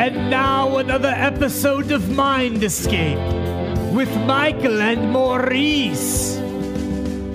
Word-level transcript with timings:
And 0.00 0.30
now 0.30 0.78
another 0.78 1.12
episode 1.14 1.92
of 1.92 2.08
Mind 2.16 2.64
Escape 2.64 3.18
with 3.92 4.08
Michael 4.24 4.80
and 4.80 5.12
Maurice. 5.12 6.36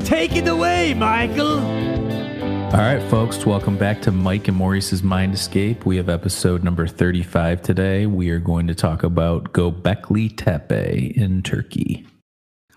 Take 0.03 0.35
it 0.35 0.47
away, 0.47 0.95
Michael. 0.95 1.59
All 1.59 2.81
right, 2.81 3.07
folks, 3.11 3.45
welcome 3.45 3.77
back 3.77 4.01
to 4.01 4.11
Mike 4.11 4.47
and 4.47 4.57
Maurice's 4.57 5.03
Mind 5.03 5.35
Escape. 5.35 5.85
We 5.85 5.97
have 5.97 6.09
episode 6.09 6.63
number 6.63 6.87
35 6.87 7.61
today. 7.61 8.07
We 8.07 8.31
are 8.31 8.39
going 8.39 8.65
to 8.65 8.73
talk 8.73 9.03
about 9.03 9.53
Göbekli 9.53 10.35
Tepe 10.35 11.15
in 11.15 11.43
Turkey. 11.43 12.07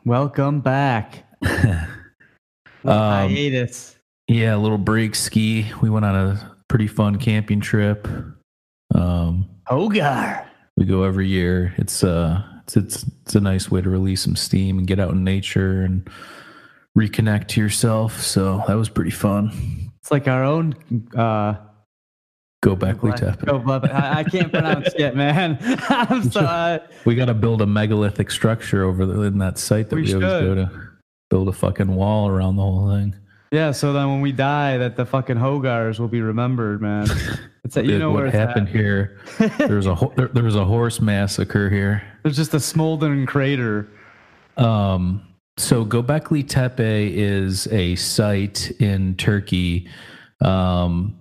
Welcome 0.05 0.61
back. 0.61 1.25
Um, 2.85 3.33
hiatus. 3.33 3.97
yeah, 4.29 4.55
a 4.55 4.57
little 4.57 4.79
break 4.79 5.15
ski. 5.15 5.67
We 5.83 5.91
went 5.91 6.05
on 6.05 6.15
a 6.15 6.57
pretty 6.69 6.87
fun 6.87 7.17
camping 7.17 7.61
trip. 7.61 8.07
Um, 8.95 9.49
Hogar. 9.69 10.47
we 10.77 10.85
go 10.85 11.03
every 11.03 11.29
year. 11.29 11.75
It's 11.77 12.03
uh 12.05 12.43
it's, 12.63 12.77
it's 12.77 13.07
it's 13.23 13.35
a 13.35 13.41
nice 13.41 13.71
way 13.71 13.81
to 13.81 13.91
release 13.91 14.23
some 14.23 14.37
steam 14.37 14.79
and 14.79 14.87
get 14.87 14.99
out 15.01 15.11
in 15.11 15.25
nature 15.25 15.83
and 15.83 16.09
reconnect 16.97 17.49
to 17.49 17.61
yourself. 17.61 18.21
So 18.21 18.63
that 18.67 18.75
was 18.75 18.89
pretty 18.89 19.11
fun. 19.11 19.53
It's 20.01 20.11
like 20.11 20.29
our 20.29 20.45
own. 20.45 20.75
Uh, 21.17 21.55
Göbekli 22.65 23.15
Tepe. 23.15 23.47
Go, 23.47 23.61
Bubba. 23.61 23.93
I, 23.93 24.21
I 24.21 24.25
can't 24.25 24.53
pronounce 24.53 24.89
it, 24.97 25.15
man. 25.15 25.59
I'm 25.89 26.29
sorry. 26.31 26.81
We 27.05 27.15
got 27.15 27.27
to 27.27 27.35
build 27.35 27.63
a 27.63 27.67
megalithic 27.67 28.33
structure 28.33 28.85
over 28.85 29.07
the, 29.07 29.21
in 29.23 29.39
that 29.39 29.59
site 29.59 29.91
that 29.91 29.97
We 29.97 30.03
we, 30.03 30.15
always 30.15 30.43
go 30.43 30.55
to. 30.57 30.71
Build 31.31 31.49
a 31.49 31.53
fucking 31.53 31.95
wall 31.95 32.27
around 32.29 32.57
the 32.57 32.63
whole 32.63 32.91
thing. 32.91 33.15
Yeah, 33.51 33.71
so 33.73 33.93
then 33.95 34.09
when 34.11 34.21
we 34.21 34.33
die, 34.33 34.77
that 34.79 34.97
the 34.97 35.07
fucking 35.07 35.37
Hogars 35.37 35.99
will 35.99 36.09
be 36.09 36.21
remembered, 36.21 36.83
man. 36.83 37.07
It's 37.65 37.75
that 37.75 37.85
you 37.85 37.91
Dude, 37.93 38.01
know 38.01 38.13
where 38.13 38.25
what 38.25 38.29
it's 38.29 38.37
at. 38.37 38.49
happened 38.49 38.69
here? 38.71 39.21
There 39.59 39.77
was 39.77 39.85
a 39.85 39.95
ho- 39.95 40.13
there, 40.17 40.29
there 40.29 40.43
was 40.45 40.57
a 40.57 40.65
horse 40.65 41.03
massacre 41.03 41.69
here. 41.69 42.03
There's 42.23 42.37
just 42.37 42.55
a 42.55 42.61
smoldering 42.61 43.27
crater. 43.27 43.87
Um, 44.57 45.21
so 45.59 45.85
Göbekli 45.85 46.49
Tepe 46.49 47.13
is 47.15 47.67
a 47.67 47.95
site 47.97 48.71
in 48.81 49.17
Turkey. 49.17 49.87
Um, 50.43 51.19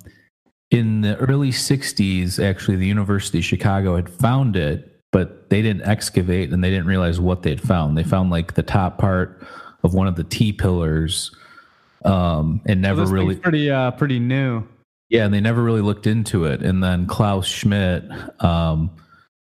in 0.72 1.02
the 1.02 1.18
early 1.18 1.50
60s, 1.52 2.42
actually, 2.42 2.78
the 2.78 2.88
University 2.88 3.40
of 3.40 3.44
Chicago 3.44 3.98
had 3.98 4.10
found 4.10 4.56
it, 4.56 5.02
but 5.12 5.50
they 5.50 5.62
didn't 5.62 5.82
excavate 5.82 6.54
and 6.54 6.64
they 6.64 6.70
didn't 6.70 6.88
realize 6.88 7.20
what 7.20 7.44
they'd 7.44 7.60
found. 7.60 7.98
They 7.98 8.04
found 8.06 8.30
like 8.30 8.54
the 8.54 8.64
top 8.64 9.00
part 9.00 9.46
of 9.84 9.94
one 9.94 10.08
of 10.08 10.16
the 10.16 10.24
T 10.24 10.54
pillars 10.54 11.30
um, 12.06 12.62
and 12.66 12.82
never 12.82 13.02
this 13.02 13.10
really. 13.10 13.36
pretty 13.36 13.70
uh 13.70 13.92
pretty 13.92 14.20
new. 14.20 14.64
Yeah, 15.10 15.26
and 15.26 15.34
they 15.34 15.40
never 15.40 15.64
really 15.64 15.82
looked 15.82 16.06
into 16.06 16.46
it. 16.46 16.62
And 16.62 16.84
then 16.84 17.06
Klaus 17.06 17.48
Schmidt, 17.48 18.04
um, 18.44 18.92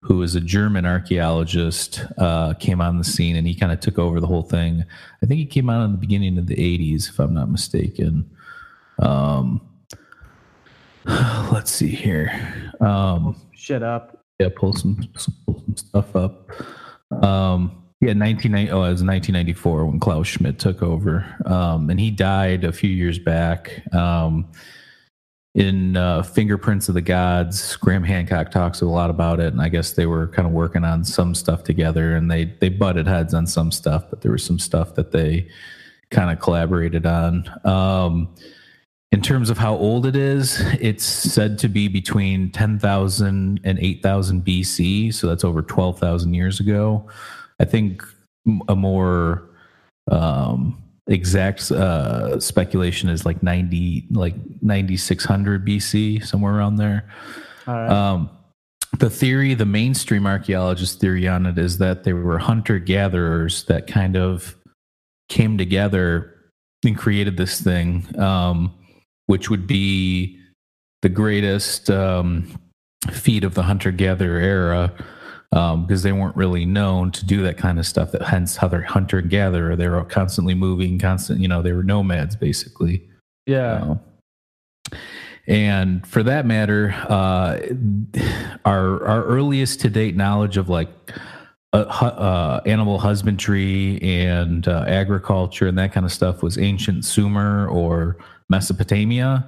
who 0.02 0.22
is 0.22 0.36
a 0.36 0.40
German 0.40 0.86
archaeologist, 0.86 2.04
uh, 2.16 2.54
came 2.54 2.80
on 2.80 2.98
the 2.98 3.04
scene 3.04 3.34
and 3.34 3.46
he 3.46 3.54
kind 3.54 3.72
of 3.72 3.80
took 3.80 3.98
over 3.98 4.20
the 4.20 4.26
whole 4.28 4.44
thing. 4.44 4.84
I 5.22 5.26
think 5.26 5.38
he 5.40 5.46
came 5.46 5.68
out 5.68 5.84
in 5.84 5.92
the 5.92 5.98
beginning 5.98 6.38
of 6.38 6.46
the 6.46 6.54
80s, 6.54 7.08
if 7.08 7.18
I'm 7.18 7.34
not 7.34 7.50
mistaken. 7.50 8.30
Um, 9.00 9.60
let's 11.04 11.72
see 11.72 11.88
here. 11.88 12.72
Um, 12.80 13.34
Shit 13.52 13.82
up. 13.82 14.24
yeah, 14.38 14.50
pull 14.54 14.72
some, 14.72 14.96
pull 15.44 15.60
some 15.66 15.76
stuff 15.76 16.14
up. 16.14 16.50
Um, 17.24 17.82
yeah, 18.00 18.14
1990. 18.14 18.70
Oh, 18.70 18.84
it 18.84 18.92
was 18.92 19.02
1994 19.02 19.86
when 19.86 19.98
Klaus 19.98 20.28
Schmidt 20.28 20.58
took 20.58 20.82
over, 20.82 21.26
um, 21.46 21.90
and 21.90 21.98
he 21.98 22.10
died 22.10 22.64
a 22.64 22.72
few 22.72 22.90
years 22.90 23.18
back. 23.18 23.82
Um, 23.92 24.50
in 25.54 25.96
uh, 25.96 26.22
Fingerprints 26.22 26.88
of 26.88 26.94
the 26.94 27.00
Gods, 27.00 27.74
Graham 27.76 28.04
Hancock 28.04 28.52
talks 28.52 28.80
a 28.80 28.86
lot 28.86 29.10
about 29.10 29.40
it, 29.40 29.52
and 29.52 29.60
I 29.60 29.68
guess 29.68 29.92
they 29.92 30.06
were 30.06 30.28
kind 30.28 30.46
of 30.46 30.52
working 30.54 30.84
on 30.84 31.04
some 31.04 31.34
stuff 31.34 31.64
together, 31.64 32.14
and 32.14 32.30
they 32.30 32.44
they 32.44 32.68
butted 32.68 33.08
heads 33.08 33.34
on 33.34 33.48
some 33.48 33.72
stuff, 33.72 34.04
but 34.08 34.20
there 34.20 34.30
was 34.30 34.44
some 34.44 34.60
stuff 34.60 34.94
that 34.94 35.10
they 35.10 35.48
kind 36.10 36.30
of 36.30 36.38
collaborated 36.38 37.04
on. 37.04 37.50
Um, 37.64 38.34
in 39.10 39.22
terms 39.22 39.50
of 39.50 39.58
how 39.58 39.74
old 39.74 40.06
it 40.06 40.14
is, 40.14 40.60
it's 40.80 41.04
said 41.04 41.58
to 41.60 41.68
be 41.68 41.88
between 41.88 42.50
10,000 42.52 43.60
and 43.64 43.78
8,000 43.78 44.44
BC. 44.44 45.14
So 45.14 45.26
that's 45.26 45.44
over 45.44 45.62
12,000 45.62 46.34
years 46.34 46.60
ago. 46.60 47.08
I 47.60 47.64
think 47.64 48.02
a 48.68 48.76
more 48.76 49.48
um, 50.10 50.82
exact 51.06 51.70
uh, 51.70 52.38
speculation 52.40 53.08
is 53.08 53.26
like 53.26 53.42
90, 53.42 54.06
like 54.10 54.34
9,600 54.62 55.66
BC, 55.66 56.24
somewhere 56.24 56.54
around 56.54 56.76
there. 56.76 57.08
Right. 57.66 57.88
Um, 57.88 58.30
the 58.98 59.10
theory, 59.10 59.54
the 59.54 59.66
mainstream 59.66 60.26
archaeologist 60.26 61.00
theory 61.00 61.28
on 61.28 61.46
it 61.46 61.58
is 61.58 61.78
that 61.78 62.04
they 62.04 62.12
were 62.12 62.38
hunter 62.38 62.78
gatherers 62.78 63.64
that 63.64 63.86
kind 63.86 64.16
of 64.16 64.56
came 65.28 65.58
together 65.58 66.34
and 66.84 66.96
created 66.96 67.36
this 67.36 67.60
thing, 67.60 68.06
um, 68.18 68.72
which 69.26 69.50
would 69.50 69.66
be 69.66 70.38
the 71.02 71.08
greatest 71.08 71.90
um, 71.90 72.58
feat 73.12 73.44
of 73.44 73.54
the 73.54 73.62
hunter 73.62 73.90
gatherer 73.90 74.40
era. 74.40 74.92
Um, 75.50 75.86
because 75.86 76.02
they 76.02 76.12
weren't 76.12 76.36
really 76.36 76.66
known 76.66 77.10
to 77.12 77.24
do 77.24 77.42
that 77.42 77.56
kind 77.56 77.78
of 77.78 77.86
stuff. 77.86 78.12
That 78.12 78.22
hence 78.22 78.56
how 78.56 78.68
they're 78.68 78.82
hunter 78.82 79.22
gatherer. 79.22 79.76
They 79.76 79.88
were 79.88 80.04
constantly 80.04 80.54
moving, 80.54 80.98
constant. 80.98 81.40
You 81.40 81.48
know, 81.48 81.62
they 81.62 81.72
were 81.72 81.82
nomads 81.82 82.36
basically. 82.36 83.08
yeah. 83.46 83.96
Uh, 84.92 84.96
and 85.46 86.06
for 86.06 86.22
that 86.22 86.44
matter, 86.44 86.94
uh, 87.08 87.58
our 88.66 89.06
our 89.06 89.24
earliest 89.24 89.80
to 89.80 89.88
date 89.88 90.14
knowledge 90.14 90.58
of 90.58 90.68
like 90.68 90.90
uh, 91.72 91.78
uh, 91.78 92.60
animal 92.66 92.98
husbandry 92.98 93.98
and 94.02 94.68
uh, 94.68 94.84
agriculture 94.86 95.66
and 95.66 95.78
that 95.78 95.92
kind 95.92 96.04
of 96.04 96.12
stuff 96.12 96.42
was 96.42 96.58
ancient 96.58 97.06
Sumer 97.06 97.66
or 97.68 98.18
Mesopotamia. 98.50 99.46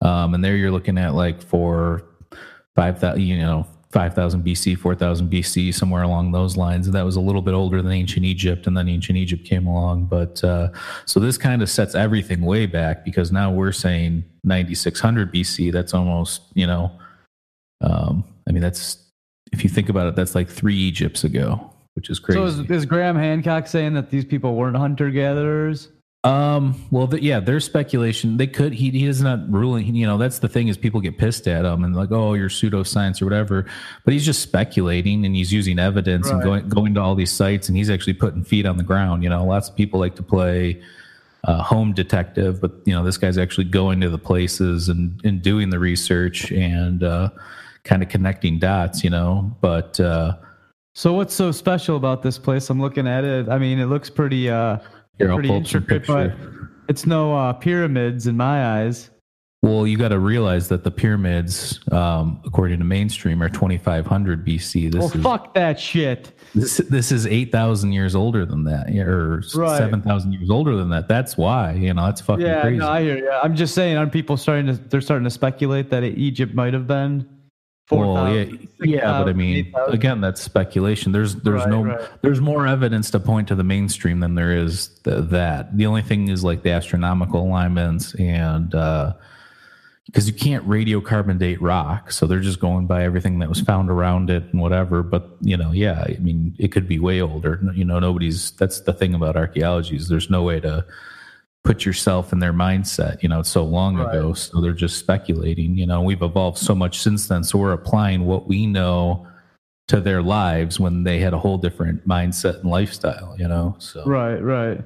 Um, 0.00 0.32
and 0.34 0.42
there 0.42 0.56
you're 0.56 0.70
looking 0.70 0.96
at 0.96 1.14
like 1.14 1.42
for 1.42 2.04
five 2.74 2.98
thousand, 2.98 3.22
you 3.22 3.36
know, 3.36 3.66
five 3.94 4.12
thousand 4.12 4.44
BC, 4.44 4.76
four 4.76 4.96
thousand 4.96 5.30
BC, 5.30 5.72
somewhere 5.72 6.02
along 6.02 6.32
those 6.32 6.56
lines. 6.56 6.86
And 6.88 6.94
that 6.96 7.04
was 7.04 7.14
a 7.14 7.20
little 7.20 7.40
bit 7.40 7.54
older 7.54 7.80
than 7.80 7.92
ancient 7.92 8.26
Egypt, 8.26 8.66
and 8.66 8.76
then 8.76 8.88
ancient 8.88 9.16
Egypt 9.16 9.44
came 9.44 9.68
along. 9.68 10.06
But 10.06 10.42
uh, 10.42 10.70
so 11.06 11.20
this 11.20 11.38
kind 11.38 11.62
of 11.62 11.70
sets 11.70 11.94
everything 11.94 12.42
way 12.42 12.66
back 12.66 13.04
because 13.04 13.30
now 13.30 13.52
we're 13.52 13.70
saying 13.70 14.24
9600 14.42 15.32
BC. 15.32 15.72
That's 15.72 15.94
almost, 15.94 16.42
you 16.54 16.66
know, 16.66 16.90
um, 17.82 18.24
I 18.48 18.52
mean, 18.52 18.62
that's 18.62 18.98
if 19.52 19.62
you 19.62 19.70
think 19.70 19.88
about 19.88 20.08
it, 20.08 20.16
that's 20.16 20.34
like 20.34 20.48
three 20.48 20.76
Egypts 20.76 21.22
ago, 21.22 21.72
which 21.94 22.10
is 22.10 22.18
crazy. 22.18 22.40
So 22.40 22.46
is, 22.46 22.68
is 22.68 22.84
Graham 22.84 23.14
Hancock 23.14 23.68
saying 23.68 23.94
that 23.94 24.10
these 24.10 24.24
people 24.24 24.56
weren't 24.56 24.76
hunter 24.76 25.08
gatherers? 25.10 25.88
Um. 26.24 26.86
Well, 26.90 27.06
the, 27.06 27.22
yeah. 27.22 27.38
There's 27.38 27.66
speculation. 27.66 28.38
They 28.38 28.46
could. 28.46 28.72
He 28.72 28.88
he 28.90 29.04
is 29.04 29.20
not 29.20 29.40
ruling. 29.52 29.94
You 29.94 30.06
know, 30.06 30.16
that's 30.16 30.38
the 30.38 30.48
thing 30.48 30.68
is 30.68 30.78
people 30.78 31.02
get 31.02 31.18
pissed 31.18 31.46
at 31.46 31.66
him 31.66 31.84
and 31.84 31.94
like, 31.94 32.10
oh, 32.12 32.32
you're 32.32 32.48
pseudoscience 32.48 33.20
or 33.20 33.26
whatever. 33.26 33.66
But 34.04 34.14
he's 34.14 34.24
just 34.24 34.40
speculating 34.40 35.26
and 35.26 35.36
he's 35.36 35.52
using 35.52 35.78
evidence 35.78 36.30
and 36.30 36.42
going 36.42 36.66
going 36.70 36.94
to 36.94 37.00
all 37.00 37.14
these 37.14 37.30
sites 37.30 37.68
and 37.68 37.76
he's 37.76 37.90
actually 37.90 38.14
putting 38.14 38.42
feet 38.42 38.64
on 38.64 38.78
the 38.78 38.82
ground. 38.82 39.22
You 39.22 39.28
know, 39.28 39.44
lots 39.44 39.68
of 39.68 39.76
people 39.76 40.00
like 40.00 40.14
to 40.16 40.22
play 40.22 40.82
uh, 41.44 41.62
home 41.62 41.92
detective, 41.92 42.58
but 42.58 42.72
you 42.86 42.94
know, 42.94 43.04
this 43.04 43.18
guy's 43.18 43.36
actually 43.36 43.64
going 43.64 44.00
to 44.00 44.08
the 44.08 44.16
places 44.16 44.88
and 44.88 45.20
and 45.24 45.42
doing 45.42 45.68
the 45.68 45.78
research 45.78 46.50
and 46.52 47.04
uh, 47.04 47.28
kind 47.82 48.02
of 48.02 48.08
connecting 48.08 48.58
dots. 48.58 49.04
You 49.04 49.10
know, 49.10 49.54
but. 49.60 50.00
uh 50.00 50.36
So 50.94 51.12
what's 51.12 51.34
so 51.34 51.52
special 51.52 51.96
about 51.96 52.22
this 52.22 52.38
place? 52.38 52.70
I'm 52.70 52.80
looking 52.80 53.06
at 53.06 53.24
it. 53.24 53.48
I 53.48 53.58
mean, 53.58 53.78
it 53.78 53.86
looks 53.86 54.08
pretty 54.08 54.48
uh 54.48 54.78
Here, 55.18 55.30
I'll 55.30 55.36
pretty 55.36 55.52
intricate, 55.52 56.06
but 56.06 56.34
it's 56.88 57.06
no 57.06 57.34
uh, 57.36 57.52
pyramids 57.52 58.26
in 58.26 58.36
my 58.36 58.80
eyes. 58.80 59.10
Well, 59.62 59.86
you 59.86 59.96
got 59.96 60.08
to 60.08 60.18
realize 60.18 60.68
that 60.68 60.84
the 60.84 60.90
pyramids, 60.90 61.80
um, 61.90 62.42
according 62.44 62.80
to 62.80 62.84
mainstream, 62.84 63.42
are 63.42 63.48
2500 63.48 64.44
BC. 64.46 64.92
This 64.92 64.98
well, 64.98 65.10
is 65.10 65.22
fuck 65.22 65.54
that 65.54 65.80
shit. 65.80 66.32
this, 66.54 66.76
this 66.90 67.10
is 67.10 67.26
8,000 67.26 67.92
years 67.92 68.14
older 68.14 68.44
than 68.44 68.64
that, 68.64 68.90
or 68.90 69.42
Right. 69.54 69.78
7,000 69.78 70.32
years 70.34 70.50
older 70.50 70.76
than 70.76 70.90
that. 70.90 71.08
That's 71.08 71.38
why, 71.38 71.72
you 71.72 71.94
know, 71.94 72.04
that's 72.04 72.20
fucking 72.20 72.44
Yeah, 72.44 72.60
crazy. 72.60 72.76
no, 72.76 72.90
I 72.90 73.02
hear 73.04 73.16
you. 73.16 73.30
I'm 73.30 73.56
just 73.56 73.74
saying, 73.74 73.96
aren't 73.96 74.12
people 74.12 74.36
starting 74.36 74.66
to? 74.66 74.74
They're 74.74 75.00
starting 75.00 75.24
to 75.24 75.30
speculate 75.30 75.88
that 75.88 76.04
Egypt 76.04 76.54
might 76.54 76.74
have 76.74 76.86
been. 76.86 77.26
Well, 77.90 78.34
yeah, 78.34 78.44
4,000, 78.44 78.68
yeah, 78.84 79.18
but 79.22 79.28
I 79.28 79.32
mean, 79.34 79.56
8,000. 79.68 79.94
again, 79.94 80.20
that's 80.20 80.40
speculation. 80.40 81.12
There's 81.12 81.34
there's 81.36 81.60
Right, 81.62 81.70
no 81.70 81.84
right. 81.84 82.00
there's 82.22 82.40
more 82.40 82.66
evidence 82.66 83.10
to 83.10 83.20
point 83.20 83.48
to 83.48 83.54
the 83.54 83.64
mainstream 83.64 84.20
than 84.20 84.34
there 84.34 84.52
is 84.56 84.88
th- 85.04 85.28
that. 85.30 85.76
The 85.76 85.86
only 85.86 86.02
thing 86.02 86.28
is 86.28 86.42
like 86.42 86.62
the 86.62 86.70
astronomical 86.70 87.42
alignments 87.42 88.14
and 88.14 88.74
uh 88.74 89.12
because 90.06 90.28
you 90.28 90.34
can't 90.34 90.68
radiocarbon 90.68 91.38
date 91.38 91.60
rock, 91.62 92.12
so 92.12 92.26
they're 92.26 92.40
just 92.40 92.60
going 92.60 92.86
by 92.86 93.04
everything 93.04 93.38
that 93.38 93.48
was 93.48 93.60
found 93.62 93.88
around 93.90 94.28
it 94.28 94.42
and 94.52 94.60
whatever. 94.60 95.02
But 95.02 95.30
you 95.40 95.56
know, 95.56 95.72
yeah, 95.72 96.04
I 96.06 96.18
mean, 96.20 96.54
it 96.58 96.72
could 96.72 96.86
be 96.86 96.98
way 96.98 97.22
older. 97.22 97.58
You 97.74 97.86
know, 97.86 97.98
nobody's. 97.98 98.50
That's 98.52 98.80
the 98.80 98.92
thing 98.92 99.14
about 99.14 99.34
archaeology 99.36 99.96
is 99.96 100.08
there's 100.08 100.28
no 100.28 100.42
way 100.42 100.60
to 100.60 100.84
put 101.64 101.84
yourself 101.86 102.32
in 102.32 102.38
their 102.38 102.52
mindset. 102.52 103.22
You 103.22 103.28
know, 103.30 103.40
it's 103.40 103.48
so 103.48 103.64
long 103.64 103.96
Right. 103.96 104.14
ago, 104.16 104.34
so 104.34 104.60
they're 104.60 104.72
just 104.72 104.98
speculating. 104.98 105.76
You 105.76 105.86
know, 105.86 106.02
we've 106.02 106.22
evolved 106.22 106.58
so 106.58 106.74
much 106.74 107.00
since 107.00 107.26
then, 107.26 107.42
so 107.42 107.58
we're 107.58 107.72
applying 107.72 108.26
what 108.26 108.46
we 108.46 108.66
know 108.66 109.26
to 109.88 110.00
their 110.00 110.22
lives 110.22 110.78
when 110.78 111.04
they 111.04 111.18
had 111.18 111.32
a 111.34 111.38
whole 111.38 111.58
different 111.58 112.06
mindset 112.06 112.60
and 112.60 112.70
lifestyle. 112.70 113.34
You 113.38 113.48
know, 113.48 113.76
so 113.78 114.04
Right, 114.04 114.36
right. 114.38 114.82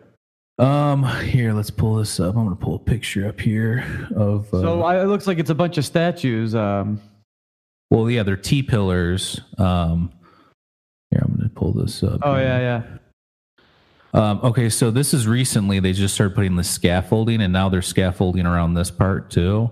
um, 0.59 1.03
here, 1.25 1.53
let's 1.53 1.71
pull 1.71 1.97
this 1.97 2.19
up. 2.21 2.37
I'm 2.37 2.45
gonna 2.45 2.57
pull 2.57 2.77
a 2.77 2.79
picture 2.81 3.27
up 3.29 3.41
here 3.41 3.85
of. 4.15 4.47
Uh, 4.55 4.61
So 4.61 4.83
I, 4.83 5.03
it 5.03 5.07
looks 5.07 5.27
like 5.27 5.39
it's 5.39 5.51
a 5.51 5.55
bunch 5.55 5.79
of 5.79 5.85
statues. 5.85 6.55
Um, 6.55 7.01
well, 7.91 8.09
yeah, 8.11 8.23
they're 8.23 8.37
T 8.37 8.63
pillars. 8.63 9.41
Um, 9.57 10.13
here, 11.11 11.23
I'm 11.25 11.35
gonna 11.37 11.49
pull 11.49 11.73
this 11.73 12.03
up. 12.05 12.21
oh 12.23 12.37
yeah, 12.37 12.59
yeah. 12.61 12.83
Um, 14.15 14.41
okay, 14.43 14.69
so 14.71 14.91
this 14.91 15.13
is 15.13 15.27
recently 15.27 15.81
they 15.81 15.93
just 15.93 16.15
started 16.15 16.35
putting 16.35 16.57
the 16.57 16.65
scaffolding, 16.65 17.41
and 17.43 17.53
now 17.53 17.69
they're 17.69 17.83
scaffolding 17.83 18.47
around 18.47 18.75
this 18.75 18.91
part 18.91 19.31
too. 19.31 19.71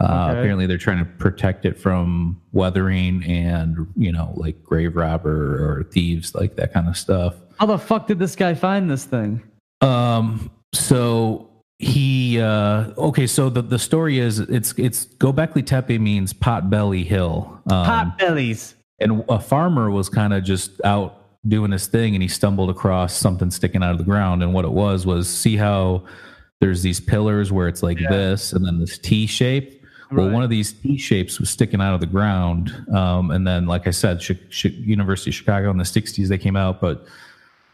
Uh, 0.00 0.04
Okay. 0.30 0.38
Apparently, 0.40 0.66
they're 0.66 0.78
trying 0.78 0.98
to 0.98 1.04
protect 1.04 1.64
it 1.64 1.78
from 1.78 2.40
weathering 2.52 3.24
and 3.24 3.86
you 3.96 4.12
know, 4.12 4.32
like 4.36 4.62
grave 4.64 4.94
robber 4.96 5.56
or 5.78 5.84
thieves, 5.84 6.34
like 6.34 6.56
that 6.56 6.72
kind 6.72 6.88
of 6.88 6.96
stuff. 6.96 7.34
How 7.58 7.66
the 7.66 7.78
fuck 7.78 8.06
did 8.06 8.18
this 8.20 8.36
guy 8.36 8.54
find 8.54 8.88
this 8.90 9.04
thing? 9.04 9.42
Um, 9.80 10.50
so 10.72 11.50
he 11.80 12.40
uh 12.40 12.90
okay, 12.98 13.26
so 13.26 13.48
the 13.50 13.62
the 13.62 13.78
story 13.78 14.18
is 14.18 14.38
it's 14.40 14.72
it's 14.76 15.06
Gobekli 15.06 15.64
Tepe 15.64 15.98
means 16.00 16.32
pot 16.32 16.68
belly 16.70 17.04
hill. 17.04 17.60
Um, 17.70 17.84
Pot 17.84 18.18
bellies. 18.18 18.74
and 19.00 19.24
a 19.28 19.38
farmer 19.40 19.90
was 19.90 20.08
kind 20.08 20.32
of 20.32 20.42
just 20.44 20.80
out 20.84 21.17
doing 21.46 21.70
his 21.70 21.86
thing 21.86 22.14
and 22.14 22.22
he 22.22 22.28
stumbled 22.28 22.68
across 22.70 23.14
something 23.14 23.50
sticking 23.50 23.82
out 23.82 23.92
of 23.92 23.98
the 23.98 24.04
ground. 24.04 24.42
And 24.42 24.52
what 24.52 24.64
it 24.64 24.72
was 24.72 25.06
was 25.06 25.28
see 25.28 25.56
how 25.56 26.04
there's 26.60 26.82
these 26.82 27.00
pillars 27.00 27.52
where 27.52 27.68
it's 27.68 27.82
like 27.82 28.00
Yeah. 28.00 28.10
this 28.10 28.52
and 28.52 28.66
then 28.66 28.80
this 28.80 28.98
T 28.98 29.26
shape? 29.26 29.74
Well 30.10 30.30
one 30.30 30.42
of 30.42 30.50
these 30.50 30.72
T 30.72 30.96
shapes 30.98 31.38
was 31.38 31.50
sticking 31.50 31.80
out 31.80 31.94
of 31.94 32.00
the 32.00 32.06
ground. 32.06 32.74
Um, 32.92 33.30
and 33.30 33.46
then 33.46 33.66
like 33.66 33.86
I 33.86 33.90
said 33.90 34.22
University 34.64 35.30
of 35.30 35.34
Chicago 35.34 35.70
in 35.70 35.76
the 35.76 35.84
60s 35.84 36.28
they 36.28 36.38
came 36.38 36.56
out 36.56 36.80
but 36.80 37.06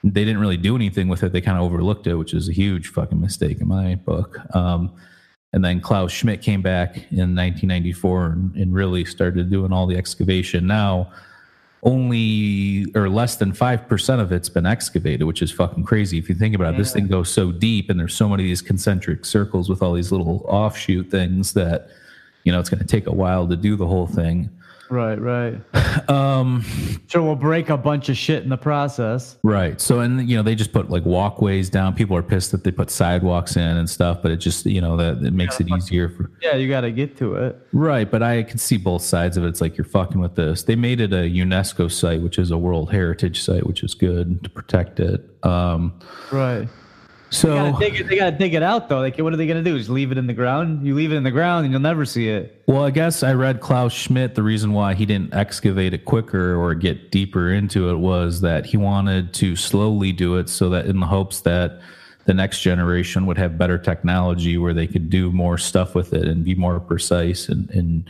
they 0.02 0.24
didn't 0.24 0.40
really 0.40 0.58
do 0.58 0.76
anything 0.76 1.08
with 1.08 1.22
it. 1.22 1.32
They 1.32 1.40
kind 1.40 1.56
of 1.56 1.64
overlooked 1.64 2.06
it 2.06 2.16
which 2.16 2.34
is 2.34 2.48
a 2.48 2.52
huge 2.52 2.88
fucking 2.88 3.20
mistake 3.20 3.60
in 3.60 3.68
my 3.68 3.94
book. 3.94 4.38
Um, 4.54 4.92
and 5.54 5.64
then 5.64 5.80
Klaus 5.80 6.10
Schmidt 6.10 6.42
came 6.42 6.62
back 6.62 6.96
in 7.12 7.34
1994 7.34 8.26
and, 8.26 8.54
and 8.56 8.74
really 8.74 9.04
started 9.04 9.50
doing 9.50 9.72
all 9.72 9.86
the 9.86 9.96
excavation. 9.96 10.66
Now, 10.66 11.12
only 11.84 12.86
or 12.94 13.08
less 13.10 13.36
than 13.36 13.52
5% 13.52 14.20
of 14.20 14.32
it's 14.32 14.48
been 14.48 14.64
excavated, 14.64 15.24
which 15.24 15.42
is 15.42 15.52
fucking 15.52 15.84
crazy. 15.84 16.18
If 16.18 16.28
you 16.30 16.34
think 16.34 16.54
about 16.54 16.74
it, 16.74 16.78
this 16.78 16.94
thing 16.94 17.06
goes 17.06 17.30
so 17.30 17.52
deep 17.52 17.90
and 17.90 18.00
there's 18.00 18.14
so 18.14 18.28
many 18.28 18.44
of 18.44 18.48
these 18.48 18.62
concentric 18.62 19.26
circles 19.26 19.68
with 19.68 19.82
all 19.82 19.92
these 19.92 20.10
little 20.10 20.44
offshoot 20.48 21.10
things 21.10 21.52
that, 21.52 21.88
you 22.44 22.52
know, 22.52 22.58
it's 22.58 22.70
going 22.70 22.80
to 22.80 22.86
take 22.86 23.06
a 23.06 23.12
while 23.12 23.46
to 23.46 23.54
do 23.54 23.76
the 23.76 23.86
whole 23.86 24.06
thing. 24.06 24.50
Right, 24.94 25.20
right. 25.20 25.60
Um, 26.08 26.62
Sure, 27.06 27.22
we'll 27.22 27.34
break 27.36 27.68
a 27.70 27.76
bunch 27.76 28.08
of 28.08 28.16
shit 28.16 28.42
in 28.42 28.48
the 28.48 28.56
process. 28.56 29.36
Right. 29.42 29.80
So, 29.80 30.00
and 30.00 30.28
you 30.28 30.36
know, 30.36 30.42
they 30.42 30.54
just 30.54 30.72
put 30.72 30.90
like 30.90 31.04
walkways 31.04 31.70
down. 31.70 31.94
People 31.94 32.16
are 32.16 32.22
pissed 32.22 32.50
that 32.52 32.62
they 32.64 32.70
put 32.70 32.90
sidewalks 32.90 33.56
in 33.56 33.62
and 33.76 33.88
stuff, 33.88 34.20
but 34.20 34.30
it 34.32 34.36
just, 34.36 34.66
you 34.66 34.80
know, 34.80 34.96
that 34.96 35.22
it 35.24 35.32
makes 35.32 35.60
it 35.60 35.68
easier 35.70 36.08
for. 36.08 36.30
Yeah, 36.42 36.56
you 36.56 36.68
got 36.68 36.82
to 36.82 36.90
get 36.90 37.16
to 37.18 37.36
it. 37.36 37.56
Right. 37.72 38.10
But 38.10 38.22
I 38.22 38.42
can 38.42 38.58
see 38.58 38.76
both 38.76 39.02
sides 39.02 39.36
of 39.36 39.44
it. 39.44 39.48
It's 39.48 39.60
like 39.60 39.76
you're 39.78 39.84
fucking 39.84 40.20
with 40.20 40.34
this. 40.34 40.64
They 40.64 40.76
made 40.76 41.00
it 41.00 41.12
a 41.12 41.28
UNESCO 41.30 41.90
site, 41.90 42.20
which 42.20 42.38
is 42.38 42.50
a 42.50 42.58
World 42.58 42.90
Heritage 42.92 43.40
site, 43.40 43.66
which 43.66 43.82
is 43.82 43.94
good 43.94 44.42
to 44.44 44.50
protect 44.50 45.00
it. 45.00 45.24
Um, 45.42 45.98
Right. 46.32 46.68
So, 47.34 47.48
They 47.48 47.70
gotta, 47.70 47.78
dig 47.84 48.00
it, 48.00 48.08
they 48.08 48.16
gotta 48.16 48.36
dig 48.38 48.54
it 48.54 48.62
out 48.62 48.88
though. 48.88 49.00
Like, 49.00 49.18
what 49.18 49.32
are 49.32 49.36
they 49.36 49.46
gonna 49.46 49.62
do? 49.62 49.76
Just 49.76 49.90
leave 49.90 50.12
it 50.12 50.18
in 50.18 50.26
the 50.26 50.32
ground? 50.32 50.86
You 50.86 50.94
leave 50.94 51.12
it 51.12 51.16
in 51.16 51.22
the 51.22 51.30
ground, 51.30 51.64
and 51.64 51.72
you'll 51.72 51.80
never 51.82 52.04
see 52.04 52.28
it. 52.28 52.62
well, 52.66 52.84
I 52.84 52.90
guess 52.90 53.22
I 53.22 53.32
read 53.34 53.60
Klaus 53.60 53.92
Schmidt. 53.92 54.34
The 54.34 54.42
reason 54.42 54.72
why 54.72 54.94
he 54.94 55.04
didn't 55.06 55.34
excavate 55.34 55.92
it 55.94 56.04
quicker 56.04 56.54
or 56.56 56.74
get 56.74 57.10
deeper 57.10 57.52
into 57.52 57.90
it 57.90 57.96
was 57.96 58.40
that 58.42 58.66
he 58.66 58.76
wanted 58.76 59.34
to 59.34 59.56
slowly 59.56 60.12
do 60.12 60.36
it 60.36 60.48
so 60.48 60.68
that 60.70 60.86
in 60.86 61.00
the 61.00 61.06
hopes 61.06 61.40
that 61.40 61.80
the 62.26 62.32
next 62.34 62.60
generation 62.60 63.26
would 63.26 63.36
have 63.36 63.58
better 63.58 63.76
technology 63.76 64.56
where 64.56 64.72
they 64.72 64.86
could 64.86 65.10
do 65.10 65.30
more 65.30 65.58
stuff 65.58 65.94
with 65.94 66.14
it 66.14 66.26
and 66.26 66.42
be 66.44 66.54
more 66.54 66.80
precise 66.80 67.48
and, 67.50 67.68
and 67.70 68.08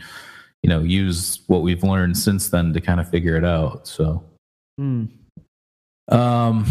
you 0.63 0.69
know, 0.69 0.79
use 0.79 1.41
what 1.47 1.61
we've 1.63 1.83
learned 1.83 2.17
since 2.17 2.49
then 2.49 2.71
to 2.73 2.79
kind 2.79 2.99
of 3.01 3.09
figure 3.09 3.35
it 3.35 3.43
out. 3.43 3.87
So, 3.87 4.23
Hmm. 4.77 5.05
um, 6.09 6.65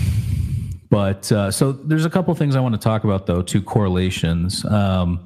but 0.90 1.30
uh, 1.32 1.50
so 1.50 1.72
there's 1.72 2.04
a 2.04 2.10
couple 2.10 2.34
things 2.34 2.56
I 2.56 2.60
want 2.60 2.74
to 2.74 2.80
talk 2.80 3.04
about 3.04 3.26
though, 3.26 3.42
two 3.42 3.62
correlations. 3.62 4.64
Um, 4.66 5.24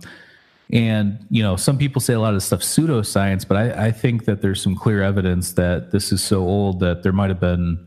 and 0.71 1.25
you 1.31 1.43
know, 1.43 1.57
some 1.57 1.79
people 1.79 2.01
say 2.01 2.15
a 2.15 2.21
lot 2.21 2.35
of 2.35 2.43
stuff 2.43 2.61
pseudoscience, 2.61 3.47
but 3.47 3.57
I, 3.57 3.87
I 3.87 3.91
think 3.91 4.27
that 4.27 4.43
there's 4.43 4.63
some 4.63 4.77
clear 4.77 5.03
evidence 5.03 5.53
that 5.53 5.91
this 5.91 6.13
is 6.13 6.23
so 6.23 6.41
old 6.41 6.81
that 6.81 7.03
there 7.03 7.13
might 7.13 7.31
have 7.31 7.41
been 7.41 7.87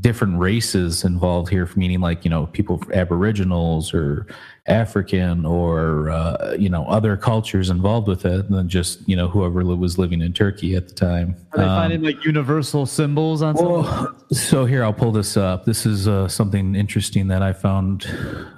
different 0.00 0.38
races 0.38 1.04
involved 1.04 1.48
here, 1.48 1.68
meaning 1.76 2.00
like 2.00 2.24
you 2.24 2.30
know 2.30 2.46
people 2.46 2.82
aboriginals 2.92 3.94
or 3.94 4.26
African 4.66 5.44
or 5.44 6.08
uh, 6.08 6.54
you 6.58 6.68
know 6.70 6.86
other 6.86 7.16
cultures 7.18 7.68
involved 7.68 8.08
with 8.08 8.24
it 8.24 8.48
than 8.50 8.68
just 8.68 9.06
you 9.06 9.14
know 9.14 9.28
whoever 9.28 9.62
was 9.64 9.98
living 9.98 10.22
in 10.22 10.32
Turkey 10.32 10.74
at 10.74 10.88
the 10.88 10.94
time. 10.94 11.36
Are 11.52 11.58
they 11.58 11.64
Um, 11.64 11.68
finding 11.82 12.02
like 12.02 12.24
universal 12.24 12.86
symbols 12.86 13.42
on 13.42 13.54
well, 13.56 14.14
so 14.32 14.64
here 14.64 14.82
I'll 14.82 14.92
pull 14.94 15.12
this 15.12 15.36
up. 15.36 15.64
This 15.66 15.84
is 15.84 16.08
uh, 16.08 16.28
something 16.28 16.74
interesting 16.74 17.28
that 17.28 17.42
I 17.42 17.52
found 17.52 18.06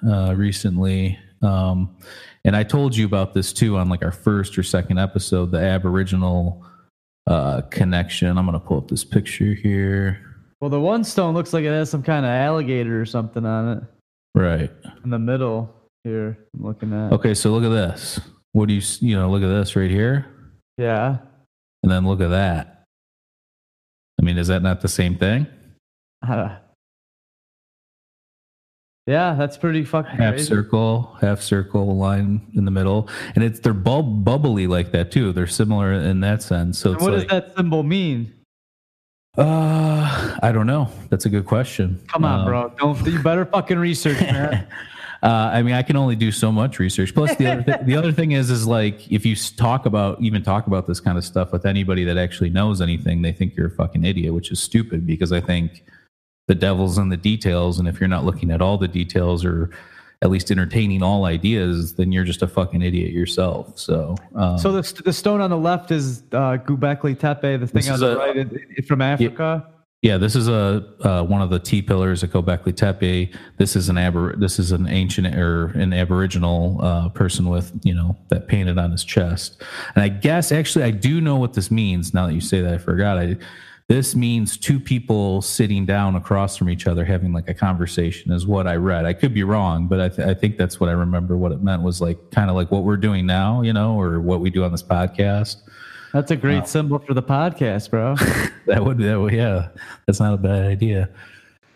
uh, 0.09 0.35
recently, 0.37 1.19
um, 1.43 1.97
and 2.45 2.55
I 2.55 2.63
told 2.63 2.97
you 2.97 3.05
about 3.05 3.35
this 3.35 3.53
too 3.53 3.77
on 3.77 3.89
like 3.89 4.05
our 4.05 4.13
first 4.13 4.57
or 4.57 4.63
second 4.63 4.99
episode, 4.99 5.51
the 5.51 5.59
Aboriginal 5.61 6.65
uh, 7.27 7.63
connection. 7.63 8.39
I'm 8.39 8.47
gonna 8.47 8.61
pull 8.61 8.79
up 8.79 8.87
this 8.89 9.03
picture 9.03 9.55
here. 9.55 10.21
Well, 10.61 10.71
the 10.71 10.81
one 10.81 11.03
stone 11.03 11.35
looks 11.35 11.53
like 11.53 11.65
it 11.65 11.69
has 11.71 11.91
some 11.91 12.05
kind 12.05 12.25
of 12.25 12.31
alligator 12.31 13.01
or 13.01 13.05
something 13.07 13.45
on 13.45 13.79
it 13.79 13.83
Right. 14.37 14.71
in 15.05 15.11
the 15.11 15.19
middle. 15.19 15.73
Here, 16.07 16.39
I'm 16.55 16.65
looking 16.65 16.93
at. 16.93 17.13
Okay. 17.15 17.35
So 17.35 17.51
look 17.51 17.65
at 17.65 17.71
this. 17.71 18.21
What 18.53 18.69
do 18.69 18.75
you 18.75 18.83
you 19.01 19.17
know? 19.17 19.29
Look 19.29 19.43
at 19.43 19.49
this 19.49 19.75
right 19.75 19.91
here, 19.91 20.27
Yeah. 20.79 21.19
and 21.83 21.91
then 21.91 22.07
look 22.07 22.21
at 22.21 22.29
that. 22.29 22.85
I 24.21 24.25
mean, 24.25 24.39
is 24.39 24.47
that 24.47 24.63
not 24.63 24.81
the 24.83 24.89
same 24.89 25.17
thing? 25.19 25.49
Uh, 26.27 26.57
yeah, 29.09 29.35
that's 29.35 29.57
pretty 29.57 29.85
fucking 29.85 30.13
half 30.17 30.35
crazy. 30.35 30.47
circle, 30.47 31.17
half 31.21 31.41
circle 31.43 31.97
line 31.97 32.41
in 32.55 32.65
the 32.65 32.71
middle, 32.71 33.09
and 33.35 33.43
it's 33.43 33.59
they're 33.61 33.75
bub- 33.75 34.25
bubbly 34.25 34.69
like 34.69 34.93
that 34.93 35.11
too. 35.11 35.33
They're 35.33 35.47
similar 35.49 35.93
in 35.93 36.21
that 36.21 36.41
sense. 36.43 36.79
So 36.79 36.93
it's 36.93 37.03
what 37.03 37.15
like, 37.15 37.29
does 37.29 37.31
that 37.31 37.57
symbol 37.57 37.83
mean? 37.83 38.33
uh, 39.37 40.37
I 40.43 40.51
don't 40.53 40.67
know. 40.69 40.89
That's 41.11 41.27
a 41.27 41.29
good 41.29 41.47
question. 41.47 42.01
Come 42.09 42.25
on, 42.25 42.41
Uh, 42.41 42.45
bro. 42.47 42.73
Don't 42.79 43.07
you 43.07 43.19
better 43.23 43.45
fucking 43.45 43.79
research, 43.79 44.21
man. 44.21 44.67
Uh, 45.27 45.51
I 45.53 45.63
mean, 45.63 45.75
I 45.75 45.83
can 45.83 45.97
only 45.97 46.15
do 46.15 46.31
so 46.31 46.53
much 46.53 46.79
research. 46.79 47.13
Plus, 47.13 47.35
the 47.35 47.51
other 47.51 47.63
th- 47.65 47.81
the 47.83 47.97
other 47.97 48.13
thing 48.13 48.31
is, 48.31 48.49
is 48.49 48.65
like 48.65 49.11
if 49.11 49.27
you 49.27 49.35
talk 49.35 49.85
about 49.85 50.21
even 50.23 50.45
talk 50.45 50.69
about 50.69 50.87
this 50.87 51.01
kind 51.01 51.19
of 51.19 51.25
stuff 51.25 51.51
with 51.51 51.67
anybody 51.67 52.05
that 52.05 52.17
actually 52.17 52.51
knows 52.51 52.81
anything, 52.81 53.23
they 53.23 53.33
think 53.33 53.57
you're 53.57 53.67
a 53.67 53.71
fucking 53.71 54.05
idiot, 54.05 54.33
which 54.33 54.53
is 54.53 54.61
stupid 54.61 55.05
because 55.05 55.33
I 55.33 55.41
think 55.41 55.83
the 56.47 56.55
devil's 56.55 56.97
in 56.97 57.09
the 57.09 57.17
details, 57.17 57.81
and 57.81 57.89
if 57.89 57.99
you're 57.99 58.09
not 58.09 58.25
looking 58.25 58.53
at 58.53 58.63
all 58.63 58.79
the 58.79 58.87
details 58.87 59.45
or 59.45 59.71
at 60.23 60.31
least 60.31 60.51
entertaining 60.53 61.03
all 61.03 61.25
ideas, 61.25 61.95
then 61.95 62.13
you're 62.13 62.25
just 62.25 62.41
a 62.41 62.47
fucking 62.47 62.83
idiot 62.83 63.13
yourself. 63.13 63.77
So, 63.79 64.15
um, 64.37 64.59
so 64.59 64.71
the, 64.73 65.03
the 65.05 65.13
stone 65.13 65.41
on 65.41 65.51
the 65.51 65.59
left 65.59 65.91
is 65.91 66.23
uh, 66.33 66.57
Gobekli 66.59 67.19
Tepe. 67.19 67.59
The 67.59 67.67
thing 67.67 67.91
on 67.91 67.99
the 67.99 68.13
a- 68.13 68.17
right 68.17 68.37
is 68.37 68.49
is 68.77 68.87
from 68.87 69.03
Africa. 69.03 69.67
Yeah, 69.67 69.76
this 70.19 70.37
is 70.37 70.47
a 70.47 70.85
uh, 71.01 71.23
one 71.25 71.43
of 71.43 71.51
the 71.51 71.59
T 71.59 71.83
pillars 71.83 72.23
at 72.23 72.31
Gobekli 72.31 72.77
Tepe. 72.77 73.35
This 73.59 73.75
is 73.75 73.89
an 73.89 73.97
abor- 73.97 74.39
this 74.39 74.61
is 74.61 74.71
an 74.71 74.89
ancient 74.89 75.35
or 75.35 75.67
an 75.69 75.93
Aboriginal 75.93 76.79
uh, 76.81 77.09
person 77.09 77.49
with 77.49 77.73
you 77.83 77.95
know 77.95 78.17
that 78.29 78.47
painted 78.47 78.79
on 78.79 78.93
his 78.93 79.05
chest. 79.05 79.63
And 79.95 80.05
I 80.05 80.09
guess 80.09 80.53
actually 80.53 80.85
I 80.85 80.93
do 80.93 81.21
know 81.21 81.37
what 81.37 81.55
this 81.55 81.71
means. 81.71 82.15
Now 82.15 82.27
that 82.29 82.35
you 82.35 82.41
say 82.41 82.61
that, 82.61 82.73
I 82.73 82.79
forgot. 82.79 83.19
I 83.19 83.37
this 83.89 84.17
means 84.17 84.57
two 84.57 84.81
people 84.81 85.41
sitting 85.43 85.87
down 85.87 86.17
across 86.17 86.57
from 86.57 86.69
each 86.69 86.89
other 86.89 87.05
having 87.05 87.33
like 87.33 87.49
a 87.49 87.55
conversation 87.55 88.33
is 88.33 88.45
what 88.45 88.67
I 88.67 88.75
read. 88.77 89.05
I 89.07 89.13
could 89.13 89.33
be 89.33 89.45
wrong, 89.45 89.87
but 89.87 90.01
I, 90.01 90.09
th- 90.09 90.27
I 90.27 90.35
think 90.35 90.57
that's 90.57 90.81
what 90.81 90.89
I 90.89 90.93
remember. 90.93 91.37
What 91.37 91.53
it 91.53 91.63
meant 91.63 91.83
was 91.83 92.01
like 92.01 92.19
kind 92.33 92.51
of 92.51 92.57
like 92.57 92.73
what 92.73 92.83
we're 92.83 92.97
doing 92.97 93.27
now, 93.27 93.63
you 93.63 93.73
know, 93.73 93.99
or 93.99 94.21
what 94.21 94.41
we 94.41 94.51
do 94.51 94.65
on 94.65 94.73
this 94.73 94.83
podcast. 94.83 95.59
That's 96.17 96.31
a 96.31 96.37
great 96.37 96.67
symbol 96.67 96.99
for 96.99 97.13
the 97.13 97.23
podcast, 97.23 97.91
bro. 97.91 98.15
that 98.67 98.83
would 98.83 98.97
that 98.97 99.21
would 99.21 99.35
yeah. 99.35 99.69
That's 100.07 100.19
not 100.19 100.33
a 100.33 100.39
bad 100.39 100.65
idea. 100.65 101.11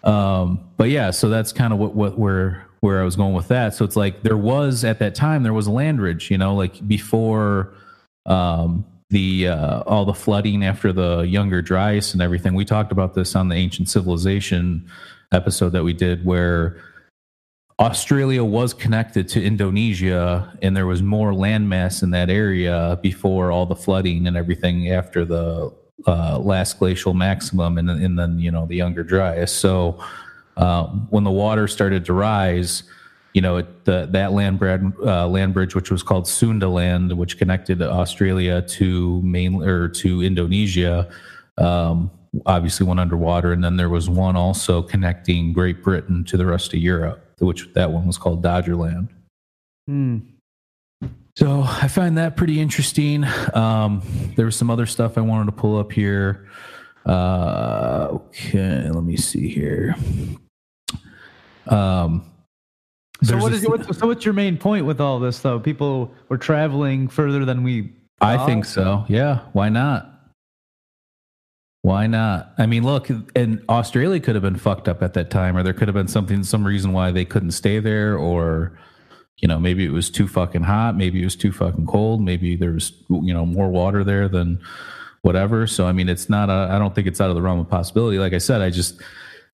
Um 0.03 0.67
but 0.79 0.89
yeah 0.89 1.11
so 1.11 1.29
that's 1.29 1.53
kind 1.53 1.75
of 1.75 1.79
what 1.79 1.95
what 1.95 2.19
where 2.19 2.67
where 2.81 3.03
i 3.03 3.05
was 3.05 3.17
going 3.17 3.35
with 3.35 3.49
that. 3.49 3.75
So 3.75 3.85
it's 3.85 3.97
like 3.97 4.23
there 4.23 4.39
was 4.39 4.83
at 4.83 4.99
that 5.01 5.15
time 5.15 5.43
there 5.43 5.53
was 5.53 5.67
a 5.67 5.71
land 5.71 6.01
ridge 6.01 6.31
you 6.31 6.39
know 6.39 6.55
like 6.55 6.89
before 6.89 7.75
um 8.25 8.87
the 9.11 9.49
uh 9.49 9.81
all 9.81 10.07
the 10.07 10.15
flooding 10.15 10.65
after 10.65 10.91
the 10.91 11.21
younger 11.21 11.61
dryas 11.61 12.15
and 12.15 12.23
everything. 12.23 12.55
We 12.55 12.65
talked 12.65 12.93
about 12.93 13.13
this 13.13 13.37
on 13.37 13.49
the 13.49 13.57
ancient 13.57 13.91
civilization 13.91 14.89
episode 15.33 15.71
that 15.71 15.85
we 15.85 15.93
did 15.93 16.25
where 16.25 16.83
Australia 17.81 18.45
was 18.45 18.75
connected 18.75 19.27
to 19.27 19.43
Indonesia, 19.43 20.53
and 20.61 20.77
there 20.77 20.87
was 20.87 21.03
more 21.03 21.33
landmass 21.33 22.03
in 22.03 22.11
that 22.11 22.29
area 22.29 22.99
before 23.01 23.51
all 23.51 23.65
the 23.65 23.75
flooding 23.75 24.27
and 24.27 24.37
everything 24.37 24.93
after 24.93 25.25
the 25.25 25.73
uh, 26.07 26.39
last 26.39 26.79
glacial 26.79 27.15
maximum, 27.15 27.79
and, 27.79 27.89
and 27.89 28.19
then 28.19 28.39
you 28.39 28.51
know 28.51 28.67
the 28.67 28.77
younger 28.77 29.03
dryas. 29.03 29.51
So 29.51 29.99
um, 30.59 31.07
when 31.09 31.25
the 31.25 31.31
water 31.31 31.67
started 31.67 32.05
to 32.05 32.13
rise, 32.13 32.83
you 33.33 33.41
know 33.41 33.57
it, 33.57 33.87
the, 33.87 34.07
that 34.13 34.33
land, 34.33 34.59
brad, 34.59 34.93
uh, 35.03 35.27
land 35.27 35.55
bridge, 35.55 35.75
which 35.75 35.91
was 35.91 36.03
called 36.03 36.29
Sunda 36.29 36.69
Land, 36.69 37.17
which 37.17 37.39
connected 37.39 37.81
Australia 37.81 38.61
to 38.61 39.23
main 39.23 39.63
or 39.63 39.89
to 39.89 40.23
Indonesia. 40.23 41.09
Um, 41.57 42.11
obviously 42.47 42.87
went 42.87 43.01
underwater 43.01 43.53
and 43.53 43.65
then 43.65 43.77
there 43.77 43.89
was 43.89 44.09
one 44.09 44.37
also 44.37 44.83
connecting 44.83 45.53
great 45.53 45.83
britain 45.83 46.25
to 46.25 46.37
the 46.37 46.47
rest 46.47 46.73
of 46.73 46.79
europe 46.79 47.31
which 47.41 47.73
that 47.75 47.91
one 47.91 48.07
was 48.07 48.19
called 48.19 48.43
Doggerland. 48.43 49.09
Hmm. 49.87 50.19
So 51.37 51.63
I 51.63 51.89
find 51.89 52.19
that 52.19 52.37
pretty 52.37 52.61
interesting. 52.61 53.25
Um, 53.55 54.03
there 54.37 54.45
was 54.45 54.57
some 54.57 54.71
other 54.71 54.87
stuff 54.87 55.17
I 55.17 55.23
wanted 55.23 55.47
to 55.47 55.53
pull 55.53 55.79
up 55.79 55.93
here. 55.93 56.49
Uh, 57.07 58.09
okay, 58.11 58.91
let 58.91 59.05
me 59.05 59.17
see 59.17 59.49
here. 59.49 59.95
Um, 61.67 62.31
so 63.23 63.37
what 63.39 63.53
is 63.53 63.67
what, 63.67 63.95
so 63.95 64.07
what's 64.07 64.25
your 64.25 64.35
main 64.35 64.59
point 64.59 64.85
with 64.85 65.01
all 65.01 65.19
this 65.19 65.41
though? 65.41 65.59
People 65.59 66.13
were 66.29 66.39
traveling 66.39 67.09
further 67.09 67.45
than 67.45 67.63
we. 67.63 67.93
I 68.21 68.45
think 68.45 68.67
so. 68.67 69.05
Yeah, 69.09 69.41
why 69.53 69.71
not? 69.71 70.10
Why 71.83 72.07
not? 72.07 72.53
I 72.59 72.67
mean, 72.67 72.85
look, 72.85 73.09
and 73.35 73.63
Australia 73.69 74.21
could 74.21 74.35
have 74.35 74.43
been 74.43 74.59
fucked 74.59 74.87
up 74.87 75.03
at 75.03 75.15
that 75.15 75.31
time, 75.31 75.57
or 75.57 75.63
there 75.63 75.73
could 75.73 75.89
have 75.89 75.95
been 75.95 76.09
something, 76.09 76.45
some 76.45 76.67
reason 76.67 76.93
why 76.93 77.11
they 77.11 77.25
couldn't 77.25 77.53
stay 77.53 77.79
there, 77.79 78.17
or 78.19 78.79
you 79.39 79.49
know, 79.49 79.59
maybe 79.59 79.87
it 79.87 79.91
was 79.91 80.11
too 80.11 80.29
fucking 80.29 80.63
hot, 80.63 80.95
maybe 80.97 81.23
it 81.23 81.25
was 81.25 81.37
too 81.37 81.53
fucking 81.53 81.87
cold, 81.87 82.21
maybe 82.21 82.55
there 82.57 82.73
was 82.73 82.93
you 83.09 83.33
know 83.33 83.47
more 83.47 83.71
water 83.71 84.05
there 84.05 84.29
than 84.29 84.61
whatever. 85.23 85.67
So 85.67 85.87
I 85.87 85.93
mean, 85.93 86.11
it's 86.11 86.29
not. 86.29 86.51
I 86.51 86.79
don't 86.79 86.95
think 86.95 87.07
it's 87.07 87.21
out 87.21 87.31
of 87.31 87.37
the 87.37 87.43
realm 87.43 87.59
of 87.59 87.69
possibility. 87.71 88.19
Like 88.19 88.35
I 88.35 88.39
said, 88.39 88.61
I 88.61 88.71
just. 88.71 89.01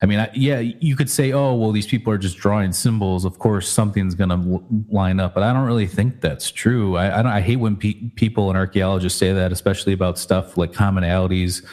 I 0.02 0.04
mean, 0.04 0.18
I, 0.18 0.28
yeah, 0.34 0.58
you 0.58 0.94
could 0.94 1.08
say, 1.08 1.32
oh, 1.32 1.54
well, 1.54 1.72
these 1.72 1.86
people 1.86 2.12
are 2.12 2.18
just 2.18 2.36
drawing 2.36 2.72
symbols. 2.72 3.24
Of 3.24 3.38
course, 3.38 3.66
something's 3.66 4.14
going 4.14 4.28
to 4.28 4.62
line 4.94 5.18
up, 5.20 5.32
but 5.32 5.42
I 5.42 5.54
don't 5.54 5.64
really 5.64 5.86
think 5.86 6.20
that's 6.20 6.50
true. 6.50 6.98
I, 6.98 7.06
I, 7.06 7.36
I 7.36 7.40
hate 7.40 7.56
when 7.56 7.76
pe- 7.76 8.10
people 8.14 8.50
and 8.50 8.58
archaeologists 8.58 9.18
say 9.18 9.32
that, 9.32 9.52
especially 9.52 9.94
about 9.94 10.18
stuff 10.18 10.58
like 10.58 10.72
commonalities 10.72 11.64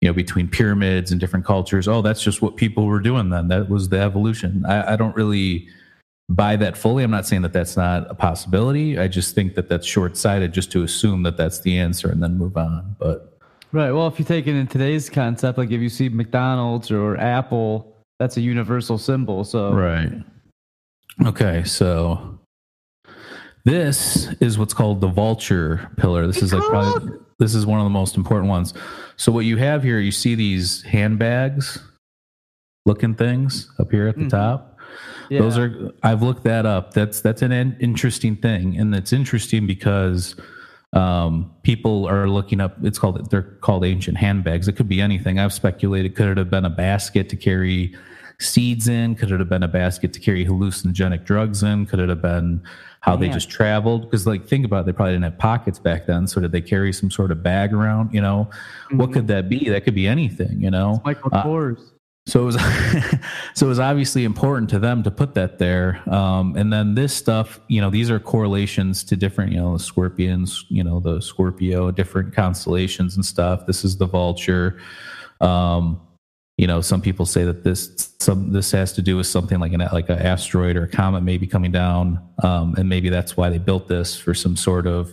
you 0.00 0.08
know 0.08 0.12
between 0.12 0.48
pyramids 0.48 1.10
and 1.10 1.20
different 1.20 1.44
cultures. 1.44 1.86
Oh 1.86 2.02
that's 2.02 2.22
just 2.22 2.42
what 2.42 2.56
people 2.56 2.86
were 2.86 3.00
doing 3.00 3.30
then. 3.30 3.48
That 3.48 3.68
was 3.68 3.88
the 3.88 3.98
evolution. 3.98 4.64
I, 4.66 4.94
I 4.94 4.96
don't 4.96 5.14
really 5.14 5.68
buy 6.28 6.56
that 6.56 6.76
fully. 6.76 7.02
I'm 7.02 7.10
not 7.10 7.26
saying 7.26 7.42
that 7.42 7.52
that's 7.52 7.76
not 7.76 8.10
a 8.10 8.14
possibility. 8.14 8.98
I 8.98 9.08
just 9.08 9.34
think 9.34 9.56
that 9.56 9.68
that's 9.68 9.86
short-sighted 9.86 10.52
just 10.52 10.70
to 10.72 10.84
assume 10.84 11.24
that 11.24 11.36
that's 11.36 11.60
the 11.60 11.76
answer 11.78 12.10
and 12.10 12.22
then 12.22 12.38
move 12.38 12.56
on. 12.56 12.96
But 12.98 13.38
right. 13.72 13.90
Well 13.90 14.06
if 14.06 14.18
you 14.18 14.24
take 14.24 14.46
it 14.46 14.54
in 14.54 14.66
today's 14.66 15.10
concept 15.10 15.58
like 15.58 15.70
if 15.70 15.80
you 15.80 15.88
see 15.88 16.08
mcdonald's 16.08 16.90
or 16.90 17.16
apple 17.18 17.96
that's 18.18 18.36
a 18.36 18.40
universal 18.40 18.98
symbol. 18.98 19.44
So 19.44 19.72
right. 19.72 20.12
Okay. 21.26 21.64
So 21.64 22.38
this 23.64 24.28
is 24.40 24.58
what's 24.58 24.72
called 24.72 25.00
the 25.00 25.08
vulture 25.08 25.90
pillar. 25.98 26.26
This 26.26 26.42
is 26.42 26.52
like 26.52 26.62
probably 26.62 27.18
this 27.40 27.54
is 27.54 27.66
one 27.66 27.80
of 27.80 27.84
the 27.84 27.90
most 27.90 28.16
important 28.16 28.48
ones. 28.48 28.74
So 29.16 29.32
what 29.32 29.46
you 29.46 29.56
have 29.56 29.82
here, 29.82 29.98
you 29.98 30.12
see 30.12 30.36
these 30.36 30.82
handbags 30.82 31.78
looking 32.86 33.14
things 33.14 33.68
up 33.78 33.90
here 33.90 34.06
at 34.06 34.14
the 34.14 34.22
mm-hmm. 34.22 34.28
top. 34.28 34.78
Yeah. 35.30 35.40
Those 35.40 35.58
are 35.58 35.92
I've 36.02 36.22
looked 36.22 36.44
that 36.44 36.66
up. 36.66 36.92
That's 36.92 37.20
that's 37.20 37.42
an 37.42 37.52
interesting 37.80 38.36
thing, 38.36 38.76
and 38.76 38.94
it's 38.94 39.12
interesting 39.12 39.66
because 39.66 40.36
um, 40.92 41.54
people 41.62 42.06
are 42.06 42.28
looking 42.28 42.60
up. 42.60 42.76
It's 42.82 42.98
called 42.98 43.30
they're 43.30 43.42
called 43.42 43.84
ancient 43.84 44.18
handbags. 44.18 44.68
It 44.68 44.72
could 44.72 44.88
be 44.88 45.00
anything. 45.00 45.38
I've 45.38 45.52
speculated. 45.52 46.16
Could 46.16 46.28
it 46.28 46.36
have 46.36 46.50
been 46.50 46.64
a 46.64 46.70
basket 46.70 47.28
to 47.30 47.36
carry 47.36 47.94
seeds 48.40 48.88
in? 48.88 49.14
Could 49.14 49.30
it 49.30 49.38
have 49.38 49.48
been 49.48 49.62
a 49.62 49.68
basket 49.68 50.12
to 50.14 50.20
carry 50.20 50.44
hallucinogenic 50.44 51.24
drugs 51.24 51.62
in? 51.62 51.86
Could 51.86 52.00
it 52.00 52.08
have 52.08 52.22
been 52.22 52.62
how 53.00 53.16
they 53.16 53.28
just 53.28 53.50
traveled. 53.50 54.02
Because 54.02 54.26
like 54.26 54.46
think 54.46 54.64
about 54.64 54.80
it, 54.80 54.86
they 54.86 54.92
probably 54.92 55.14
didn't 55.14 55.24
have 55.24 55.38
pockets 55.38 55.78
back 55.78 56.06
then 56.06 56.26
so 56.26 56.40
did 56.40 56.52
they 56.52 56.60
carry 56.60 56.92
some 56.92 57.10
sort 57.10 57.30
of 57.30 57.42
bag 57.42 57.72
around 57.72 58.12
you 58.12 58.20
know? 58.20 58.48
Mm-hmm. 58.50 58.98
what 58.98 59.12
could 59.12 59.26
that 59.28 59.48
be? 59.48 59.68
That 59.68 59.84
could 59.84 59.94
be 59.94 60.06
anything 60.06 60.60
you 60.60 60.70
know? 60.70 60.94
It's 60.94 61.04
michael 61.04 61.30
uh, 61.32 61.74
so 62.26 62.42
it 62.42 62.44
was 62.44 62.56
so 63.54 63.66
it 63.66 63.68
was 63.68 63.80
obviously 63.80 64.24
important 64.24 64.70
to 64.70 64.78
them 64.78 65.02
to 65.02 65.10
put 65.10 65.34
that 65.34 65.58
there 65.58 66.02
um, 66.12 66.54
and 66.56 66.72
then 66.72 66.94
this 66.94 67.14
stuff 67.14 67.58
you 67.68 67.80
know 67.80 67.90
these 67.90 68.10
are 68.10 68.20
correlations 68.20 69.02
to 69.04 69.16
different 69.16 69.52
you 69.52 69.58
know 69.58 69.72
the 69.72 69.82
scorpions 69.82 70.64
you 70.68 70.84
know 70.84 71.00
the 71.00 71.20
scorpio 71.20 71.90
different 71.90 72.34
constellations 72.34 73.16
and 73.16 73.24
stuff. 73.24 73.66
This 73.66 73.84
is 73.84 73.96
the 73.96 74.06
vulture 74.06 74.78
um, 75.40 76.00
you 76.60 76.66
know 76.66 76.82
some 76.82 77.00
people 77.00 77.24
say 77.24 77.42
that 77.42 77.64
this 77.64 78.12
some 78.18 78.52
this 78.52 78.70
has 78.70 78.92
to 78.92 79.00
do 79.00 79.16
with 79.16 79.26
something 79.26 79.58
like 79.58 79.72
an 79.72 79.80
like 79.94 80.10
an 80.10 80.18
asteroid 80.18 80.76
or 80.76 80.82
a 80.82 80.88
comet 80.88 81.22
maybe 81.22 81.46
coming 81.46 81.72
down 81.72 82.20
um, 82.42 82.74
and 82.76 82.86
maybe 82.86 83.08
that's 83.08 83.34
why 83.34 83.48
they 83.48 83.56
built 83.56 83.88
this 83.88 84.14
for 84.14 84.34
some 84.34 84.56
sort 84.56 84.86
of 84.86 85.10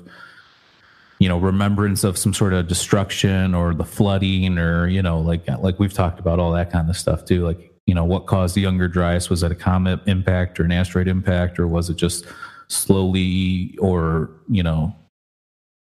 you 1.20 1.30
know 1.30 1.38
remembrance 1.38 2.04
of 2.04 2.18
some 2.18 2.34
sort 2.34 2.52
of 2.52 2.68
destruction 2.68 3.56
or 3.56 3.74
the 3.74 3.86
flooding 3.86 4.58
or 4.58 4.90
you 4.90 5.02
know 5.02 5.22
like 5.22 5.48
like 5.60 5.80
we've 5.80 5.94
talked 5.94 6.20
about 6.20 6.38
all 6.38 6.52
that 6.52 6.70
kind 6.70 6.90
of 6.90 6.98
stuff 6.98 7.24
too 7.24 7.46
like 7.46 7.74
you 7.86 7.96
know 7.96 8.04
what 8.04 8.26
caused 8.26 8.54
the 8.54 8.60
younger 8.60 8.90
dryas? 8.90 9.30
Was 9.30 9.44
it 9.44 9.50
a 9.50 9.56
comet 9.56 10.02
impact 10.06 10.60
or 10.60 10.66
an 10.66 10.74
asteroid 10.74 11.08
impact 11.08 11.58
or 11.58 11.66
was 11.66 11.90
it 11.90 11.96
just 11.96 12.26
slowly 12.68 13.74
or 13.80 14.30
you 14.50 14.64
know 14.64 14.94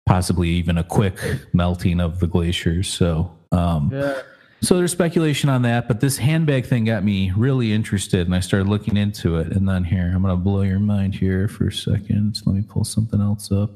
possibly 0.04 0.50
even 0.50 0.76
a 0.76 0.84
quick 0.84 1.18
melting 1.54 2.00
of 2.00 2.20
the 2.20 2.26
glaciers? 2.26 2.86
So 2.86 3.34
um 3.50 3.88
yeah 3.90 4.20
so 4.60 4.76
there's 4.76 4.92
speculation 4.92 5.48
on 5.48 5.62
that, 5.62 5.86
but 5.86 6.00
this 6.00 6.18
handbag 6.18 6.66
thing 6.66 6.84
got 6.84 7.04
me 7.04 7.32
really 7.36 7.72
interested, 7.72 8.26
and 8.26 8.34
I 8.34 8.40
started 8.40 8.68
looking 8.68 8.96
into 8.96 9.36
it. 9.36 9.52
And 9.52 9.68
then 9.68 9.84
here, 9.84 10.10
I'm 10.12 10.22
going 10.22 10.34
to 10.34 10.36
blow 10.36 10.62
your 10.62 10.80
mind 10.80 11.14
here 11.14 11.46
for 11.46 11.68
a 11.68 11.72
second. 11.72 12.40
Let 12.44 12.56
me 12.56 12.62
pull 12.62 12.84
something 12.84 13.20
else 13.20 13.52
up. 13.52 13.70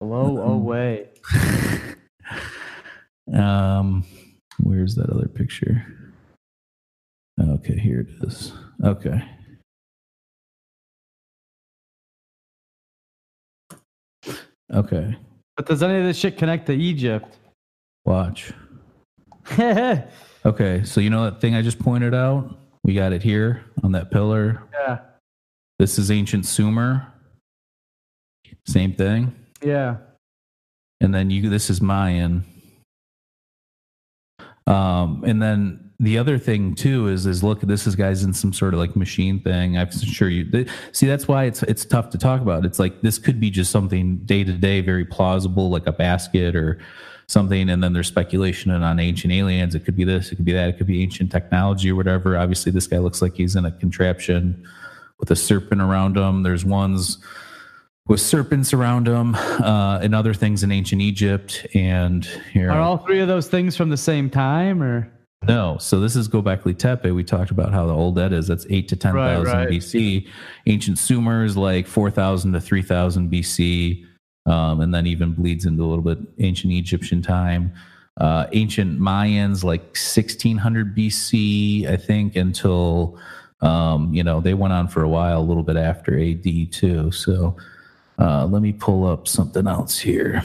Blow 0.00 0.42
um, 0.42 0.50
away. 0.50 1.08
um, 3.34 4.04
where's 4.60 4.94
that 4.94 5.10
other 5.10 5.28
picture? 5.28 5.84
Okay, 7.40 7.78
here 7.78 8.00
it 8.00 8.26
is. 8.26 8.52
Okay. 8.84 9.22
Okay. 14.72 15.16
But 15.56 15.66
does 15.66 15.82
any 15.82 15.98
of 15.98 16.04
this 16.04 16.16
shit 16.16 16.38
connect 16.38 16.66
to 16.66 16.72
Egypt? 16.72 17.38
Watch. 18.04 18.52
okay, 20.44 20.82
so 20.84 21.00
you 21.00 21.10
know 21.10 21.24
that 21.24 21.40
thing 21.40 21.54
I 21.54 21.62
just 21.62 21.78
pointed 21.78 22.14
out? 22.14 22.58
We 22.82 22.94
got 22.94 23.12
it 23.12 23.22
here 23.22 23.64
on 23.82 23.92
that 23.92 24.10
pillar. 24.10 24.62
Yeah. 24.72 24.98
This 25.78 25.98
is 25.98 26.10
ancient 26.10 26.46
Sumer. 26.46 27.06
Same 28.66 28.94
thing. 28.94 29.34
Yeah. 29.62 29.96
And 31.00 31.14
then 31.14 31.30
you 31.30 31.48
this 31.48 31.70
is 31.70 31.80
Mayan. 31.80 32.44
Um, 34.66 35.24
and 35.26 35.42
then 35.42 35.90
the 35.98 36.16
other 36.16 36.38
thing 36.38 36.74
too 36.74 37.08
is 37.08 37.26
is 37.26 37.42
look 37.42 37.60
this 37.60 37.86
is 37.86 37.94
guys 37.94 38.24
in 38.24 38.32
some 38.32 38.52
sort 38.52 38.72
of 38.72 38.80
like 38.80 38.96
machine 38.96 39.40
thing. 39.40 39.76
I'm 39.76 39.90
sure 39.90 40.28
you 40.28 40.44
they, 40.44 40.66
see 40.92 41.06
that's 41.06 41.28
why 41.28 41.44
it's 41.44 41.62
it's 41.64 41.84
tough 41.84 42.10
to 42.10 42.18
talk 42.18 42.40
about. 42.40 42.64
It's 42.64 42.78
like 42.78 43.02
this 43.02 43.18
could 43.18 43.40
be 43.40 43.50
just 43.50 43.70
something 43.70 44.18
day 44.18 44.44
to 44.44 44.52
day, 44.52 44.80
very 44.80 45.04
plausible, 45.04 45.70
like 45.70 45.86
a 45.86 45.92
basket 45.92 46.56
or 46.56 46.78
something 47.30 47.70
and 47.70 47.82
then 47.82 47.92
there's 47.92 48.08
speculation 48.08 48.70
and 48.72 48.84
on 48.84 48.98
ancient 48.98 49.32
aliens 49.32 49.74
it 49.74 49.84
could 49.84 49.96
be 49.96 50.04
this 50.04 50.32
it 50.32 50.36
could 50.36 50.44
be 50.44 50.52
that 50.52 50.68
it 50.68 50.76
could 50.76 50.86
be 50.86 51.02
ancient 51.02 51.30
technology 51.30 51.90
or 51.90 51.94
whatever 51.94 52.36
obviously 52.36 52.72
this 52.72 52.86
guy 52.86 52.98
looks 52.98 53.22
like 53.22 53.34
he's 53.34 53.54
in 53.54 53.64
a 53.64 53.70
contraption 53.70 54.66
with 55.18 55.30
a 55.30 55.36
serpent 55.36 55.80
around 55.80 56.16
him 56.16 56.42
there's 56.42 56.64
ones 56.64 57.18
with 58.06 58.20
serpents 58.20 58.72
around 58.72 59.06
him 59.06 59.36
uh, 59.36 60.00
and 60.02 60.12
other 60.12 60.34
things 60.34 60.64
in 60.64 60.72
ancient 60.72 61.00
egypt 61.00 61.66
and 61.74 62.24
here 62.52 62.68
are 62.70 62.80
all 62.80 62.98
three 62.98 63.20
of 63.20 63.28
those 63.28 63.46
things 63.46 63.76
from 63.76 63.90
the 63.90 63.96
same 63.96 64.28
time 64.28 64.82
or 64.82 65.10
no, 65.48 65.78
so 65.78 66.00
this 66.00 66.16
is 66.16 66.28
Gobekli 66.28 66.76
Tepe. 66.76 67.12
We 67.12 67.24
talked 67.24 67.50
about 67.50 67.72
how 67.72 67.86
the 67.86 67.94
old 67.94 68.18
Ed 68.18 68.34
is. 68.34 68.46
That's 68.46 68.66
eight 68.68 68.88
to 68.88 68.96
ten 68.96 69.14
thousand 69.14 69.46
right, 69.46 69.68
right. 69.68 69.70
BC. 69.70 70.28
Ancient 70.66 70.98
Sumers 70.98 71.56
like 71.56 71.86
four 71.86 72.10
thousand 72.10 72.52
to 72.52 72.60
three 72.60 72.82
thousand 72.82 73.32
BC 73.32 74.04
um, 74.46 74.80
and 74.80 74.94
then 74.94 75.06
even 75.06 75.32
bleeds 75.32 75.66
into 75.66 75.84
a 75.84 75.86
little 75.86 76.04
bit 76.04 76.18
ancient 76.38 76.72
Egyptian 76.72 77.22
time. 77.22 77.72
Uh, 78.16 78.46
ancient 78.52 79.00
Mayans, 79.00 79.64
like 79.64 79.80
1600 79.80 80.94
BC, 80.94 81.86
I 81.86 81.96
think, 81.96 82.36
until 82.36 83.18
um, 83.62 84.12
you 84.12 84.22
know 84.22 84.40
they 84.40 84.54
went 84.54 84.72
on 84.72 84.88
for 84.88 85.02
a 85.02 85.08
while, 85.08 85.40
a 85.40 85.42
little 85.42 85.62
bit 85.62 85.76
after 85.76 86.18
AD 86.18 86.72
too. 86.72 87.10
So 87.12 87.56
uh, 88.18 88.46
let 88.46 88.62
me 88.62 88.72
pull 88.72 89.06
up 89.06 89.26
something 89.26 89.66
else 89.66 89.98
here. 89.98 90.42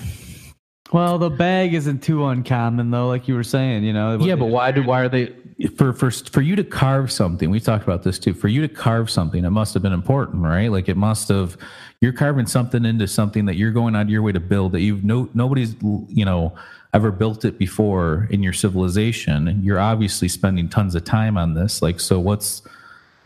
Well, 0.94 1.18
the 1.18 1.30
bag 1.30 1.74
isn't 1.74 2.04
too 2.04 2.26
uncommon 2.26 2.92
though, 2.92 3.08
like 3.08 3.28
you 3.28 3.36
were 3.36 3.44
saying. 3.44 3.84
You 3.84 3.94
know. 3.94 4.20
Yeah, 4.20 4.36
but 4.36 4.46
why 4.46 4.72
do 4.72 4.84
why 4.84 5.02
are 5.02 5.10
they 5.10 5.34
for 5.76 5.92
for 5.94 6.12
for 6.12 6.42
you 6.42 6.56
to 6.56 6.64
carve 6.64 7.12
something? 7.12 7.50
We 7.50 7.60
talked 7.60 7.84
about 7.84 8.04
this 8.04 8.20
too. 8.20 8.34
For 8.34 8.48
you 8.48 8.62
to 8.62 8.70
carve 8.70 9.10
something, 9.10 9.44
it 9.44 9.50
must 9.50 9.74
have 9.74 9.84
been 9.84 9.94
important, 9.94 10.44
right? 10.44 10.72
Like 10.72 10.88
it 10.88 10.98
must 10.98 11.28
have. 11.30 11.58
You're 12.02 12.14
carving 12.14 12.46
something 12.46 12.86
into 12.86 13.08
something 13.08 13.46
that 13.46 13.56
you're 13.56 13.72
going 13.72 13.96
out 13.96 14.04
of 14.04 14.10
your 14.10 14.22
way 14.22 14.32
to 14.32 14.40
build 14.40 14.74
that 14.74 14.82
you've 14.82 15.04
no 15.04 15.30
nobody's 15.34 15.76
you 15.82 16.26
know 16.26 16.54
ever 16.94 17.12
built 17.12 17.44
it 17.44 17.58
before 17.58 18.28
in 18.32 18.42
your 18.42 18.54
civilization. 18.54 19.60
You're 19.62 19.80
obviously 19.80 20.28
spending 20.30 20.70
tons 20.70 20.96
of 20.96 21.04
time 21.04 21.38
on 21.38 21.54
this. 21.54 21.82
Like, 21.82 22.00
so 22.00 22.20
what's 22.20 22.62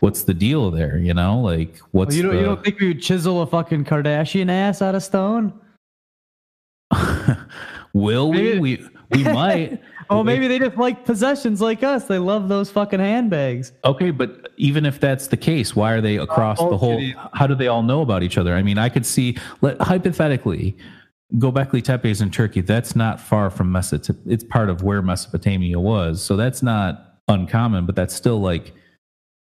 what's 0.00 0.24
the 0.24 0.34
deal 0.34 0.70
there? 0.70 0.98
You 0.98 1.14
know, 1.14 1.40
like 1.40 1.78
what's 1.92 2.10
Well, 2.10 2.16
you 2.16 2.22
don't 2.22 2.32
the, 2.32 2.40
you 2.40 2.46
don't 2.46 2.64
think 2.64 2.80
we 2.80 2.88
would 2.88 3.02
chisel 3.02 3.42
a 3.42 3.46
fucking 3.46 3.84
Kardashian 3.84 4.50
ass 4.50 4.82
out 4.82 4.94
of 4.94 5.02
stone? 5.02 5.52
will 7.92 8.30
we 8.30 8.58
we 8.58 8.86
we 9.10 9.24
might. 9.24 9.80
Oh, 10.10 10.24
maybe 10.24 10.48
they 10.48 10.58
just 10.58 10.76
like 10.76 11.04
possessions 11.04 11.60
like 11.60 11.84
us. 11.84 12.06
They 12.06 12.18
love 12.18 12.48
those 12.48 12.68
fucking 12.70 12.98
handbags. 12.98 13.72
Okay, 13.84 14.10
but 14.10 14.48
even 14.56 14.84
if 14.84 14.98
that's 14.98 15.28
the 15.28 15.36
case, 15.36 15.76
why 15.76 15.92
are 15.92 16.00
they 16.00 16.16
across 16.16 16.58
the 16.58 16.76
whole? 16.76 17.00
How 17.32 17.46
do 17.46 17.54
they 17.54 17.68
all 17.68 17.84
know 17.84 18.00
about 18.02 18.24
each 18.24 18.36
other? 18.36 18.54
I 18.54 18.62
mean, 18.62 18.76
I 18.76 18.88
could 18.88 19.06
see, 19.06 19.38
let, 19.60 19.80
hypothetically, 19.80 20.76
Gobekli 21.34 21.82
Tepe 21.82 22.06
is 22.06 22.20
in 22.20 22.30
Turkey. 22.30 22.60
That's 22.60 22.96
not 22.96 23.20
far 23.20 23.50
from 23.50 23.70
Mesopotamia. 23.70 24.22
It's 24.26 24.42
part 24.42 24.68
of 24.68 24.82
where 24.82 25.00
Mesopotamia 25.00 25.78
was, 25.78 26.20
so 26.20 26.36
that's 26.36 26.60
not 26.60 27.20
uncommon. 27.28 27.86
But 27.86 27.94
that's 27.94 28.14
still 28.14 28.40
like 28.40 28.74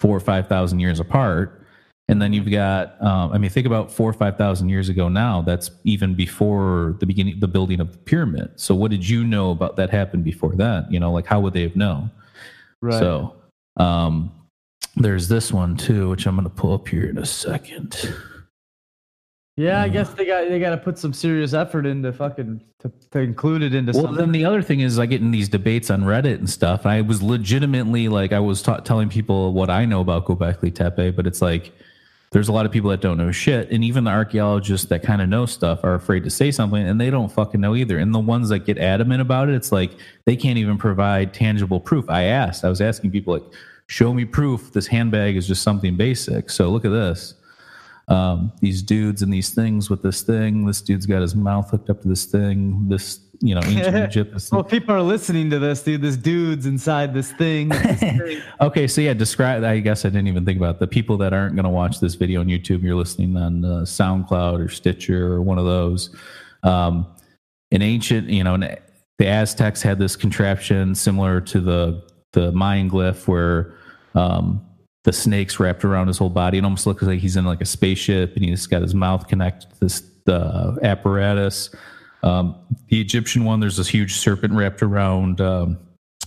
four 0.01 0.17
or 0.17 0.21
five 0.21 0.49
thousand 0.49 0.81
years 0.81 0.99
apart. 0.99 1.64
And 2.09 2.21
then 2.21 2.35
you've 2.35 2.51
got, 2.51 3.01
um, 3.03 3.33
I 3.33 3.39
mean, 3.39 3.49
think 3.51 3.67
about 3.67 3.91
four 3.91 4.11
or 4.11 4.13
five 4.13 4.37
thousand 4.37 4.69
years 4.69 4.91
ago. 4.91 5.09
Now 5.09 5.41
that's 5.41 5.71
even 5.85 6.15
before 6.15 6.97
the 7.01 7.07
beginning, 7.07 7.41
the 7.41 7.49
building 7.49 7.81
of 7.81 7.93
the 7.93 7.99
pyramid. 7.99 8.51
So, 8.57 8.75
what 8.75 8.91
did 8.91 9.09
you 9.09 9.25
know 9.25 9.51
about 9.53 9.77
that 9.77 9.89
happened 9.89 10.23
before 10.25 10.55
that? 10.57 10.93
You 10.93 11.01
know, 11.01 11.11
like 11.13 11.25
how 11.27 11.41
would 11.41 11.55
they 11.55 11.63
have 11.63 11.77
known? 11.77 12.11
Right. 12.83 12.99
So 12.99 13.37
um, 13.79 14.31
there's 14.97 15.29
this 15.29 15.51
one 15.51 15.77
too, 15.79 16.11
which 16.11 16.27
I'm 16.27 16.37
going 16.37 16.45
to 16.47 16.55
pull 16.55 16.75
up 16.75 16.87
here 16.89 17.07
in 17.09 17.17
a 17.17 17.25
second. 17.25 17.97
yeah, 19.57 19.81
I 19.81 19.89
guess 19.89 20.11
they 20.11 20.27
got 20.27 20.49
they 20.51 20.59
got 20.59 20.71
to 20.71 20.77
put 20.77 20.99
some 20.99 21.15
serious 21.15 21.55
effort 21.55 21.87
into 21.87 22.13
fucking 22.13 22.61
to, 22.81 22.93
to 23.13 23.21
include 23.21 23.63
it 23.63 23.75
into 23.75 23.93
Well, 23.93 24.03
something. 24.03 24.19
then 24.19 24.33
the 24.33 24.45
other 24.45 24.61
thing 24.61 24.81
is 24.81 24.99
I 24.99 25.07
get 25.07 25.23
in 25.23 25.31
these 25.31 25.49
debates 25.49 25.89
on 25.91 26.03
Reddit 26.03 26.35
and 26.35 26.51
stuff. 26.51 26.85
I 26.85 27.01
was 27.01 27.23
legitimately 27.23 28.09
like, 28.09 28.33
I 28.35 28.41
was 28.41 28.61
ta- 28.61 28.81
telling 28.81 29.09
people 29.09 29.55
what 29.55 29.71
I 29.71 29.87
know 29.87 30.03
about 30.03 30.27
Gobekli 30.27 30.75
Tepe, 30.75 31.17
but 31.17 31.27
it's 31.27 31.41
like, 31.41 31.73
there's 32.35 32.49
a 32.49 32.53
lot 32.53 32.67
of 32.67 32.73
people 32.73 32.91
that 32.91 33.01
don't 33.01 33.17
know 33.17 33.31
shit. 33.31 33.71
And 33.71 33.85
even 33.85 34.03
the 34.03 34.11
archaeologists 34.11 34.89
that 34.89 35.05
kind 35.05 35.23
of 35.23 35.29
know 35.29 35.47
stuff 35.47 35.85
are 35.85 35.95
afraid 35.95 36.25
to 36.25 36.31
say 36.31 36.51
something 36.51 36.85
and 36.85 37.01
they 37.01 37.09
don't 37.09 37.31
fucking 37.31 37.61
know 37.61 37.77
either. 37.77 37.97
And 37.97 38.13
the 38.13 38.19
ones 38.19 38.49
that 38.49 38.67
get 38.67 38.77
adamant 38.77 39.21
about 39.21 39.49
it, 39.49 39.55
it's 39.55 39.71
like 39.71 39.93
they 40.25 40.35
can't 40.35 40.59
even 40.59 40.77
provide 40.77 41.33
tangible 41.33 41.79
proof. 41.79 42.11
I 42.11 42.25
asked, 42.25 42.65
I 42.65 42.69
was 42.69 42.81
asking 42.81 43.13
people, 43.13 43.35
like, 43.35 43.45
show 43.87 44.13
me 44.13 44.25
proof 44.25 44.73
this 44.73 44.89
handbag 44.89 45.37
is 45.37 45.47
just 45.47 45.63
something 45.63 45.97
basic. 45.97 46.51
So 46.51 46.71
look 46.71 46.85
at 46.85 46.91
this. 46.91 47.35
Um, 48.09 48.53
these 48.61 48.83
dudes 48.83 49.23
and 49.23 49.33
these 49.33 49.55
things 49.55 49.89
with 49.89 50.03
this 50.03 50.23
thing. 50.23 50.67
This 50.67 50.83
dude's 50.83 51.07
got 51.07 51.23
his 51.23 51.37
mouth 51.37 51.71
hooked 51.71 51.89
up 51.89 52.03
to 52.03 52.09
this 52.09 52.25
thing. 52.25 52.89
This, 52.89 53.21
you 53.45 53.55
know, 53.55 53.61
ancient 53.63 53.97
Egypt. 54.09 54.49
Well, 54.51 54.65
people 54.65 54.95
are 54.95 55.03
listening 55.03 55.51
to 55.51 55.59
this, 55.59 55.83
dude. 55.83 56.01
This 56.01 56.17
dude's 56.17 56.65
inside 56.65 57.13
this 57.13 57.31
thing. 57.33 57.69
this 57.69 58.01
thing. 58.01 58.43
Okay, 58.61 58.87
so 58.87 59.03
yeah, 59.03 59.13
describe. 59.13 59.63
I 59.65 59.81
guess 59.81 60.07
I 60.07 60.09
didn't 60.09 60.29
even 60.29 60.47
think 60.47 60.57
about 60.57 60.77
it. 60.77 60.79
the 60.79 60.87
people 60.87 61.19
that 61.19 61.35
aren't 61.35 61.55
going 61.55 61.65
to 61.65 61.71
watch 61.71 62.01
this 62.01 62.15
video 62.15 62.41
on 62.41 62.47
YouTube. 62.47 62.83
You're 62.83 62.95
listening 62.95 63.37
on 63.37 63.65
uh, 63.65 63.69
SoundCloud 63.83 64.65
or 64.65 64.69
Stitcher 64.71 65.35
or 65.35 65.43
one 65.43 65.59
of 65.59 65.67
those. 65.67 66.15
Um, 66.63 67.07
an 67.71 67.83
ancient, 67.83 68.31
you 68.31 68.43
know, 68.43 68.55
an, 68.55 68.77
the 69.19 69.27
Aztecs 69.27 69.83
had 69.83 69.99
this 69.99 70.17
contraption 70.17 70.95
similar 70.95 71.41
to 71.43 71.61
the 71.61 72.03
the 72.33 72.51
Mayan 72.53 72.91
glyph, 72.91 73.29
where 73.29 73.75
um, 74.15 74.65
the 75.05 75.13
snakes 75.13 75.61
wrapped 75.61 75.85
around 75.85 76.07
his 76.07 76.17
whole 76.17 76.31
body. 76.31 76.59
It 76.59 76.65
almost 76.65 76.87
looks 76.87 77.03
like 77.03 77.21
he's 77.21 77.37
in 77.37 77.45
like 77.45 77.61
a 77.61 77.67
spaceship, 77.67 78.37
and 78.37 78.45
he's 78.45 78.67
got 78.67 78.81
his 78.81 78.95
mouth 78.95 79.29
connected 79.29 79.71
to 79.71 79.81
this 79.81 80.03
the 80.25 80.79
apparatus. 80.83 81.71
Um, 82.25 82.57
the 82.89 83.01
Egyptian 83.01 83.45
one, 83.45 83.61
there's 83.61 83.77
this 83.77 83.89
huge 83.89 84.15
serpent 84.15 84.55
wrapped 84.55 84.83
around. 84.83 85.41
Um, 85.41 85.79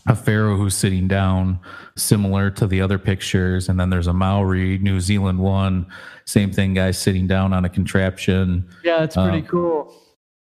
a 0.10 0.16
pharaoh 0.16 0.56
who's 0.56 0.74
sitting 0.74 1.08
down, 1.10 1.60
similar 1.98 2.50
to 2.52 2.66
the 2.66 2.80
other 2.80 2.98
pictures. 2.98 3.68
And 3.68 3.78
then 3.78 3.90
there's 3.90 4.08
a 4.08 4.14
Maori, 4.14 4.78
New 4.78 5.02
Zealand 5.02 5.40
one, 5.40 5.86
same 6.24 6.52
thing, 6.52 6.74
guys 6.74 6.98
sitting 6.98 7.28
down 7.28 7.52
on 7.52 7.66
a 7.66 7.70
contraption. 7.70 8.70
Yeah, 8.86 9.04
it's 9.04 9.16
pretty 9.16 9.40
Um, 9.40 9.46
cool. 9.48 9.94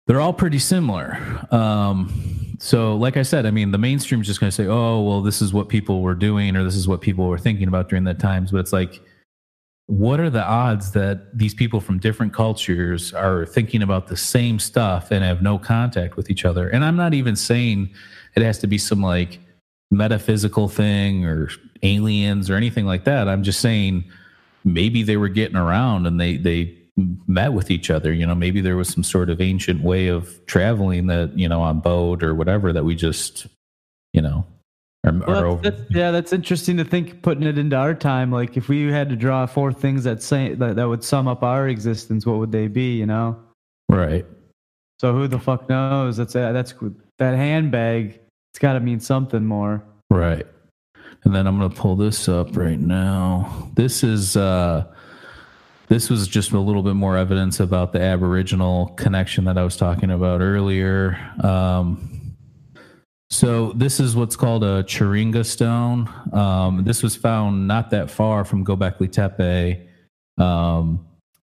They're 0.07 0.21
all 0.21 0.31
pretty 0.31 0.59
similar. 0.59 1.17
Um, 1.51 2.55
so, 2.59 2.95
like 2.95 3.17
I 3.17 3.23
said, 3.23 3.45
I 3.45 3.51
mean, 3.51 3.71
the 3.71 3.77
mainstream's 3.77 4.27
just 4.27 4.39
going 4.39 4.49
to 4.49 4.55
say, 4.55 4.67
oh, 4.67 5.01
well, 5.01 5.21
this 5.21 5.41
is 5.41 5.53
what 5.53 5.67
people 5.67 6.01
were 6.01 6.15
doing 6.15 6.55
or 6.55 6.63
this 6.63 6.75
is 6.75 6.87
what 6.87 7.01
people 7.01 7.27
were 7.27 7.37
thinking 7.37 7.67
about 7.67 7.89
during 7.89 8.05
that 8.05 8.19
times. 8.19 8.51
But 8.51 8.59
it's 8.59 8.73
like, 8.73 9.01
what 9.91 10.21
are 10.21 10.29
the 10.29 10.41
odds 10.41 10.91
that 10.91 11.37
these 11.37 11.53
people 11.53 11.81
from 11.81 11.99
different 11.99 12.33
cultures 12.33 13.13
are 13.13 13.45
thinking 13.45 13.83
about 13.83 14.07
the 14.07 14.15
same 14.15 14.57
stuff 14.57 15.11
and 15.11 15.21
have 15.21 15.41
no 15.41 15.59
contact 15.59 16.15
with 16.15 16.29
each 16.29 16.45
other? 16.45 16.69
And 16.69 16.85
I'm 16.85 16.95
not 16.95 17.13
even 17.13 17.35
saying 17.35 17.89
it 18.37 18.41
has 18.41 18.57
to 18.59 18.67
be 18.67 18.77
some 18.77 19.01
like 19.01 19.39
metaphysical 19.91 20.69
thing 20.69 21.25
or 21.25 21.49
aliens 21.83 22.49
or 22.49 22.55
anything 22.55 22.85
like 22.85 23.03
that. 23.03 23.27
I'm 23.27 23.43
just 23.43 23.59
saying 23.59 24.05
maybe 24.63 25.03
they 25.03 25.17
were 25.17 25.27
getting 25.27 25.57
around 25.57 26.07
and 26.07 26.21
they 26.21 26.37
they 26.37 26.73
met 27.27 27.51
with 27.51 27.69
each 27.69 27.89
other. 27.89 28.13
You 28.13 28.25
know, 28.25 28.35
maybe 28.35 28.61
there 28.61 28.77
was 28.77 28.87
some 28.87 29.03
sort 29.03 29.29
of 29.29 29.41
ancient 29.41 29.83
way 29.83 30.07
of 30.07 30.39
traveling 30.45 31.07
that 31.07 31.37
you 31.37 31.49
know 31.49 31.61
on 31.63 31.81
boat 31.81 32.23
or 32.23 32.33
whatever 32.33 32.71
that 32.71 32.85
we 32.85 32.95
just 32.95 33.45
you 34.13 34.21
know 34.21 34.45
are 35.03 35.13
Well, 35.13 35.45
over. 35.45 35.61
that's, 35.61 35.79
that's, 35.79 35.91
yeah, 35.91 36.11
that's 36.11 36.33
interesting 36.33 36.77
to 36.77 36.83
think 36.85 37.21
putting 37.21 37.43
it 37.43 37.57
into 37.57 37.75
our 37.75 37.93
time. 37.93 38.31
Like 38.31 38.57
if 38.57 38.69
we 38.69 38.91
had 38.91 39.09
to 39.09 39.15
draw 39.15 39.45
four 39.45 39.73
things 39.73 40.03
that 40.03 40.21
say 40.21 40.53
that, 40.53 40.75
that 40.75 40.87
would 40.87 41.03
sum 41.03 41.27
up 41.27 41.43
our 41.43 41.67
existence, 41.67 42.25
what 42.25 42.37
would 42.37 42.51
they 42.51 42.67
be? 42.67 42.97
You 42.97 43.05
know. 43.07 43.39
right. 43.89 44.25
So 44.99 45.13
who 45.13 45.27
the 45.27 45.39
fuck 45.39 45.67
knows? 45.67 46.17
That's 46.17 46.35
uh, 46.35 46.51
that's 46.51 46.75
that 47.17 47.35
handbag. 47.35 48.19
It's 48.51 48.59
got 48.59 48.73
to 48.73 48.79
mean 48.79 48.99
something 48.99 49.43
more. 49.43 49.83
Right. 50.11 50.45
And 51.23 51.33
then 51.33 51.47
I'm 51.47 51.57
going 51.57 51.71
to 51.71 51.75
pull 51.75 51.95
this 51.95 52.27
up 52.29 52.55
right 52.55 52.79
now. 52.79 53.71
This 53.75 54.03
is 54.03 54.37
uh 54.37 54.85
this 55.87 56.09
was 56.09 56.27
just 56.27 56.51
a 56.51 56.59
little 56.59 56.83
bit 56.83 56.93
more 56.95 57.17
evidence 57.17 57.59
about 57.59 57.91
the 57.93 58.01
aboriginal 58.01 58.87
connection 58.97 59.43
that 59.45 59.57
I 59.57 59.63
was 59.63 59.75
talking 59.75 60.11
about 60.11 60.41
earlier. 60.41 61.17
Um 61.43 62.20
so 63.31 63.71
this 63.71 64.01
is 64.01 64.13
what's 64.13 64.35
called 64.35 64.61
a 64.61 64.83
Churinga 64.83 65.45
stone. 65.45 66.09
Um, 66.33 66.83
this 66.83 67.01
was 67.01 67.15
found 67.15 67.65
not 67.65 67.89
that 67.91 68.11
far 68.11 68.43
from 68.43 68.65
Gobekli 68.65 69.09
Tepe. 69.09 69.87
Um, 70.37 71.07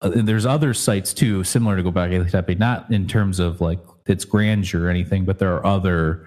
uh, 0.02 0.12
there's 0.14 0.46
other 0.46 0.74
sites 0.74 1.14
too, 1.14 1.44
similar 1.44 1.76
to 1.76 1.84
Gobekli 1.84 2.32
Tepe, 2.32 2.56
not 2.58 2.90
in 2.92 3.08
terms 3.08 3.40
of 3.40 3.60
like 3.60 3.80
its 4.08 4.24
grandeur 4.24 4.88
or 4.88 4.90
anything, 4.90 5.26
but 5.26 5.38
there 5.38 5.54
are 5.54 5.66
other, 5.66 6.26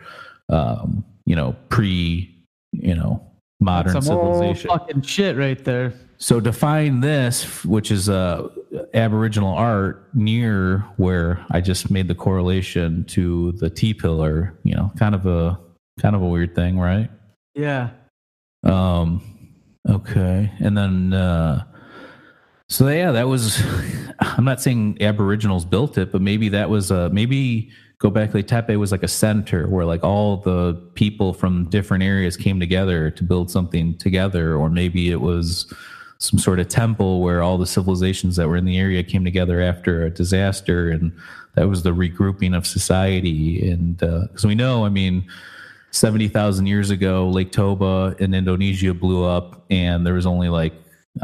um, 0.51 1.03
you 1.25 1.35
know, 1.35 1.57
pre, 1.71 2.37
you 2.73 2.95
know, 2.95 3.28
modern 3.61 4.01
Some 4.01 4.17
old 4.17 4.37
civilization. 4.37 4.71
fucking 4.71 5.03
shit 5.03 5.37
right 5.37 5.63
there. 5.65 5.93
So 6.19 6.41
define 6.41 7.01
this, 7.01 7.65
which 7.65 7.91
is 7.91 8.09
uh, 8.09 8.49
Aboriginal 8.95 9.55
art 9.55 10.09
near 10.15 10.79
where 10.97 11.45
I 11.51 11.61
just 11.61 11.91
made 11.91 12.09
the 12.09 12.15
correlation 12.15 13.05
to 13.05 13.53
the 13.53 13.71
T 13.71 13.95
pillar, 13.95 14.59
you 14.65 14.75
know, 14.75 14.93
kind 14.99 15.15
of 15.15 15.27
a 15.27 15.59
kind 16.01 16.17
of 16.17 16.23
a 16.23 16.27
weird 16.27 16.55
thing, 16.55 16.79
right? 16.79 17.09
Yeah. 17.55 17.91
Um, 18.65 19.23
okay, 19.89 20.53
and 20.59 20.77
then 20.77 21.13
uh, 21.13 21.65
so 22.69 22.89
yeah, 22.89 23.13
that 23.13 23.29
was. 23.29 23.63
I'm 24.21 24.45
not 24.45 24.61
saying 24.61 24.99
Aboriginals 25.01 25.65
built 25.65 25.97
it, 25.97 26.11
but 26.11 26.21
maybe 26.21 26.49
that 26.49 26.69
was 26.69 26.91
uh, 26.91 27.09
maybe 27.13 27.71
Gobekli 28.01 28.47
Tepe 28.47 28.77
was 28.77 28.93
like 28.93 29.03
a 29.03 29.09
center 29.09 29.67
where 29.67 29.85
like 29.85 30.05
all 30.05 30.37
the 30.37 30.75
people 30.95 31.33
from 31.33 31.69
different 31.69 32.05
areas 32.05 32.37
came 32.37 32.61
together 32.61 33.11
to 33.11 33.25
build 33.25 33.51
something 33.51 33.97
together, 33.99 34.55
or 34.55 34.71
maybe 34.71 35.11
it 35.11 35.21
was 35.21 35.73
some 36.19 36.39
sort 36.39 36.61
of 36.61 36.69
temple 36.69 37.21
where 37.21 37.43
all 37.43 37.59
the 37.59 37.67
civilizations 37.67 38.37
that 38.37 38.49
were 38.49 38.57
in 38.57 38.65
the 38.65 38.79
area 38.79 39.03
came 39.03 39.25
together 39.25 39.61
after 39.61 40.05
a 40.05 40.11
disaster, 40.11 40.91
and 40.91 41.13
that 41.55 41.69
was 41.69 41.83
the 41.83 41.91
regrouping 41.91 42.57
of 42.57 42.67
society. 42.67 43.69
And 43.69 44.01
uh, 44.03 44.27
because 44.29 44.47
we 44.47 44.55
know, 44.55 44.85
I 44.85 44.89
mean. 44.89 45.25
70,000 45.91 46.67
years 46.67 46.91
ago, 46.91 47.31
Lake 47.31 47.51
Toba 47.51 48.15
in 48.19 48.35
Indonesia 48.35 48.93
blew 48.93 49.25
up, 49.25 49.65
and 49.71 50.07
there 50.07 50.13
was 50.13 50.27
only 50.27 50.51
like, 50.51 50.75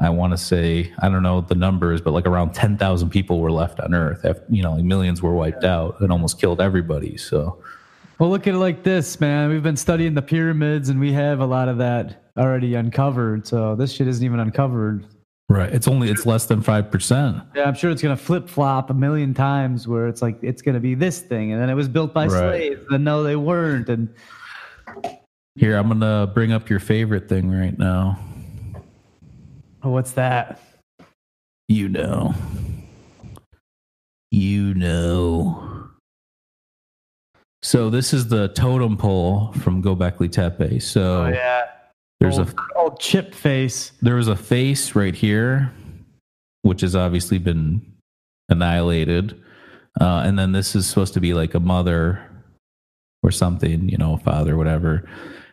I 0.00 0.10
want 0.10 0.32
to 0.32 0.36
say, 0.36 0.92
I 0.98 1.08
don't 1.08 1.22
know 1.22 1.40
the 1.40 1.54
numbers, 1.54 2.00
but 2.00 2.12
like 2.12 2.26
around 2.26 2.52
10,000 2.54 3.10
people 3.10 3.40
were 3.40 3.52
left 3.52 3.80
on 3.80 3.94
Earth. 3.94 4.24
After, 4.24 4.44
you 4.48 4.62
know, 4.62 4.74
like 4.74 4.84
millions 4.84 5.22
were 5.22 5.34
wiped 5.34 5.64
out 5.64 6.00
and 6.00 6.10
almost 6.10 6.40
killed 6.40 6.60
everybody. 6.60 7.16
So, 7.16 7.58
Well, 8.18 8.30
look 8.30 8.46
at 8.46 8.54
it 8.54 8.58
like 8.58 8.82
this, 8.82 9.20
man. 9.20 9.50
We've 9.50 9.62
been 9.62 9.76
studying 9.76 10.14
the 10.14 10.22
pyramids, 10.22 10.88
and 10.88 10.98
we 10.98 11.12
have 11.12 11.40
a 11.40 11.46
lot 11.46 11.68
of 11.68 11.78
that 11.78 12.22
already 12.36 12.74
uncovered. 12.74 13.46
So 13.46 13.76
this 13.76 13.92
shit 13.92 14.08
isn't 14.08 14.24
even 14.24 14.40
uncovered. 14.40 15.06
Right. 15.48 15.72
It's 15.72 15.86
only 15.86 16.08
it's 16.08 16.24
less 16.24 16.46
than 16.46 16.62
five 16.62 16.90
percent. 16.90 17.36
Yeah, 17.54 17.64
I'm 17.64 17.74
sure 17.74 17.90
it's 17.90 18.00
gonna 18.02 18.16
flip 18.16 18.48
flop 18.48 18.88
a 18.90 18.94
million 18.94 19.34
times 19.34 19.86
where 19.86 20.08
it's 20.08 20.22
like 20.22 20.38
it's 20.42 20.62
gonna 20.62 20.80
be 20.80 20.94
this 20.94 21.20
thing, 21.20 21.52
and 21.52 21.60
then 21.60 21.68
it 21.68 21.74
was 21.74 21.86
built 21.86 22.14
by 22.14 22.24
Right. 22.26 22.30
slaves, 22.30 22.80
and 22.90 23.04
no, 23.04 23.22
they 23.22 23.36
weren't, 23.36 23.88
and 23.90 24.08
Here, 25.54 25.76
I'm 25.76 25.86
gonna 25.88 26.26
bring 26.32 26.50
up 26.50 26.68
your 26.70 26.80
favorite 26.80 27.28
thing 27.28 27.50
right 27.50 27.78
now. 27.78 28.18
What's 29.90 30.12
that? 30.12 30.60
You 31.68 31.88
know. 31.88 32.34
You 34.30 34.74
know. 34.74 35.88
So 37.62 37.88
this 37.88 38.12
is 38.12 38.28
the 38.28 38.48
totem 38.48 38.96
pole 38.96 39.52
from 39.54 39.82
Gobekli 39.82 40.30
Tepe. 40.30 40.80
So 40.82 41.24
Oh 41.24 41.28
yeah, 41.28 41.62
there's 42.20 42.38
a 42.38 42.42
old, 42.42 42.54
old 42.76 43.00
chip 43.00 43.34
face. 43.34 43.92
there 44.02 44.16
was 44.16 44.28
a 44.28 44.36
face 44.36 44.94
right 44.94 45.14
here, 45.14 45.72
which 46.62 46.82
has 46.82 46.94
obviously 46.94 47.38
been 47.38 47.80
annihilated. 48.50 49.40
Uh, 50.00 50.22
and 50.26 50.38
then 50.38 50.52
this 50.52 50.74
is 50.74 50.86
supposed 50.86 51.14
to 51.14 51.20
be 51.20 51.32
like 51.32 51.54
a 51.54 51.60
mother 51.60 52.20
or 53.22 53.30
something, 53.30 53.88
you 53.88 53.96
know, 53.96 54.14
a 54.14 54.18
father, 54.18 54.56
whatever. 54.56 55.08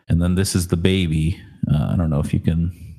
And 0.08 0.20
then 0.20 0.34
this 0.34 0.54
is 0.54 0.68
the 0.68 0.76
baby. 0.76 1.40
Uh, 1.72 1.90
I 1.92 1.96
don't 1.96 2.10
know 2.10 2.20
if 2.20 2.34
you 2.34 2.40
can 2.40 2.91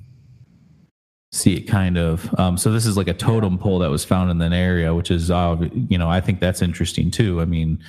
see 1.34 1.56
it 1.56 1.62
kind 1.62 1.98
of. 1.98 2.34
Um, 2.40 2.58
so 2.58 2.72
this 2.72 2.86
is 2.86 2.96
like 2.96 3.08
a 3.08 3.14
totem 3.14 3.58
pole 3.58 3.80
that 3.80 3.90
was 3.90 4.06
found 4.06 4.30
in 4.30 4.40
an 4.40 4.54
area, 4.54 4.94
which 4.94 5.10
is, 5.10 5.32
uh, 5.32 5.58
you 5.90 5.98
know, 5.98 6.08
I 6.08 6.22
think 6.22 6.40
that's 6.40 6.62
interesting 6.62 7.10
too. 7.10 7.42
I 7.42 7.46
mean, 7.46 7.84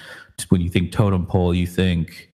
when 0.49 0.63
you 0.63 0.71
think 0.71 0.93
totem 0.93 1.27
pole, 1.27 1.55
you 1.55 1.67
think 1.67 2.33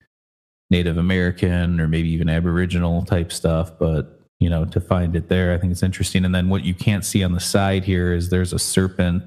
Native 0.71 0.99
American 0.99 1.81
or 1.81 1.89
maybe 1.89 2.11
even 2.11 2.29
Aboriginal 2.29 3.05
type 3.07 3.33
stuff, 3.33 3.79
but 3.79 4.21
you 4.39 4.51
know, 4.51 4.67
to 4.67 4.81
find 4.81 5.17
it 5.17 5.29
there, 5.29 5.53
I 5.53 5.59
think 5.59 5.73
it's 5.73 5.83
interesting. 5.83 6.25
And 6.25 6.35
then 6.35 6.49
what 6.49 6.63
you 6.63 6.75
can't 6.75 7.05
see 7.05 7.25
on 7.25 7.33
the 7.33 7.41
side 7.41 7.85
here 7.85 8.13
is 8.13 8.29
there's 8.29 8.53
a 8.53 8.59
serpent, 8.59 9.25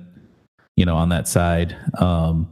you 0.77 0.85
know, 0.85 0.95
on 0.95 1.09
that 1.09 1.27
side, 1.27 1.75
um, 1.99 2.49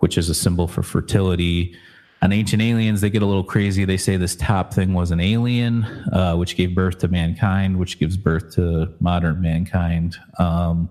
which 0.00 0.16
is 0.18 0.28
a 0.28 0.34
symbol 0.34 0.68
for 0.68 0.82
fertility. 0.82 1.74
On 2.22 2.32
Ancient 2.32 2.62
Aliens, 2.62 3.00
they 3.02 3.10
get 3.10 3.22
a 3.22 3.26
little 3.26 3.44
crazy. 3.44 3.84
They 3.84 3.98
say 3.98 4.16
this 4.16 4.34
top 4.34 4.72
thing 4.72 4.94
was 4.94 5.10
an 5.10 5.20
alien, 5.20 5.84
uh, 6.12 6.34
which 6.36 6.56
gave 6.56 6.74
birth 6.74 6.98
to 6.98 7.08
mankind, 7.08 7.78
which 7.78 7.98
gives 7.98 8.16
birth 8.16 8.54
to 8.54 8.92
modern 9.00 9.40
mankind, 9.42 10.16
um, 10.38 10.88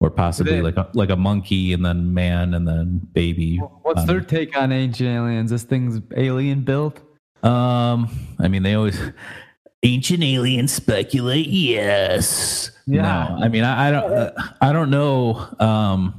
or 0.00 0.10
possibly 0.10 0.54
They- 0.54 0.62
like 0.62 0.76
a, 0.76 0.88
like 0.94 1.10
a 1.10 1.16
monkey 1.16 1.72
and 1.74 1.84
then 1.84 2.14
man 2.14 2.54
and 2.54 2.66
then 2.66 3.06
baby. 3.12 3.58
What's 3.82 4.00
Um, 4.00 4.06
their 4.06 4.20
take 4.20 4.56
on 4.56 4.72
ancient 4.72 5.08
aliens? 5.08 5.50
This 5.50 5.64
thing's 5.64 6.00
alien 6.16 6.62
built. 6.62 6.98
Um, 7.42 8.08
I 8.40 8.48
mean, 8.48 8.62
they 8.62 8.74
always 8.74 8.98
ancient 9.82 10.22
aliens 10.24 10.72
speculate. 10.72 11.46
Yes. 11.46 12.70
Yeah. 12.86 13.02
No, 13.02 13.44
I 13.44 13.48
mean, 13.48 13.64
I, 13.64 13.88
I 13.88 13.90
don't. 13.92 14.12
Uh, 14.12 14.30
I 14.62 14.72
don't 14.72 14.90
know. 14.90 15.46
Um, 15.60 16.14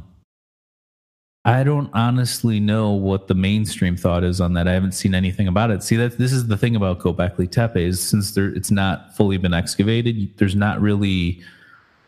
I 1.45 1.63
don't 1.63 1.89
honestly 1.93 2.59
know 2.59 2.91
what 2.91 3.27
the 3.27 3.33
mainstream 3.33 3.95
thought 3.95 4.23
is 4.23 4.41
on 4.41 4.53
that. 4.53 4.67
I 4.67 4.73
haven't 4.73 4.91
seen 4.91 5.15
anything 5.15 5.47
about 5.47 5.71
it. 5.71 5.83
See, 5.83 5.95
that 5.95 6.17
this 6.17 6.33
is 6.33 6.47
the 6.47 6.57
thing 6.57 6.75
about 6.75 6.99
Gobekli 6.99 7.49
Tepe 7.49 7.77
is 7.77 8.01
since 8.01 8.31
there 8.31 8.49
it's 8.49 8.71
not 8.71 9.15
fully 9.15 9.37
been 9.37 9.53
excavated, 9.53 10.37
there's 10.37 10.55
not 10.55 10.81
really 10.81 11.41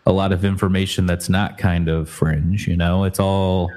a 0.05 0.11
lot 0.11 0.33
of 0.33 0.43
information 0.43 1.05
that's 1.05 1.29
not 1.29 1.57
kind 1.57 1.87
of 1.87 2.09
fringe. 2.09 2.67
You 2.67 2.75
know, 2.75 3.05
it's 3.05 3.19
all 3.19 3.71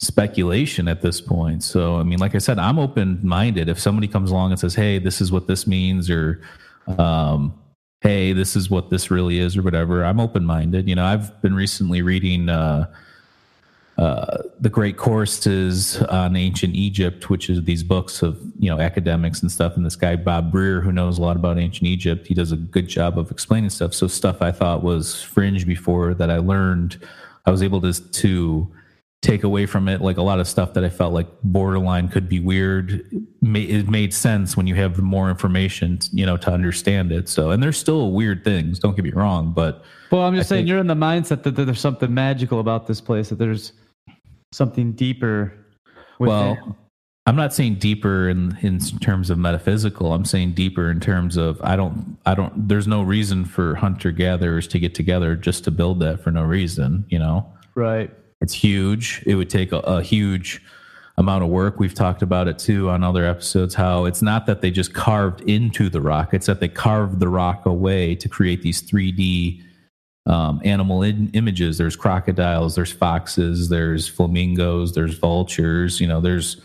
speculation 0.00 0.86
at 0.86 1.00
this 1.00 1.20
point. 1.20 1.62
So, 1.62 1.96
I 1.96 2.02
mean, 2.02 2.18
like 2.18 2.34
I 2.34 2.38
said, 2.38 2.58
I'm 2.58 2.78
open 2.78 3.20
minded. 3.22 3.70
If 3.70 3.78
somebody 3.78 4.06
comes 4.06 4.30
along 4.30 4.50
and 4.50 4.60
says, 4.60 4.74
"Hey, 4.74 4.98
this 4.98 5.20
is 5.20 5.32
what 5.32 5.46
this 5.46 5.66
means," 5.66 6.10
or 6.10 6.42
um, 6.98 7.54
"Hey, 8.02 8.34
this 8.34 8.54
is 8.54 8.68
what 8.68 8.90
this 8.90 9.10
really 9.10 9.38
is," 9.38 9.56
or 9.56 9.62
whatever, 9.62 10.04
I'm 10.04 10.20
open 10.20 10.44
minded. 10.44 10.88
You 10.88 10.94
know, 10.94 11.06
I've 11.06 11.40
been 11.40 11.54
recently 11.54 12.02
reading. 12.02 12.50
Uh, 12.50 12.92
uh, 13.96 14.38
the 14.60 14.68
great 14.68 14.96
courses 14.96 16.00
on 16.02 16.34
ancient 16.36 16.74
Egypt, 16.74 17.30
which 17.30 17.48
is 17.48 17.62
these 17.62 17.82
books 17.84 18.22
of 18.22 18.40
you 18.58 18.68
know 18.68 18.80
academics 18.80 19.40
and 19.42 19.52
stuff. 19.52 19.76
And 19.76 19.86
this 19.86 19.96
guy 19.96 20.16
Bob 20.16 20.50
Brier, 20.50 20.80
who 20.80 20.90
knows 20.92 21.18
a 21.18 21.22
lot 21.22 21.36
about 21.36 21.58
ancient 21.58 21.86
Egypt, 21.86 22.26
he 22.26 22.34
does 22.34 22.50
a 22.52 22.56
good 22.56 22.88
job 22.88 23.18
of 23.18 23.30
explaining 23.30 23.70
stuff. 23.70 23.94
So 23.94 24.06
stuff 24.08 24.42
I 24.42 24.50
thought 24.50 24.82
was 24.82 25.22
fringe 25.22 25.66
before 25.66 26.12
that 26.14 26.30
I 26.30 26.38
learned, 26.38 26.98
I 27.46 27.50
was 27.50 27.62
able 27.62 27.80
to 27.82 27.92
to 27.92 28.68
take 29.22 29.42
away 29.42 29.64
from 29.64 29.88
it 29.88 30.02
like 30.02 30.18
a 30.18 30.22
lot 30.22 30.38
of 30.38 30.46
stuff 30.46 30.74
that 30.74 30.84
I 30.84 30.90
felt 30.90 31.14
like 31.14 31.26
borderline 31.42 32.08
could 32.08 32.28
be 32.28 32.40
weird. 32.40 33.08
It 33.42 33.88
made 33.88 34.12
sense 34.12 34.54
when 34.54 34.66
you 34.66 34.74
have 34.74 34.98
more 34.98 35.30
information, 35.30 35.98
you 36.12 36.26
know, 36.26 36.36
to 36.36 36.52
understand 36.52 37.10
it. 37.10 37.30
So, 37.30 37.50
and 37.50 37.62
there's 37.62 37.78
still 37.78 38.12
weird 38.12 38.44
things. 38.44 38.78
Don't 38.78 38.94
get 38.94 39.02
me 39.02 39.12
wrong, 39.12 39.52
but 39.54 39.82
Well, 40.10 40.20
I'm 40.22 40.34
just 40.34 40.48
I 40.48 40.56
saying 40.56 40.58
think- 40.64 40.68
you're 40.68 40.78
in 40.78 40.88
the 40.88 40.94
mindset 40.94 41.42
that 41.44 41.52
there's 41.52 41.80
something 41.80 42.12
magical 42.12 42.60
about 42.60 42.86
this 42.86 43.00
place. 43.00 43.30
That 43.30 43.36
there's 43.38 43.72
something 44.54 44.92
deeper. 44.92 45.52
Well, 46.18 46.76
I'm 47.26 47.36
not 47.36 47.52
saying 47.52 47.76
deeper 47.76 48.28
in 48.28 48.56
in 48.62 48.78
terms 48.78 49.30
of 49.30 49.38
metaphysical. 49.38 50.12
I'm 50.12 50.24
saying 50.24 50.52
deeper 50.52 50.90
in 50.90 51.00
terms 51.00 51.36
of 51.36 51.60
I 51.62 51.76
don't 51.76 52.16
I 52.24 52.34
don't. 52.34 52.68
There's 52.68 52.86
no 52.86 53.02
reason 53.02 53.44
for 53.44 53.74
hunter 53.74 54.12
gatherers 54.12 54.68
to 54.68 54.78
get 54.78 54.94
together 54.94 55.34
just 55.34 55.64
to 55.64 55.70
build 55.70 56.00
that 56.00 56.20
for 56.20 56.30
no 56.30 56.42
reason. 56.42 57.04
You 57.08 57.18
know, 57.18 57.52
right. 57.74 58.10
it's 58.40 58.54
huge. 58.54 59.22
It 59.26 59.34
would 59.34 59.50
take 59.50 59.72
a, 59.72 59.78
a 59.78 60.02
huge 60.02 60.62
amount 61.16 61.44
of 61.44 61.50
work. 61.50 61.78
We've 61.78 61.94
talked 61.94 62.22
about 62.22 62.48
it 62.48 62.58
too 62.58 62.90
on 62.90 63.02
other 63.02 63.24
episodes. 63.24 63.74
How 63.74 64.04
it's 64.04 64.22
not 64.22 64.46
that 64.46 64.60
they 64.60 64.70
just 64.70 64.94
carved 64.94 65.40
into 65.42 65.88
the 65.88 66.00
rock; 66.00 66.34
it's 66.34 66.46
that 66.46 66.60
they 66.60 66.68
carved 66.68 67.20
the 67.20 67.28
rock 67.28 67.66
away 67.66 68.14
to 68.16 68.28
create 68.28 68.62
these 68.62 68.82
3D 68.82 69.62
um, 70.26 70.60
animal 70.64 71.02
in- 71.02 71.30
images. 71.32 71.78
There's 71.78 71.96
crocodiles, 71.96 72.74
there's 72.74 72.92
foxes, 72.92 73.68
there's 73.68 74.08
flamingos, 74.08 74.94
there's 74.94 75.18
vultures. 75.18 76.00
You 76.00 76.06
know, 76.06 76.20
there's 76.20 76.60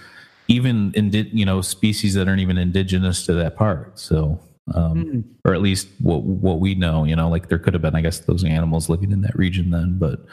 even 0.48 0.92
indi- 0.94 1.30
you 1.34 1.46
know 1.46 1.62
species 1.62 2.14
that 2.16 2.28
aren't 2.28 2.42
even 2.42 2.58
indigenous 2.58 3.26
to 3.26 3.34
that 3.34 3.56
part. 3.56 4.00
So, 4.00 4.40
um, 4.74 5.26
or 5.46 5.54
at 5.54 5.62
least 5.62 5.88
what 6.00 6.24
what 6.24 6.60
we 6.60 6.76
know. 6.76 7.04
You 7.04 7.16
know, 7.16 7.30
like 7.30 7.50
there 7.50 7.60
could 7.60 7.74
have 7.74 7.82
been, 7.82 7.96
I 7.96 8.02
guess, 8.02 8.20
those 8.20 8.44
animals 8.44 8.90
living 8.90 9.12
in 9.12 9.22
that 9.22 9.38
region 9.38 9.72
then, 9.72 9.98
but. 10.00 10.26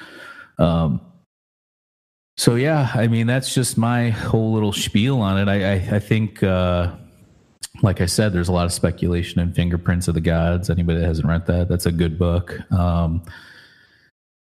Um, 0.59 1.01
so 2.39 2.55
yeah, 2.55 2.91
I 2.95 3.09
mean 3.09 3.27
that's 3.27 3.55
just 3.55 3.79
my 3.79 4.11
whole 4.11 4.53
little 4.53 4.73
spiel 4.73 5.21
on 5.21 5.39
it. 5.39 5.51
I 5.51 5.73
I, 5.73 5.97
I 5.97 5.99
think, 5.99 6.43
uh, 6.43 6.93
like 7.83 8.01
I 8.01 8.07
said, 8.07 8.33
there's 8.33 8.49
a 8.49 8.53
lot 8.53 8.67
of 8.67 8.73
speculation 8.73 9.41
in 9.41 9.53
Fingerprints 9.53 10.09
of 10.09 10.15
the 10.15 10.21
Gods. 10.21 10.71
Anybody 10.71 11.01
that 11.01 11.07
hasn't 11.07 11.29
read 11.29 11.47
that, 11.47 11.69
that's 11.69 11.87
a 11.87 11.93
good 11.93 12.19
book. 12.19 12.59
Um, 12.73 13.23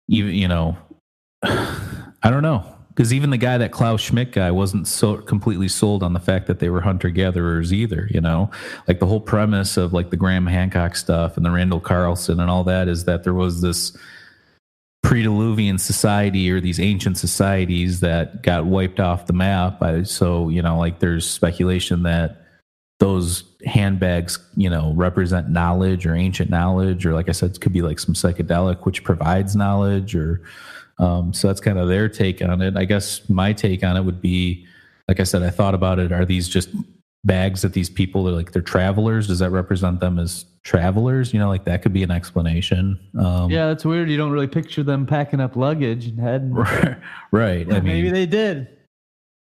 even 0.07 0.33
you 0.33 0.47
know, 0.47 0.77
I 1.43 2.29
don't 2.29 2.43
know 2.43 2.65
because 2.89 3.13
even 3.13 3.29
the 3.29 3.38
guy 3.38 3.57
that 3.57 3.71
Klaus 3.71 4.01
Schmidt 4.01 4.31
guy 4.31 4.51
wasn't 4.51 4.88
so 4.88 5.17
completely 5.17 5.67
sold 5.67 6.01
on 6.01 6.13
the 6.13 6.19
fact 6.19 6.47
that 6.47 6.59
they 6.59 6.69
were 6.69 6.81
hunter 6.81 7.09
gatherers 7.09 7.73
either. 7.73 8.07
You 8.09 8.21
know, 8.21 8.49
like 8.88 8.99
the 8.99 9.07
whole 9.07 9.19
premise 9.19 9.77
of 9.77 9.93
like 9.93 10.09
the 10.09 10.17
Graham 10.17 10.47
Hancock 10.47 10.95
stuff 10.95 11.38
and 11.38 11.45
the 11.45 11.51
Randall 11.51 11.81
Carlson 11.81 12.39
and 12.39 12.49
all 12.49 12.63
that 12.63 12.88
is 12.88 13.05
that 13.05 13.23
there 13.23 13.33
was 13.33 13.61
this 13.61 13.97
pre-diluvian 15.03 15.79
society 15.79 16.49
or 16.49 16.59
these 16.59 16.79
ancient 16.79 17.15
societies 17.15 17.99
that 17.99 18.41
got 18.41 18.65
wiped 18.65 18.99
off 18.99 19.27
the 19.27 19.33
map 19.33 19.79
so 20.03 20.49
you 20.49 20.63
know 20.63 20.79
like 20.79 20.97
there's 20.97 21.29
speculation 21.29 22.01
that 22.01 22.44
those 22.99 23.43
handbags 23.65 24.39
you 24.55 24.69
know 24.69 24.93
represent 24.95 25.49
knowledge 25.49 26.05
or 26.05 26.15
ancient 26.15 26.49
knowledge 26.49 27.05
or 27.05 27.13
like 27.13 27.27
i 27.27 27.31
said 27.31 27.51
it 27.51 27.60
could 27.60 27.73
be 27.73 27.81
like 27.81 27.99
some 27.99 28.13
psychedelic 28.15 28.86
which 28.86 29.03
provides 29.03 29.55
knowledge 29.55 30.15
or 30.15 30.41
um, 30.97 31.34
so 31.34 31.47
that's 31.47 31.60
kind 31.60 31.77
of 31.77 31.89
their 31.89 32.08
take 32.08 32.41
on 32.41 32.62
it 32.62 32.77
i 32.77 32.86
guess 32.86 33.27
my 33.29 33.51
take 33.51 33.84
on 33.84 33.97
it 33.97 34.03
would 34.03 34.21
be 34.21 34.65
like 35.10 35.19
i 35.19 35.23
said 35.23 35.43
i 35.43 35.49
thought 35.49 35.73
about 35.75 35.99
it 35.99 36.12
are 36.13 36.23
these 36.25 36.47
just 36.47 36.69
bags 37.25 37.63
that 37.63 37.73
these 37.73 37.89
people 37.89 38.29
are 38.29 38.31
like 38.31 38.51
they're 38.53 38.62
travelers 38.62 39.27
does 39.27 39.39
that 39.39 39.49
represent 39.49 39.99
them 39.99 40.17
as 40.19 40.45
travelers 40.63 41.34
you 41.34 41.39
know 41.39 41.49
like 41.49 41.65
that 41.65 41.81
could 41.81 41.91
be 41.91 42.03
an 42.03 42.12
explanation 42.12 42.99
um, 43.19 43.49
Yeah, 43.51 43.67
that's 43.67 43.84
weird. 43.86 44.10
You 44.10 44.17
don't 44.17 44.31
really 44.31 44.47
picture 44.47 44.84
them 44.84 45.05
packing 45.05 45.39
up 45.39 45.55
luggage 45.55 46.08
and 46.08 46.19
heading. 46.19 46.53
right. 47.31 47.67
I 47.71 47.79
mean, 47.79 47.84
Maybe 47.84 48.10
they 48.10 48.25
did. 48.25 48.67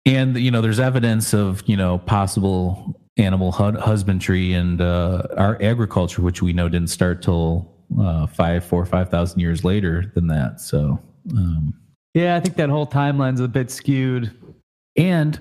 and 0.06 0.36
you 0.36 0.50
know, 0.50 0.60
there's 0.60 0.80
evidence 0.80 1.32
of 1.32 1.62
you 1.66 1.76
know 1.76 1.98
possible 1.98 3.00
animal 3.16 3.52
hu- 3.52 3.78
husbandry 3.78 4.52
and 4.54 4.80
uh, 4.80 5.22
our 5.36 5.60
agriculture, 5.62 6.22
which 6.22 6.42
we 6.42 6.52
know 6.52 6.68
didn't 6.68 6.90
start 6.90 7.22
till 7.22 7.70
uh, 8.00 8.26
five, 8.26 8.64
four, 8.64 8.84
five 8.86 9.10
thousand 9.10 9.40
years 9.40 9.64
later 9.64 10.10
than 10.14 10.26
that. 10.28 10.60
So, 10.60 10.98
um, 11.32 11.74
Yeah, 12.14 12.36
I 12.36 12.40
think 12.40 12.56
that 12.56 12.70
whole 12.70 12.86
timeline's 12.86 13.40
a 13.40 13.48
bit 13.48 13.70
skewed. 13.70 14.30
and 14.96 15.40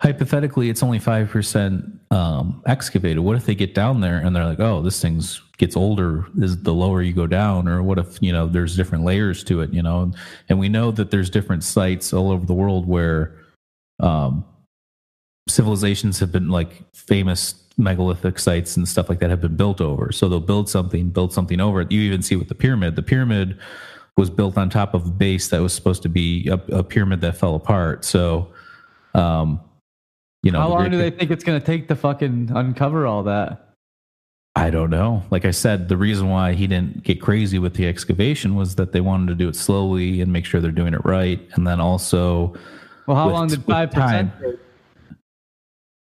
hypothetically, 0.00 0.68
it's 0.68 0.82
only 0.82 0.98
five 0.98 1.28
percent 1.30 1.84
um, 2.10 2.62
excavated. 2.66 3.20
What 3.20 3.36
if 3.36 3.46
they 3.46 3.54
get 3.54 3.74
down 3.74 4.00
there 4.00 4.18
and 4.18 4.34
they're 4.34 4.44
like, 4.44 4.60
"Oh, 4.60 4.82
this 4.82 5.00
thing's 5.00 5.40
gets 5.56 5.76
older 5.76 6.26
is 6.40 6.62
the 6.62 6.74
lower 6.74 7.02
you 7.02 7.12
go 7.12 7.26
down," 7.26 7.68
or 7.68 7.82
what 7.82 7.98
if 7.98 8.18
you 8.22 8.32
know 8.32 8.46
there's 8.46 8.76
different 8.76 9.04
layers 9.04 9.44
to 9.44 9.60
it? 9.60 9.72
You 9.72 9.82
know, 9.82 10.12
and 10.48 10.58
we 10.58 10.68
know 10.68 10.90
that 10.92 11.10
there's 11.10 11.30
different 11.30 11.64
sites 11.64 12.12
all 12.12 12.30
over 12.30 12.46
the 12.46 12.54
world 12.54 12.86
where 12.86 13.34
um, 14.00 14.44
civilizations 15.48 16.18
have 16.20 16.32
been 16.32 16.48
like 16.48 16.82
famous 16.94 17.54
megalithic 17.76 18.38
sites 18.38 18.76
and 18.76 18.88
stuff 18.88 19.08
like 19.08 19.18
that 19.18 19.30
have 19.30 19.40
been 19.40 19.56
built 19.56 19.80
over. 19.80 20.12
So 20.12 20.28
they'll 20.28 20.40
build 20.40 20.68
something, 20.68 21.10
build 21.10 21.32
something 21.32 21.60
over 21.60 21.80
it. 21.80 21.90
You 21.92 22.00
even 22.02 22.22
see 22.22 22.36
with 22.36 22.48
the 22.48 22.54
pyramid. 22.54 22.96
The 22.96 23.02
pyramid 23.02 23.58
was 24.16 24.30
built 24.30 24.56
on 24.56 24.70
top 24.70 24.94
of 24.94 25.06
a 25.06 25.10
base 25.10 25.48
that 25.48 25.60
was 25.60 25.72
supposed 25.72 26.02
to 26.02 26.08
be 26.08 26.48
a, 26.48 26.54
a 26.76 26.84
pyramid 26.84 27.20
that 27.22 27.36
fell 27.36 27.56
apart. 27.56 28.04
So, 28.04 28.48
um, 29.14 29.60
you 30.42 30.52
know, 30.52 30.60
How 30.60 30.68
long 30.68 30.90
do 30.90 30.98
they 30.98 31.10
think 31.10 31.30
it's 31.30 31.42
gonna 31.44 31.60
take 31.60 31.88
to 31.88 31.96
fucking 31.96 32.50
uncover 32.54 33.06
all 33.06 33.24
that? 33.24 33.60
I 34.56 34.70
don't 34.70 34.90
know. 34.90 35.24
Like 35.32 35.44
I 35.46 35.50
said, 35.50 35.88
the 35.88 35.96
reason 35.96 36.28
why 36.28 36.52
he 36.52 36.68
didn't 36.68 37.02
get 37.02 37.20
crazy 37.20 37.58
with 37.58 37.74
the 37.74 37.88
excavation 37.88 38.54
was 38.54 38.76
that 38.76 38.92
they 38.92 39.00
wanted 39.00 39.26
to 39.28 39.34
do 39.34 39.48
it 39.48 39.56
slowly 39.56 40.20
and 40.20 40.32
make 40.32 40.44
sure 40.44 40.60
they're 40.60 40.70
doing 40.70 40.94
it 40.94 41.04
right. 41.04 41.40
And 41.54 41.66
then 41.66 41.80
also, 41.80 42.54
Well, 43.08 43.16
how 43.16 43.26
With- 43.26 43.34
long 43.34 43.48
did 43.48 43.64
five 43.64 43.90
percent? 43.90 44.30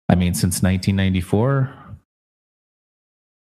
I 0.10 0.16
mean, 0.16 0.34
since 0.34 0.62
1994. 0.62 1.74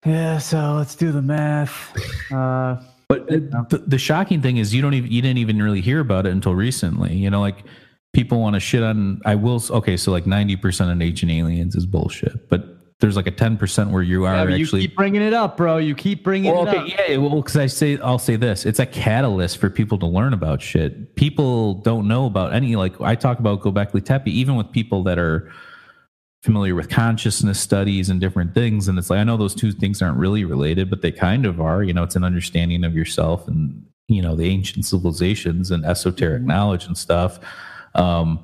Yeah, 0.07 0.38
so 0.38 0.75
let's 0.75 0.94
do 0.94 1.12
the 1.12 1.23
math. 1.23 1.92
Uh, 2.31 2.77
But 3.09 3.27
the, 3.29 3.83
the 3.87 3.97
shocking 3.97 4.42
thing 4.42 4.59
is, 4.59 4.75
you 4.75 4.83
don't 4.83 4.92
even 4.92 5.11
you 5.11 5.23
didn't 5.23 5.38
even 5.38 5.62
really 5.62 5.81
hear 5.81 5.99
about 6.01 6.27
it 6.27 6.33
until 6.33 6.55
recently. 6.55 7.16
You 7.16 7.31
know, 7.31 7.40
like 7.40 7.64
people 8.12 8.38
want 8.38 8.53
to 8.53 8.61
shit 8.61 8.83
on. 8.83 9.23
I 9.25 9.35
will. 9.35 9.62
Okay, 9.71 9.97
so 9.97 10.12
like 10.12 10.27
90 10.27 10.57
percent 10.57 10.90
of 10.90 11.01
ancient 11.01 11.33
aliens 11.33 11.75
is 11.75 11.87
bullshit, 11.87 12.51
but 12.51 12.66
there's 13.01 13.16
like 13.16 13.27
a 13.27 13.31
10 13.31 13.57
percent 13.57 13.90
where 13.92 14.03
you 14.03 14.27
are 14.27 14.35
yeah, 14.51 14.57
you 14.57 14.62
actually 14.62 14.83
keep 14.83 14.97
bringing 14.97 15.23
it 15.23 15.33
up, 15.33 15.57
bro. 15.57 15.79
You 15.79 15.94
keep 15.94 16.23
bringing 16.23 16.53
Well, 16.53 16.66
it 16.66 16.77
okay, 16.77 16.92
up. 16.92 17.09
yeah, 17.09 17.16
well, 17.16 17.37
because 17.40 17.57
I 17.57 17.66
say 17.66 17.97
I'll 17.99 18.18
say 18.18 18.37
this: 18.37 18.66
it's 18.66 18.79
a 18.79 18.85
catalyst 18.87 19.57
for 19.57 19.71
people 19.71 19.97
to 20.01 20.07
learn 20.07 20.35
about 20.35 20.61
shit. 20.61 21.16
People 21.16 21.75
don't 21.81 22.07
know 22.09 22.27
about 22.27 22.53
any 22.53 22.77
like 22.77 23.01
I 23.01 23.14
talk 23.14 23.38
about 23.38 23.62
Gobekli 23.62 24.05
Tepe, 24.05 24.27
even 24.31 24.55
with 24.57 24.71
people 24.71 25.03
that 25.05 25.18
are 25.18 25.51
familiar 26.42 26.74
with 26.74 26.88
consciousness 26.88 27.61
studies 27.61 28.11
and 28.11 28.20
different 28.20 28.55
things, 28.55 28.88
and 28.88 28.98
it's 28.98 29.11
like 29.11 29.18
I 29.20 29.24
know 29.24 29.37
those 29.37 29.55
two 29.55 29.72
things 29.72 30.03
aren't 30.03 30.18
really 30.18 30.44
related, 30.44 30.90
but 30.90 31.03
they 31.03 31.12
kind 31.12 31.46
of 31.46 31.61
are. 31.61 31.83
You 31.83 31.92
know, 31.92 32.03
it's 32.03 32.16
an 32.16 32.24
understanding 32.24 32.85
of 32.85 32.94
yourself 32.94 33.46
and 33.48 33.85
you 34.09 34.22
know 34.22 34.35
the 34.35 34.48
ancient 34.48 34.85
civilizations 34.85 35.70
and 35.70 35.85
esoteric 35.85 36.42
knowledge 36.42 36.87
and 36.87 36.96
stuff. 36.96 37.38
Um, 37.94 38.40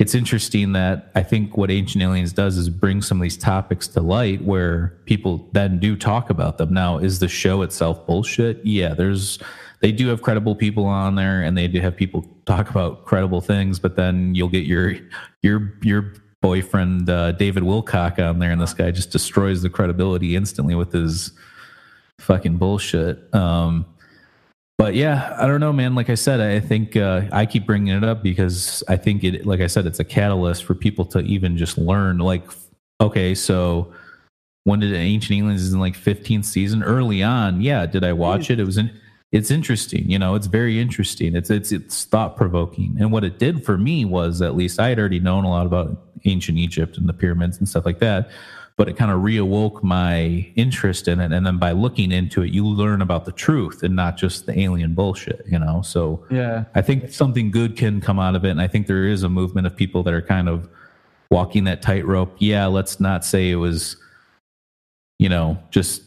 it's 0.00 0.14
interesting 0.14 0.72
that 0.72 1.12
I 1.14 1.22
think 1.22 1.58
what 1.58 1.70
Ancient 1.70 2.02
Aliens 2.02 2.32
does 2.32 2.56
is 2.56 2.70
bring 2.70 3.02
some 3.02 3.18
of 3.18 3.22
these 3.22 3.36
topics 3.36 3.86
to 3.88 4.00
light 4.00 4.42
where 4.42 4.98
people 5.04 5.46
then 5.52 5.78
do 5.78 5.94
talk 5.94 6.30
about 6.30 6.56
them. 6.56 6.72
Now, 6.72 6.96
is 6.96 7.18
the 7.18 7.28
show 7.28 7.60
itself 7.60 8.06
bullshit? 8.06 8.64
Yeah, 8.64 8.94
there's 8.94 9.38
they 9.80 9.92
do 9.92 10.08
have 10.08 10.22
credible 10.22 10.54
people 10.54 10.86
on 10.86 11.16
there 11.16 11.42
and 11.42 11.56
they 11.56 11.68
do 11.68 11.82
have 11.82 11.96
people 11.96 12.26
talk 12.46 12.70
about 12.70 13.04
credible 13.04 13.42
things, 13.42 13.78
but 13.78 13.96
then 13.96 14.34
you'll 14.34 14.48
get 14.48 14.64
your 14.64 14.94
your 15.42 15.74
your 15.82 16.14
boyfriend 16.42 17.08
uh, 17.10 17.32
David 17.32 17.62
Wilcock 17.62 18.18
on 18.18 18.38
there 18.38 18.50
and 18.50 18.60
this 18.60 18.74
guy 18.74 18.90
just 18.90 19.10
destroys 19.10 19.62
the 19.62 19.70
credibility 19.70 20.36
instantly 20.36 20.74
with 20.74 20.92
his 20.92 21.32
fucking 22.18 22.56
bullshit. 22.56 23.32
Um 23.34 23.86
but 24.80 24.94
yeah, 24.94 25.36
I 25.38 25.46
don't 25.46 25.60
know, 25.60 25.74
man. 25.74 25.94
Like 25.94 26.08
I 26.08 26.14
said, 26.14 26.40
I 26.40 26.58
think 26.58 26.96
uh, 26.96 27.24
I 27.32 27.44
keep 27.44 27.66
bringing 27.66 27.94
it 27.94 28.02
up 28.02 28.22
because 28.22 28.82
I 28.88 28.96
think 28.96 29.22
it, 29.24 29.44
like 29.44 29.60
I 29.60 29.66
said, 29.66 29.84
it's 29.84 30.00
a 30.00 30.04
catalyst 30.04 30.64
for 30.64 30.74
people 30.74 31.04
to 31.04 31.18
even 31.18 31.58
just 31.58 31.76
learn. 31.76 32.16
Like, 32.16 32.44
okay, 32.98 33.34
so 33.34 33.92
when 34.64 34.80
did 34.80 34.94
Ancient 34.94 35.38
Aliens 35.38 35.60
is 35.60 35.74
in 35.74 35.80
like 35.80 35.98
15th 35.98 36.46
season? 36.46 36.82
Early 36.82 37.22
on, 37.22 37.60
yeah. 37.60 37.84
Did 37.84 38.04
I 38.04 38.14
watch 38.14 38.50
it? 38.50 38.58
It 38.58 38.64
was 38.64 38.78
in. 38.78 38.90
It's 39.32 39.50
interesting, 39.50 40.10
you 40.10 40.18
know. 40.18 40.34
It's 40.34 40.46
very 40.46 40.80
interesting. 40.80 41.36
It's 41.36 41.50
it's 41.50 41.72
it's 41.72 42.04
thought 42.04 42.34
provoking. 42.38 42.96
And 42.98 43.12
what 43.12 43.22
it 43.22 43.38
did 43.38 43.66
for 43.66 43.76
me 43.76 44.06
was, 44.06 44.40
at 44.40 44.56
least, 44.56 44.80
I 44.80 44.88
had 44.88 44.98
already 44.98 45.20
known 45.20 45.44
a 45.44 45.50
lot 45.50 45.66
about 45.66 46.09
ancient 46.24 46.58
Egypt 46.58 46.96
and 46.96 47.08
the 47.08 47.12
pyramids 47.12 47.58
and 47.58 47.68
stuff 47.68 47.84
like 47.86 47.98
that 48.00 48.30
but 48.80 48.88
it 48.88 48.96
kind 48.96 49.10
of 49.10 49.20
reawoke 49.20 49.82
my 49.82 50.50
interest 50.56 51.06
in 51.06 51.20
it. 51.20 51.32
And 51.32 51.44
then 51.44 51.58
by 51.58 51.72
looking 51.72 52.10
into 52.10 52.42
it, 52.42 52.50
you 52.50 52.66
learn 52.66 53.02
about 53.02 53.26
the 53.26 53.32
truth 53.32 53.82
and 53.82 53.94
not 53.94 54.16
just 54.16 54.46
the 54.46 54.58
alien 54.58 54.94
bullshit, 54.94 55.44
you 55.46 55.58
know? 55.58 55.82
So 55.82 56.24
Yeah. 56.30 56.64
I 56.74 56.80
think 56.80 57.12
something 57.12 57.50
good 57.50 57.76
can 57.76 58.00
come 58.00 58.18
out 58.18 58.34
of 58.34 58.46
it. 58.46 58.48
And 58.48 58.58
I 58.58 58.68
think 58.68 58.86
there 58.86 59.04
is 59.04 59.22
a 59.22 59.28
movement 59.28 59.66
of 59.66 59.76
people 59.76 60.02
that 60.04 60.14
are 60.14 60.22
kind 60.22 60.48
of 60.48 60.66
walking 61.30 61.64
that 61.64 61.82
tightrope. 61.82 62.34
Yeah, 62.38 62.68
let's 62.68 62.98
not 63.00 63.22
say 63.22 63.50
it 63.50 63.56
was, 63.56 63.96
you 65.18 65.28
know, 65.28 65.58
just 65.70 66.02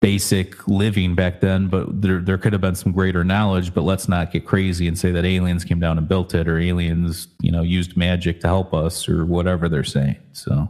basic 0.00 0.68
living 0.68 1.14
back 1.14 1.40
then, 1.40 1.68
but 1.68 2.02
there, 2.02 2.20
there 2.20 2.38
could 2.38 2.52
have 2.52 2.60
been 2.60 2.74
some 2.74 2.92
greater 2.92 3.24
knowledge, 3.24 3.72
but 3.74 3.82
let's 3.82 4.08
not 4.08 4.30
get 4.30 4.44
crazy 4.44 4.86
and 4.86 4.98
say 4.98 5.10
that 5.10 5.24
aliens 5.24 5.64
came 5.64 5.80
down 5.80 5.98
and 5.98 6.06
built 6.06 6.34
it 6.34 6.46
or 6.46 6.58
aliens, 6.58 7.28
you 7.40 7.50
know, 7.50 7.62
used 7.62 7.96
magic 7.96 8.40
to 8.40 8.46
help 8.46 8.74
us 8.74 9.08
or 9.08 9.24
whatever 9.24 9.68
they're 9.68 9.84
saying. 9.84 10.16
So. 10.32 10.68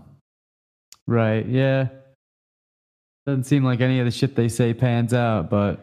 Right. 1.07 1.47
Yeah. 1.47 1.89
Doesn't 3.27 3.45
seem 3.45 3.65
like 3.65 3.81
any 3.81 3.99
of 3.99 4.05
the 4.05 4.13
shit 4.13 4.37
they 4.37 4.49
say 4.49 4.73
pans 4.73 5.13
out, 5.13 5.51
but 5.51 5.81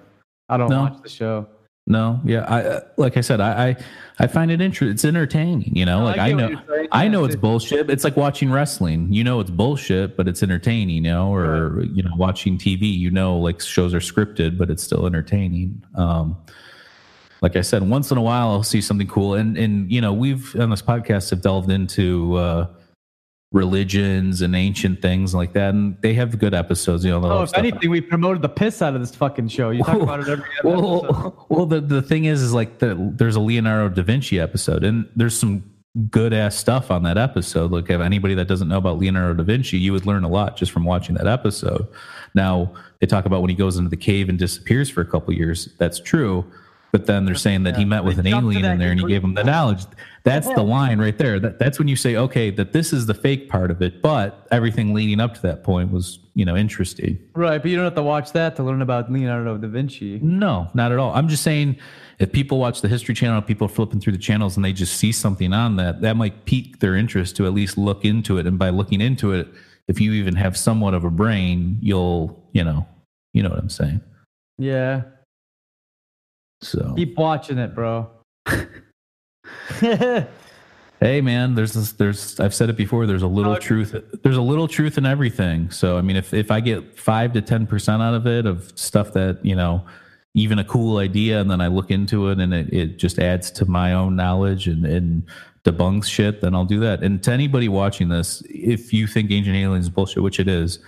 I 0.47 0.57
don't 0.57 0.69
No. 0.69 0.83
watch 0.83 1.01
the 1.01 1.09
show. 1.09 1.47
No, 1.85 2.21
yeah, 2.23 2.45
I 2.47 2.61
uh, 2.61 2.81
like 2.95 3.17
I 3.17 3.21
said, 3.21 3.41
I 3.41 3.67
I, 3.67 3.75
I 4.19 4.27
find 4.27 4.49
it 4.49 4.61
interesting. 4.61 4.93
It's 4.93 5.03
entertaining, 5.03 5.75
you 5.75 5.85
know. 5.85 5.99
No, 5.99 6.05
like 6.05 6.17
I 6.17 6.29
I, 6.29 6.31
know. 6.31 6.61
I 6.93 7.07
know 7.09 7.25
it's 7.25 7.33
it's- 7.33 7.41
bullshit. 7.41 7.89
It's 7.89 8.05
like 8.05 8.15
watching 8.15 8.49
wrestling. 8.51 9.11
You 9.11 9.25
know, 9.25 9.41
it's 9.41 9.49
bullshit, 9.49 10.15
but 10.15 10.29
it's 10.29 10.41
entertaining. 10.41 11.03
You 11.03 11.11
know, 11.11 11.33
or 11.33 11.83
you 11.83 12.01
know, 12.01 12.11
watching 12.15 12.57
TV. 12.57 12.97
You 12.97 13.11
know, 13.11 13.37
like 13.37 13.59
shows 13.59 13.93
are 13.93 13.99
scripted, 13.99 14.57
but 14.57 14.69
it's 14.69 14.81
still 14.81 15.05
entertaining. 15.05 15.83
Um, 15.95 16.37
like 17.41 17.57
I 17.57 17.61
said, 17.61 17.83
once 17.83 18.11
in 18.11 18.17
a 18.17 18.21
while 18.21 18.51
I'll 18.51 18.63
see 18.63 18.79
something 18.79 19.07
cool, 19.07 19.33
and 19.33 19.57
and 19.57 19.91
you 19.91 19.99
know, 19.99 20.13
we've 20.13 20.55
on 20.55 20.69
this 20.69 20.81
podcast 20.81 21.31
have 21.31 21.41
delved 21.41 21.69
into 21.69 22.37
uh, 22.37 22.67
religions 23.53 24.41
and 24.41 24.55
ancient 24.55 25.01
things 25.01 25.33
like 25.33 25.53
that, 25.53 25.73
and 25.73 25.95
they 26.01 26.13
have 26.15 26.37
good 26.37 26.53
episodes. 26.53 27.05
You 27.05 27.11
know, 27.11 27.23
Oh, 27.31 27.43
if 27.43 27.53
anything, 27.57 27.89
we 27.89 28.01
promoted 28.01 28.41
the 28.41 28.49
piss 28.49 28.81
out 28.81 28.95
of 28.95 28.99
this 29.01 29.15
fucking 29.15 29.47
show. 29.47 29.69
You 29.69 29.83
talk 29.83 30.01
about 30.01 30.19
it 30.19 30.27
every 30.27 30.43
episode. 30.59 31.03
well, 31.09 31.45
well, 31.49 31.65
the 31.65 31.79
the 31.79 32.01
thing 32.01 32.25
is, 32.25 32.41
is 32.41 32.53
like 32.53 32.79
the, 32.79 32.95
there's 33.15 33.35
a 33.37 33.39
Leonardo 33.39 33.93
da 33.95 34.03
Vinci 34.03 34.39
episode, 34.39 34.83
and 34.83 35.07
there's 35.15 35.37
some 35.37 35.63
good 36.09 36.33
ass 36.33 36.55
stuff 36.55 36.89
on 36.89 37.03
that 37.03 37.19
episode. 37.19 37.71
Like, 37.71 37.89
if 37.89 38.01
anybody 38.01 38.33
that 38.33 38.47
doesn't 38.47 38.67
know 38.67 38.79
about 38.79 38.97
Leonardo 38.97 39.35
da 39.35 39.43
Vinci, 39.43 39.77
you 39.77 39.93
would 39.93 40.07
learn 40.07 40.23
a 40.23 40.29
lot 40.29 40.57
just 40.57 40.71
from 40.71 40.83
watching 40.83 41.13
that 41.15 41.27
episode. 41.27 41.87
Now, 42.33 42.73
they 42.99 43.05
talk 43.05 43.25
about 43.27 43.41
when 43.41 43.51
he 43.51 43.55
goes 43.55 43.77
into 43.77 43.91
the 43.91 43.97
cave 43.97 44.27
and 44.27 44.39
disappears 44.39 44.89
for 44.89 45.01
a 45.01 45.05
couple 45.05 45.31
years. 45.35 45.69
That's 45.77 45.99
true. 45.99 46.45
But 46.93 47.07
then 47.07 47.25
they're 47.25 47.33
saying 47.33 47.63
that 47.63 47.75
he 47.75 47.85
met 47.85 48.03
with 48.03 48.19
an 48.19 48.23
They 48.23 48.29
to 48.29 48.37
alien 48.37 48.63
in 48.63 48.77
there 48.77 48.91
and 48.91 48.99
he 48.99 49.07
gave 49.07 49.23
him 49.23 49.33
the 49.33 49.43
knowledge. 49.43 49.83
That's 50.23 50.47
the 50.47 50.61
line 50.61 50.99
right 50.99 51.17
there. 51.17 51.39
That, 51.39 51.57
that's 51.57 51.79
when 51.79 51.87
you 51.87 51.95
say, 51.95 52.15
okay, 52.15 52.51
that 52.51 52.71
this 52.71 52.93
is 52.93 53.07
the 53.07 53.15
fake 53.15 53.49
part 53.49 53.71
of 53.71 53.81
it, 53.81 54.03
but 54.03 54.47
everything 54.51 54.93
leading 54.93 55.19
up 55.19 55.33
to 55.33 55.41
that 55.41 55.63
point 55.63 55.91
was, 55.91 56.19
you 56.35 56.45
know, 56.45 56.55
interesting. 56.55 57.17
Right, 57.33 57.59
but 57.59 57.71
you 57.71 57.77
don't 57.77 57.85
have 57.85 57.95
to 57.95 58.03
watch 58.03 58.31
that 58.33 58.55
to 58.57 58.63
learn 58.63 58.83
about 58.83 59.11
Leonardo 59.11 59.57
da 59.57 59.67
Vinci. 59.67 60.19
No, 60.21 60.69
not 60.75 60.91
at 60.91 60.99
all. 60.99 61.11
I'm 61.15 61.27
just 61.27 61.41
saying 61.41 61.77
if 62.19 62.31
people 62.31 62.59
watch 62.59 62.81
the 62.81 62.87
History 62.87 63.15
Channel, 63.15 63.41
people 63.41 63.67
flipping 63.67 63.99
through 63.99 64.13
the 64.13 64.19
channels 64.19 64.55
and 64.55 64.63
they 64.63 64.71
just 64.71 64.95
see 64.95 65.11
something 65.11 65.51
on 65.51 65.77
that, 65.77 66.01
that 66.01 66.15
might 66.15 66.45
pique 66.45 66.79
their 66.79 66.95
interest 66.95 67.35
to 67.37 67.47
at 67.47 67.55
least 67.55 67.75
look 67.75 68.05
into 68.05 68.37
it. 68.37 68.45
And 68.45 68.59
by 68.59 68.69
looking 68.69 69.01
into 69.01 69.31
it, 69.31 69.47
if 69.87 69.99
you 69.99 70.13
even 70.13 70.35
have 70.35 70.55
somewhat 70.55 70.93
of 70.93 71.03
a 71.03 71.09
brain, 71.09 71.79
you'll, 71.81 72.47
you 72.51 72.63
know, 72.63 72.85
you 73.33 73.41
know 73.41 73.49
what 73.49 73.57
I'm 73.57 73.69
saying. 73.69 73.99
Yeah. 74.59 75.01
So, 76.63 76.93
Keep 76.95 77.17
watching 77.17 77.57
it, 77.57 77.75
bro. 77.75 78.09
hey 79.79 81.21
man, 81.21 81.55
there's 81.55 81.73
this, 81.73 81.91
there's, 81.93 82.39
I've 82.39 82.53
said 82.53 82.69
it 82.69 82.77
before, 82.77 83.05
there's 83.05 83.21
a 83.23 83.27
little 83.27 83.53
Okay. 83.53 83.65
truth, 83.65 83.95
there's 84.23 84.37
a 84.37 84.41
little 84.41 84.67
truth 84.67 84.97
in 84.97 85.05
everything. 85.05 85.69
So, 85.71 85.97
I 85.97 86.01
mean, 86.01 86.15
if, 86.15 86.33
if 86.33 86.51
I 86.51 86.59
get 86.59 86.97
five 86.97 87.33
to 87.33 87.41
10% 87.41 88.01
out 88.01 88.13
of 88.13 88.25
it, 88.27 88.45
of 88.45 88.71
stuff 88.75 89.13
that, 89.13 89.45
you 89.45 89.55
know, 89.55 89.85
even 90.33 90.57
a 90.59 90.63
cool 90.63 90.97
idea 90.97 91.39
and 91.39 91.51
then 91.51 91.61
I 91.61 91.67
look 91.67 91.91
into 91.91 92.29
it 92.29 92.39
and 92.39 92.53
it, 92.53 92.73
it 92.73 92.97
just 92.97 93.19
adds 93.19 93.51
to 93.51 93.65
my 93.65 93.93
own 93.93 94.15
knowledge 94.15 94.67
and, 94.67 94.85
and 94.85 95.23
debunks 95.63 96.05
shit, 96.05 96.41
then 96.41 96.55
I'll 96.55 96.65
do 96.65 96.79
that. 96.79 97.03
And 97.03 97.21
to 97.23 97.31
anybody 97.31 97.69
watching 97.69 98.09
this, 98.09 98.41
if 98.49 98.91
you 98.91 99.05
think 99.07 99.29
Ancient 99.31 99.55
Aliens 99.55 99.85
is 99.85 99.89
bullshit, 99.89 100.23
which 100.23 100.39
it 100.39 100.47
is, 100.47 100.79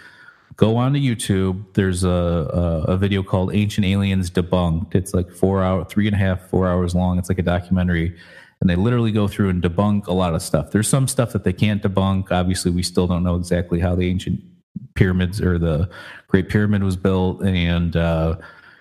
go 0.58 0.78
on 0.78 0.94
to 0.94 1.00
YouTube. 1.00 1.74
There's 1.74 2.04
a, 2.04 2.10
a, 2.10 2.94
a 2.94 2.98
video 2.98 3.24
called 3.24 3.54
Ancient 3.54 3.86
Aliens 3.86 4.30
Debunked. 4.30 4.96
It's 4.96 5.13
like 5.13 5.30
four 5.32 5.63
hour, 5.63 5.86
three 5.86 6.08
and 6.08 6.15
a 6.15 6.20
half, 6.20 6.50
four 6.50 6.68
hours 6.68 6.96
long. 6.96 7.18
It's 7.18 7.30
like 7.30 7.39
a 7.39 7.44
documentary. 7.44 8.15
And 8.62 8.70
they 8.70 8.76
literally 8.76 9.12
go 9.12 9.28
through 9.28 9.50
and 9.50 9.62
debunk 9.62 10.08
a 10.08 10.13
lot 10.13 10.34
of 10.34 10.41
stuff. 10.41 10.72
There's 10.72 10.88
some 10.88 11.08
stuff 11.08 11.34
that 11.34 11.44
they 11.44 11.54
can't 11.54 11.84
debunk. 11.84 12.32
Obviously, 12.32 12.72
we 12.72 12.84
still 12.84 13.06
don't 13.06 13.24
know 13.24 13.36
exactly 13.36 13.80
how 13.80 13.96
the 13.96 14.10
ancient 14.10 14.39
pyramids 14.96 15.41
or 15.41 15.60
the 15.60 15.89
Great 16.28 16.48
Pyramid 16.48 16.82
was 16.82 16.96
built. 16.96 17.44
And, 17.44 17.96
uh, 17.98 18.38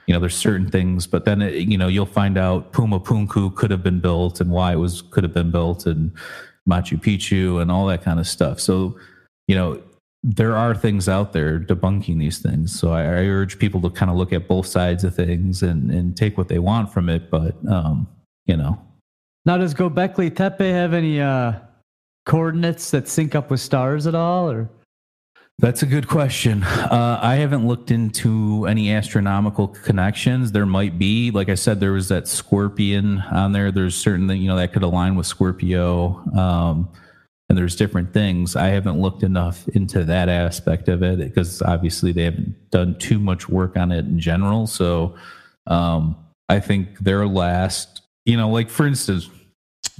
you 0.07 0.15
know, 0.15 0.21
there's 0.21 0.37
certain 0.37 0.71
things, 0.71 1.07
but 1.07 1.25
then, 1.25 1.43
it, 1.43 1.55
you 1.55 1.77
know, 1.77 1.89
you'll 1.89 2.07
find 2.07 2.39
out 2.39 2.73
Puma 2.73 3.01
Punku 3.01 3.55
could 3.57 3.71
have 3.71 3.83
been 3.83 4.01
built 4.01 4.41
and 4.41 4.51
why 4.51 4.73
it 4.73 4.77
was, 4.77 5.03
could 5.03 5.25
have 5.25 5.35
been 5.35 5.51
built 5.51 5.87
and 5.87 6.13
Machu 6.69 7.01
Picchu 7.01 7.61
and 7.61 7.71
all 7.71 7.87
that 7.87 8.03
kind 8.03 8.21
of 8.21 8.27
stuff. 8.27 8.61
So, 8.61 8.99
you 9.49 9.57
know, 9.57 9.83
there 10.27 10.57
are 10.57 10.75
things 10.75 11.09
out 11.09 11.35
there 11.35 11.61
debunking 11.61 12.19
these 12.19 12.39
things. 12.39 12.77
So 12.79 12.93
I, 12.93 13.03
I 13.03 13.27
urge 13.27 13.59
people 13.59 13.81
to 13.83 13.91
kind 13.91 14.11
of 14.11 14.17
look 14.17 14.33
at 14.33 14.49
both 14.49 14.67
sides 14.67 15.05
of 15.05 15.15
things 15.15 15.63
and, 15.63 15.91
and 15.91 16.17
take 16.17 16.39
what 16.39 16.49
they 16.49 16.59
want 16.59 16.93
from 16.93 17.11
it. 17.11 17.31
But, 17.31 17.55
um, 17.69 18.09
you 18.47 18.57
know, 18.57 18.81
now, 19.47 19.59
does 19.59 19.75
Gobekli 19.75 20.35
Tepe 20.35 20.65
have 20.65 20.95
any 20.95 21.21
uh, 21.21 21.53
coordinates 22.25 22.91
that 22.93 23.09
sync 23.09 23.35
up 23.35 23.51
with 23.51 23.61
stars 23.61 24.07
at 24.07 24.15
all, 24.15 24.51
or? 24.51 24.71
That's 25.59 25.83
a 25.83 25.87
good 25.87 26.09
question. 26.09 26.65
Uh, 26.65 27.21
I 27.23 27.37
haven't 27.37 27.67
looked 27.69 27.91
into 27.91 28.67
any 28.67 28.91
astronomical 28.93 29.69
connections. 29.69 30.51
There 30.51 30.67
might 30.67 30.99
be, 30.99 31.31
like 31.31 31.49
I 31.49 31.55
said, 31.55 31.79
there 31.79 31.93
was 31.93 32.09
that 32.09 32.27
scorpion 32.27 33.21
on 33.31 33.53
there. 33.53 33.71
There's 33.71 33.95
certain 33.95 34.27
that 34.29 34.39
you 34.39 34.49
know 34.49 34.57
that 34.57 34.73
could 34.73 34.83
align 34.83 35.15
with 35.15 35.27
Scorpio, 35.27 36.25
um, 36.37 36.89
and 37.55 37.59
there's 37.59 37.77
different 37.77 38.13
things. 38.13 38.57
I 38.57 38.67
haven't 38.69 39.01
looked 39.01 39.23
enough 39.23 39.69
into 39.69 40.05
that 40.05 40.29
aspect 40.29 40.89
of 40.89 41.03
it 41.03 41.19
because 41.19 41.63
obviously 41.63 42.11
they 42.11 42.25
haven't 42.25 42.71
done 42.71 42.99
too 42.99 43.21
much 43.21 43.49
work 43.49 43.77
on 43.77 43.93
it 43.93 44.05
in 44.05 44.19
general. 44.19 44.67
So 44.67 45.15
um, 45.69 46.17
I 46.49 46.59
think 46.59 46.99
their 46.99 47.27
last, 47.27 48.03
you 48.25 48.37
know, 48.37 48.51
like 48.51 48.71
for 48.71 48.87
instance, 48.87 49.31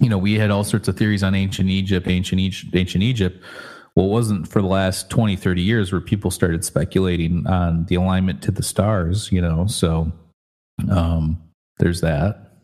you 0.01 0.09
know, 0.09 0.19
we 0.19 0.35
had 0.35 0.51
all 0.51 0.65
sorts 0.65 0.89
of 0.89 0.97
theories 0.97 1.23
on 1.23 1.35
ancient 1.35 1.71
Egypt, 1.71 2.09
ancient 2.09 2.41
Egypt, 2.41 2.75
ancient 2.75 3.05
Egypt 3.05 3.43
well, 3.97 4.07
it 4.07 4.11
wasn't 4.11 4.49
for 4.49 4.61
the 4.61 4.67
last 4.67 5.09
20, 5.11 5.37
30 5.37 5.63
years 5.63 5.93
where 5.93 6.01
people 6.01 6.31
started 6.33 6.65
speculating 6.65 7.47
on 7.47 7.85
the 7.87 7.95
alignment 7.95 8.43
to 8.43 8.51
the 8.51 8.63
stars, 8.63 9.31
you 9.31 9.41
know. 9.41 9.69
So 9.69 10.11
um, 10.91 11.41
there's 11.79 12.01
that. 12.01 12.59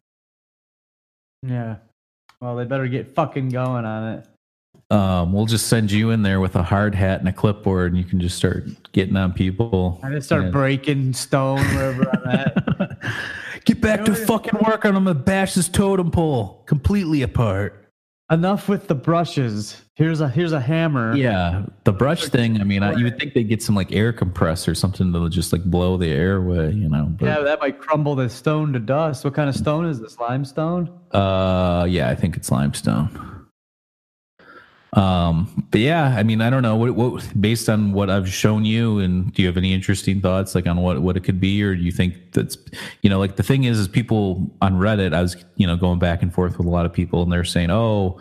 Yeah. 1.46 1.76
Well, 2.40 2.56
they 2.56 2.64
better 2.64 2.88
get 2.88 3.14
fucking 3.14 3.50
going 3.50 3.84
on 3.84 4.14
it. 4.14 4.26
Um, 4.90 5.32
we'll 5.32 5.46
just 5.46 5.68
send 5.68 5.92
you 5.92 6.10
in 6.10 6.22
there 6.22 6.40
with 6.40 6.56
a 6.56 6.62
hard 6.64 6.94
hat 6.96 7.20
and 7.20 7.28
a 7.28 7.32
clipboard, 7.32 7.92
and 7.92 7.98
you 7.98 8.04
can 8.04 8.20
just 8.20 8.36
start 8.36 8.64
getting 8.92 9.16
on 9.16 9.32
people. 9.32 10.00
I 10.02 10.10
just 10.10 10.26
start 10.26 10.44
Yeah. 10.46 10.50
breaking 10.50 11.12
stone 11.12 11.58
wherever 11.76 12.10
I'm 12.10 12.28
at. 12.28 12.98
Get 13.66 13.80
back 13.80 14.04
to 14.06 14.14
fucking 14.14 14.58
work, 14.66 14.84
and 14.84 14.96
I'm 14.96 15.04
gonna 15.04 15.14
bash 15.14 15.54
this 15.54 15.68
totem 15.68 16.10
pole 16.10 16.62
completely 16.66 17.22
apart. 17.22 17.76
Enough 18.32 18.68
with 18.68 18.86
the 18.88 18.94
brushes. 18.94 19.80
Here's 19.96 20.20
a 20.20 20.28
here's 20.28 20.52
a 20.52 20.60
hammer. 20.60 21.14
Yeah, 21.14 21.64
the 21.84 21.92
brush 21.92 22.26
thing. 22.28 22.60
I 22.60 22.64
mean, 22.64 22.82
I, 22.82 22.94
you 22.94 23.04
would 23.04 23.18
think 23.18 23.34
they'd 23.34 23.48
get 23.48 23.62
some 23.62 23.74
like 23.74 23.92
air 23.92 24.12
compressor, 24.12 24.70
or 24.70 24.74
something 24.74 25.12
that'll 25.12 25.28
just 25.28 25.52
like 25.52 25.62
blow 25.64 25.96
the 25.98 26.08
air 26.08 26.36
away, 26.36 26.70
you 26.70 26.88
know. 26.88 27.06
But, 27.18 27.26
Yeah, 27.26 27.40
that 27.40 27.60
might 27.60 27.78
crumble 27.80 28.14
the 28.14 28.28
stone 28.30 28.72
to 28.72 28.78
dust. 28.78 29.24
What 29.24 29.34
kind 29.34 29.48
of 29.48 29.54
stone 29.56 29.84
is 29.86 30.00
this? 30.00 30.18
Limestone? 30.18 30.90
Uh, 31.12 31.86
yeah, 31.88 32.08
I 32.08 32.14
think 32.14 32.36
it's 32.36 32.50
limestone. 32.50 33.39
Um, 34.92 35.68
but 35.70 35.80
yeah, 35.80 36.16
I 36.16 36.24
mean, 36.24 36.40
I 36.40 36.50
don't 36.50 36.62
know 36.62 36.74
what, 36.74 36.94
what 36.96 37.40
based 37.40 37.68
on 37.68 37.92
what 37.92 38.10
I've 38.10 38.28
shown 38.28 38.64
you, 38.64 38.98
and 38.98 39.32
do 39.32 39.42
you 39.42 39.48
have 39.48 39.56
any 39.56 39.72
interesting 39.72 40.20
thoughts 40.20 40.54
like 40.54 40.66
on 40.66 40.78
what 40.78 41.00
what 41.00 41.16
it 41.16 41.20
could 41.20 41.40
be, 41.40 41.62
or 41.62 41.76
do 41.76 41.82
you 41.82 41.92
think 41.92 42.32
that's 42.32 42.58
you 43.02 43.08
know, 43.08 43.20
like 43.20 43.36
the 43.36 43.44
thing 43.44 43.64
is, 43.64 43.78
is 43.78 43.86
people 43.86 44.50
on 44.60 44.74
Reddit, 44.74 45.14
I 45.14 45.22
was 45.22 45.36
you 45.56 45.66
know 45.66 45.76
going 45.76 46.00
back 46.00 46.22
and 46.22 46.34
forth 46.34 46.58
with 46.58 46.66
a 46.66 46.70
lot 46.70 46.86
of 46.86 46.92
people, 46.92 47.22
and 47.22 47.30
they're 47.30 47.44
saying, 47.44 47.70
oh, 47.70 48.20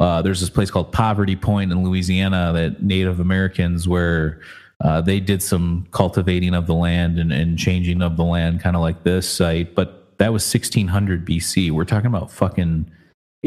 uh, 0.00 0.22
there's 0.22 0.40
this 0.40 0.50
place 0.50 0.70
called 0.70 0.92
Poverty 0.92 1.36
Point 1.36 1.72
in 1.72 1.84
Louisiana 1.84 2.52
that 2.54 2.82
Native 2.82 3.20
Americans 3.20 3.86
where 3.86 4.40
uh, 4.80 5.00
they 5.00 5.20
did 5.20 5.42
some 5.42 5.86
cultivating 5.90 6.54
of 6.54 6.66
the 6.66 6.74
land 6.74 7.18
and, 7.18 7.32
and 7.32 7.58
changing 7.58 8.00
of 8.00 8.16
the 8.16 8.24
land, 8.24 8.62
kind 8.62 8.76
of 8.76 8.82
like 8.82 9.02
this 9.02 9.28
site, 9.28 9.74
but 9.74 10.16
that 10.18 10.32
was 10.32 10.42
1600 10.42 11.26
BC. 11.26 11.70
We're 11.70 11.84
talking 11.84 12.06
about 12.06 12.30
fucking 12.30 12.90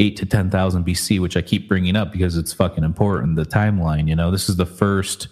eight 0.02 0.16
to 0.16 0.26
10,000 0.26 0.84
BC, 0.84 1.20
which 1.20 1.36
I 1.36 1.42
keep 1.42 1.68
bringing 1.68 1.94
up 1.94 2.10
because 2.12 2.36
it's 2.36 2.52
fucking 2.52 2.82
important. 2.82 3.36
The 3.36 3.44
timeline, 3.46 4.08
you 4.08 4.16
know, 4.16 4.30
this 4.32 4.48
is 4.48 4.56
the 4.56 4.66
first 4.66 5.28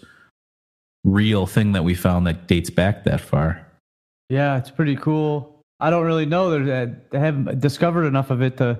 real 1.03 1.45
thing 1.45 1.73
that 1.73 1.83
we 1.83 1.93
found 1.93 2.25
that 2.27 2.47
dates 2.47 2.69
back 2.69 3.03
that 3.03 3.19
far. 3.19 3.67
Yeah, 4.29 4.57
it's 4.57 4.71
pretty 4.71 4.95
cool. 4.95 5.59
I 5.81 5.89
don't 5.89 6.05
really 6.05 6.25
know. 6.25 6.51
There's- 6.51 6.95
I 7.11 7.17
haven't 7.17 7.59
discovered 7.59 8.05
enough 8.05 8.31
of 8.31 8.41
it 8.41 8.57
to. 8.57 8.79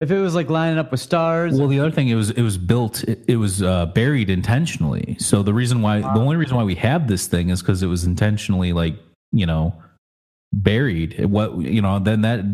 If 0.00 0.10
it 0.12 0.18
was 0.20 0.34
like 0.34 0.48
lining 0.48 0.78
up 0.78 0.90
with 0.92 1.00
stars, 1.00 1.58
Well, 1.58 1.68
the 1.68 1.80
other 1.80 1.90
thing 1.90 2.08
it 2.08 2.14
was 2.14 2.30
it 2.30 2.42
was 2.42 2.56
built 2.56 3.02
it, 3.04 3.18
it 3.26 3.36
was 3.36 3.62
uh, 3.62 3.86
buried 3.86 4.30
intentionally. 4.30 5.16
So 5.18 5.42
the 5.42 5.52
reason 5.52 5.82
why 5.82 6.00
the 6.00 6.20
only 6.20 6.36
reason 6.36 6.56
why 6.56 6.62
we 6.62 6.76
have 6.76 7.08
this 7.08 7.26
thing 7.26 7.50
is 7.50 7.62
because 7.62 7.82
it 7.82 7.88
was 7.88 8.04
intentionally 8.04 8.72
like 8.72 8.94
you 9.32 9.44
know 9.44 9.74
buried. 10.52 11.24
What 11.26 11.58
you 11.58 11.82
know 11.82 11.98
then 11.98 12.20
that 12.22 12.44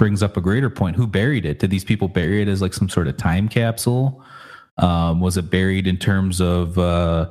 brings 0.00 0.22
up 0.22 0.34
a 0.38 0.40
greater 0.40 0.70
point. 0.70 0.96
Who 0.96 1.06
buried 1.06 1.44
it? 1.44 1.58
Did 1.58 1.68
these 1.68 1.84
people 1.84 2.08
bury 2.08 2.40
it 2.40 2.48
as 2.48 2.62
like 2.62 2.72
some 2.72 2.88
sort 2.88 3.06
of 3.06 3.18
time 3.18 3.50
capsule? 3.50 4.24
Um, 4.78 5.20
was 5.20 5.36
it 5.36 5.50
buried 5.50 5.86
in 5.86 5.98
terms 5.98 6.40
of 6.40 6.78
uh, 6.78 7.28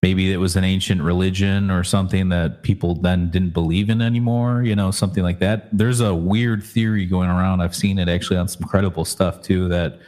maybe 0.00 0.32
it 0.32 0.36
was 0.36 0.54
an 0.54 0.62
ancient 0.62 1.02
religion 1.02 1.72
or 1.72 1.82
something 1.82 2.28
that 2.28 2.62
people 2.62 2.94
then 2.94 3.32
didn't 3.32 3.52
believe 3.52 3.90
in 3.90 4.00
anymore? 4.00 4.62
You 4.62 4.76
know, 4.76 4.92
something 4.92 5.24
like 5.24 5.40
that. 5.40 5.76
There's 5.76 5.98
a 5.98 6.14
weird 6.14 6.62
theory 6.62 7.04
going 7.04 7.30
around. 7.30 7.62
I've 7.62 7.74
seen 7.74 7.98
it 7.98 8.08
actually 8.08 8.36
on 8.36 8.46
some 8.46 8.62
credible 8.62 9.04
stuff 9.04 9.42
too 9.42 9.66
that 9.66 9.98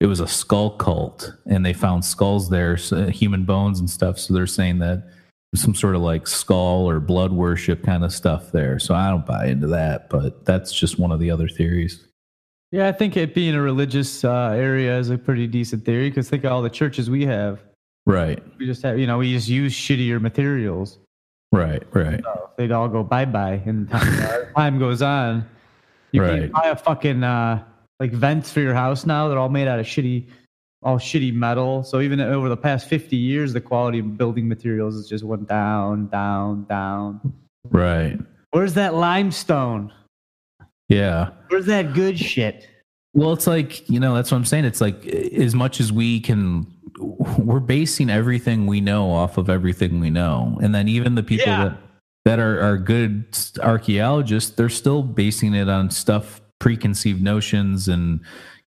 it 0.00 0.06
was 0.08 0.20
a 0.20 0.28
skull 0.28 0.76
cult 0.76 1.32
and 1.46 1.64
they 1.64 1.72
found 1.72 2.04
skulls 2.04 2.50
there, 2.50 2.76
so, 2.76 3.08
human 3.08 3.46
bones 3.46 3.80
and 3.80 3.88
stuff. 3.88 4.18
So 4.18 4.34
they're 4.34 4.46
saying 4.46 4.80
that 4.80 5.08
some 5.54 5.74
sort 5.74 5.94
of 5.94 6.00
like 6.02 6.26
skull 6.26 6.88
or 6.88 6.98
blood 6.98 7.32
worship 7.32 7.82
kind 7.82 8.04
of 8.04 8.12
stuff 8.12 8.52
there. 8.52 8.78
So 8.78 8.94
I 8.94 9.10
don't 9.10 9.26
buy 9.26 9.46
into 9.46 9.66
that, 9.68 10.08
but 10.08 10.44
that's 10.46 10.72
just 10.72 10.98
one 10.98 11.12
of 11.12 11.20
the 11.20 11.30
other 11.30 11.46
theories. 11.48 12.06
yeah, 12.70 12.88
I 12.88 12.92
think 12.92 13.16
it 13.18 13.34
being 13.34 13.54
a 13.54 13.60
religious 13.60 14.24
uh, 14.24 14.52
area 14.56 14.98
is 14.98 15.10
a 15.10 15.18
pretty 15.18 15.46
decent 15.46 15.84
theory 15.84 16.08
because 16.08 16.30
think 16.30 16.44
of 16.44 16.52
all 16.52 16.62
the 16.62 16.70
churches 16.70 17.10
we 17.10 17.26
have. 17.26 17.60
Right, 18.06 18.42
We 18.58 18.66
just 18.66 18.82
have, 18.82 18.98
you 18.98 19.06
know, 19.06 19.18
we 19.18 19.32
just 19.32 19.48
use 19.48 19.72
shittier 19.74 20.20
materials. 20.20 20.98
right, 21.52 21.82
right. 21.94 22.20
So 22.24 22.50
they'd 22.56 22.72
all 22.72 22.88
go 22.88 23.04
bye 23.04 23.26
bye, 23.26 23.62
and 23.66 23.88
time, 23.88 24.46
time 24.56 24.78
goes 24.78 25.02
on. 25.02 25.46
You 26.12 26.22
Right. 26.22 26.40
can 26.42 26.50
buy 26.52 26.68
a 26.68 26.76
fucking 26.76 27.22
uh, 27.22 27.62
like 28.00 28.10
vents 28.12 28.50
for 28.50 28.60
your 28.60 28.74
house 28.74 29.06
now. 29.06 29.28
They're 29.28 29.38
all 29.38 29.48
made 29.50 29.68
out 29.68 29.78
of 29.78 29.86
shitty, 29.86 30.26
all 30.82 30.98
shitty 30.98 31.32
metal. 31.32 31.82
So 31.84 32.00
even 32.00 32.20
over 32.20 32.48
the 32.48 32.56
past 32.56 32.88
fifty 32.88 33.16
years, 33.16 33.52
the 33.52 33.60
quality 33.60 34.00
of 34.00 34.16
building 34.16 34.48
materials 34.48 34.94
has 34.96 35.08
just 35.08 35.24
went 35.24 35.48
down, 35.48 36.08
down, 36.08 36.64
down. 36.64 37.32
Right. 37.70 38.18
Where's 38.50 38.74
that 38.74 38.94
limestone? 38.94 39.92
Yeah. 40.88 41.30
Where's 41.48 41.66
that 41.66 41.94
good 41.94 42.18
shit? 42.18 42.68
Well, 43.14 43.32
it's 43.32 43.46
like, 43.46 43.88
you 43.88 44.00
know, 44.00 44.14
that's 44.14 44.30
what 44.30 44.38
I'm 44.38 44.44
saying. 44.44 44.64
It's 44.64 44.80
like 44.80 45.06
as 45.06 45.54
much 45.54 45.80
as 45.80 45.92
we 45.92 46.20
can, 46.20 46.66
we're 46.98 47.60
basing 47.60 48.10
everything 48.10 48.66
we 48.66 48.80
know 48.80 49.10
off 49.10 49.38
of 49.38 49.48
everything 49.48 50.00
we 50.00 50.10
know. 50.10 50.58
And 50.62 50.74
then 50.74 50.88
even 50.88 51.14
the 51.14 51.22
people 51.22 51.46
Yeah. 51.46 51.64
that, 51.64 51.78
that 52.24 52.38
are, 52.38 52.60
are 52.60 52.78
good 52.78 53.24
archaeologists, 53.62 54.50
they're 54.50 54.68
still 54.68 55.02
basing 55.02 55.54
it 55.54 55.68
on 55.68 55.90
stuff, 55.90 56.40
preconceived 56.58 57.22
notions 57.22 57.88
and, 57.88 58.20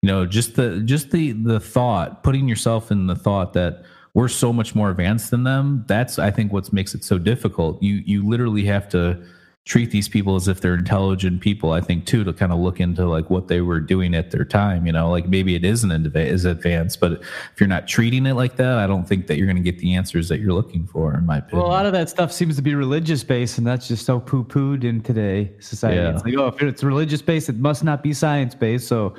you 0.05 0.11
know, 0.11 0.23
just 0.27 0.53
the, 0.53 0.81
just 0.81 1.09
the, 1.09 1.31
the 1.31 1.59
thought, 1.59 2.21
putting 2.21 2.47
yourself 2.47 2.91
in 2.91 3.07
the 3.07 3.15
thought 3.15 3.53
that 3.53 3.83
we're 4.13 4.27
so 4.27 4.53
much 4.53 4.75
more 4.75 4.91
advanced 4.91 5.31
than 5.31 5.45
them. 5.45 5.83
That's, 5.87 6.19
I 6.19 6.29
think, 6.29 6.53
what 6.53 6.71
makes 6.71 6.93
it 6.93 7.03
so 7.03 7.17
difficult. 7.17 7.81
You, 7.81 8.03
you 8.05 8.23
literally 8.23 8.65
have 8.65 8.87
to, 8.89 9.25
treat 9.65 9.89
these 9.89 10.07
people 10.07 10.35
as 10.35 10.47
if 10.47 10.61
they're 10.61 10.75
intelligent 10.75 11.41
people 11.41 11.71
i 11.71 11.81
think 11.81 12.05
too 12.05 12.23
to 12.23 12.31
kind 12.31 12.51
of 12.51 12.59
look 12.59 12.79
into 12.79 13.03
like 13.03 13.31
what 13.31 13.47
they 13.47 13.61
were 13.61 13.79
doing 13.79 14.13
at 14.13 14.29
their 14.29 14.45
time 14.45 14.85
you 14.85 14.93
know 14.93 15.09
like 15.09 15.27
maybe 15.27 15.55
it 15.55 15.65
isn't 15.65 15.89
adva- 15.89 16.27
as 16.27 16.45
advanced 16.45 16.99
but 16.99 17.13
if 17.13 17.59
you're 17.59 17.67
not 17.67 17.87
treating 17.87 18.27
it 18.27 18.35
like 18.35 18.57
that 18.57 18.77
i 18.77 18.85
don't 18.85 19.09
think 19.09 19.25
that 19.25 19.37
you're 19.37 19.47
going 19.47 19.55
to 19.57 19.63
get 19.63 19.79
the 19.79 19.95
answers 19.95 20.29
that 20.29 20.39
you're 20.39 20.53
looking 20.53 20.85
for 20.85 21.15
in 21.15 21.25
my 21.25 21.39
opinion 21.39 21.63
Well, 21.63 21.67
a 21.67 21.73
lot 21.73 21.87
of 21.87 21.93
that 21.93 22.11
stuff 22.11 22.31
seems 22.31 22.55
to 22.57 22.61
be 22.61 22.75
religious 22.75 23.23
based, 23.23 23.57
and 23.57 23.65
that's 23.65 23.87
just 23.87 24.05
so 24.05 24.19
poo 24.19 24.43
pooed 24.43 24.83
in 24.83 25.01
today 25.01 25.51
society. 25.59 25.97
Yeah. 25.97 26.13
It's 26.13 26.23
like, 26.23 26.35
oh, 26.37 26.45
if 26.45 26.61
it's 26.61 26.83
religious 26.83 27.23
based, 27.23 27.49
it 27.49 27.57
must 27.57 27.83
not 27.83 28.03
be 28.03 28.13
science 28.13 28.53
based. 28.53 28.87
So 28.87 29.15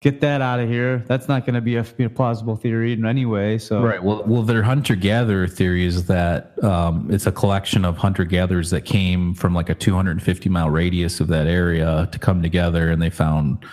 get 0.00 0.20
that 0.22 0.40
out 0.40 0.60
of 0.60 0.68
here. 0.68 1.04
That's 1.06 1.28
not 1.28 1.44
going 1.44 1.54
to 1.54 1.60
be 1.60 1.76
a, 1.76 1.84
a 1.98 2.08
plausible 2.08 2.56
theory 2.56 2.92
in 2.92 3.04
any 3.04 3.26
way. 3.26 3.58
So 3.58 3.82
Right. 3.82 4.02
Well, 4.02 4.24
well, 4.26 4.42
their 4.42 4.62
hunter 4.62 4.94
gatherer 4.94 5.46
theory 5.46 5.84
is 5.84 6.06
that 6.06 6.62
um, 6.64 7.08
it's 7.10 7.26
a 7.26 7.32
collection 7.32 7.84
of 7.84 7.98
hunter 7.98 8.24
gatherers 8.24 8.70
that 8.70 8.82
came 8.82 9.34
from 9.34 9.54
like 9.54 9.68
a 9.68 9.74
250 9.74 10.48
mile 10.48 10.70
radius 10.70 11.20
of 11.20 11.28
that 11.28 11.46
area 11.46 12.08
to 12.12 12.18
come 12.18 12.40
together, 12.40 12.90
and 12.90 13.02
they 13.02 13.10
found 13.10 13.64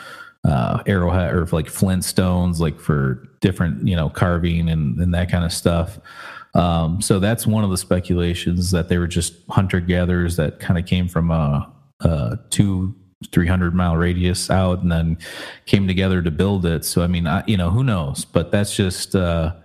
uh, 0.43 0.83
arrowhead 0.85 1.33
or 1.33 1.45
like 1.47 1.69
flint 1.69 2.03
stones, 2.03 2.59
like 2.59 2.79
for 2.79 3.29
different, 3.39 3.87
you 3.87 3.95
know, 3.95 4.09
carving 4.09 4.69
and, 4.69 4.99
and 4.99 5.13
that 5.13 5.31
kind 5.31 5.45
of 5.45 5.53
stuff. 5.53 5.99
Um, 6.53 7.01
so 7.01 7.19
that's 7.19 7.45
one 7.45 7.63
of 7.63 7.69
the 7.69 7.77
speculations 7.77 8.71
that 8.71 8.89
they 8.89 8.97
were 8.97 9.07
just 9.07 9.33
hunter 9.49 9.79
gatherers 9.79 10.35
that 10.37 10.59
kind 10.59 10.79
of 10.79 10.85
came 10.85 11.07
from 11.07 11.31
a, 11.31 11.71
a 12.01 12.39
two 12.49 12.95
300 13.31 13.73
mile 13.73 13.97
radius 13.97 14.49
out 14.49 14.83
and 14.83 14.91
then 14.91 15.17
came 15.65 15.87
together 15.87 16.21
to 16.21 16.29
build 16.29 16.65
it 16.65 16.85
so 16.85 17.01
i 17.01 17.07
mean 17.07 17.25
I, 17.25 17.43
you 17.47 17.57
know 17.57 17.71
who 17.71 17.83
knows 17.83 18.25
but 18.25 18.51
that's 18.51 18.75
just 18.75 19.15
uh 19.15 19.55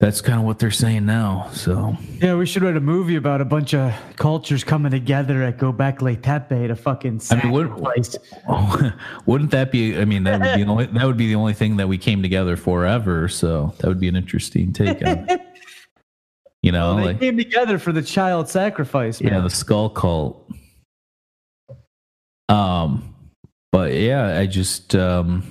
that's 0.00 0.20
kind 0.22 0.38
of 0.38 0.46
what 0.46 0.58
they're 0.58 0.70
saying 0.70 1.04
now 1.04 1.50
so 1.52 1.96
yeah, 2.22 2.34
we 2.34 2.46
should 2.46 2.62
write 2.62 2.76
a 2.78 2.80
movie 2.80 3.16
about 3.16 3.42
a 3.42 3.44
bunch 3.44 3.74
of 3.74 3.94
cultures 4.16 4.64
coming 4.64 4.90
together 4.90 5.42
at 5.42 5.58
Gobekli 5.58 6.20
Tepe 6.20 6.68
to 6.68 6.74
fucking 6.74 7.20
I 7.30 7.34
mean, 7.44 7.54
sacrifice. 7.54 8.16
oh, 8.48 8.92
wouldn't 9.26 9.50
that 9.50 9.70
be 9.70 9.98
i 9.98 10.06
mean 10.06 10.24
that 10.24 10.40
would 10.40 10.54
be 10.56 10.64
the 10.64 10.70
only 10.70 10.86
that 10.86 11.04
would 11.06 11.16
be 11.18 11.28
the 11.28 11.34
only 11.34 11.54
thing 11.54 11.76
that 11.76 11.88
we 11.88 11.98
came 11.98 12.22
together 12.22 12.56
forever 12.56 13.28
so 13.28 13.74
that 13.78 13.86
would 13.86 14.00
be 14.00 14.08
an 14.08 14.16
interesting 14.16 14.72
take 14.72 15.02
on 15.06 15.28
it. 15.28 15.42
you 16.62 16.72
know 16.72 16.96
they 16.96 17.04
like 17.04 17.20
came 17.20 17.36
together 17.36 17.78
for 17.78 17.92
the 17.92 18.02
child 18.02 18.48
sacrifice, 18.48 19.20
man. 19.20 19.34
yeah 19.34 19.40
the 19.40 19.50
skull 19.50 19.90
cult 19.90 20.50
um 22.48 23.14
but 23.72 23.92
yeah 23.92 24.38
i 24.38 24.46
just 24.46 24.94
um 24.94 25.42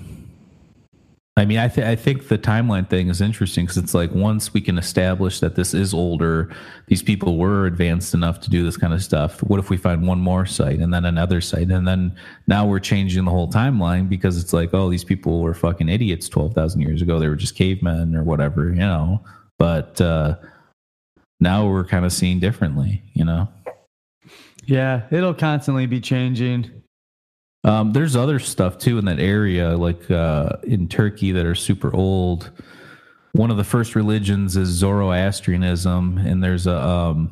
I 1.35 1.45
mean, 1.45 1.57
I, 1.57 1.65
I 1.65 1.95
think 1.95 2.27
the 2.27 2.37
timeline 2.37 2.87
thing 2.87 3.07
is 3.07 3.19
interesting 3.19 3.65
because 3.65 3.77
it's 3.77 3.95
like 3.95 4.11
once 4.11 4.53
we 4.53 4.61
can 4.61 4.77
establish 4.77 5.39
that 5.39 5.55
this 5.55 5.73
is 5.73 5.91
older, 5.91 6.55
these 6.87 7.01
people 7.01 7.37
were 7.37 7.65
advanced 7.65 8.13
enough 8.13 8.39
to 8.41 8.51
do 8.51 8.63
this 8.63 8.77
kind 8.77 8.93
of 8.93 9.03
stuff. 9.03 9.41
What 9.41 9.59
if 9.59 9.71
we 9.71 9.77
find 9.77 10.05
one 10.05 10.19
more 10.19 10.45
site 10.45 10.77
and 10.77 10.93
then 10.93 11.05
another 11.05 11.41
site? 11.41 11.71
And 11.71 11.87
then 11.87 12.15
now 12.45 12.67
we're 12.67 12.79
changing 12.79 13.25
the 13.25 13.31
whole 13.31 13.49
timeline 13.49 14.07
because 14.07 14.37
it's 14.37 14.53
like, 14.53 14.75
oh, 14.75 14.91
these 14.91 15.03
people 15.03 15.41
were 15.41 15.55
fucking 15.55 15.89
idiots 15.89 16.29
12,000 16.29 16.81
years 16.81 17.01
ago. 17.01 17.17
They 17.17 17.27
were 17.27 17.35
just 17.35 17.55
cavemen 17.55 18.15
or 18.15 18.23
whatever, 18.23 18.69
you 18.69 18.75
know? 18.75 19.23
But 19.57 19.99
uh, 20.01 20.35
now 21.39 21.67
we're 21.67 21.85
kind 21.85 22.05
of 22.05 22.13
seeing 22.13 22.39
differently, 22.39 23.01
you 23.15 23.25
know? 23.25 23.47
Yeah, 24.65 25.07
it'll 25.09 25.33
constantly 25.33 25.87
be 25.87 25.99
changing. 25.99 26.82
Um, 27.64 27.93
there's 27.93 28.16
other 28.16 28.39
stuff 28.39 28.78
too 28.78 28.97
in 28.97 29.05
that 29.05 29.20
area, 29.20 29.78
like 29.78 30.09
uh, 30.11 30.57
in 30.64 30.88
Turkey, 30.88 31.32
that 31.32 31.45
are 31.45 31.55
super 31.55 31.95
old. 31.95 32.51
One 33.32 33.51
of 33.51 33.57
the 33.57 33.64
first 33.64 33.95
religions 33.95 34.57
is 34.57 34.70
Zoroastrianism, 34.70 36.18
and 36.18 36.43
there's 36.43 36.68
a 36.68 36.78
um, 36.78 37.32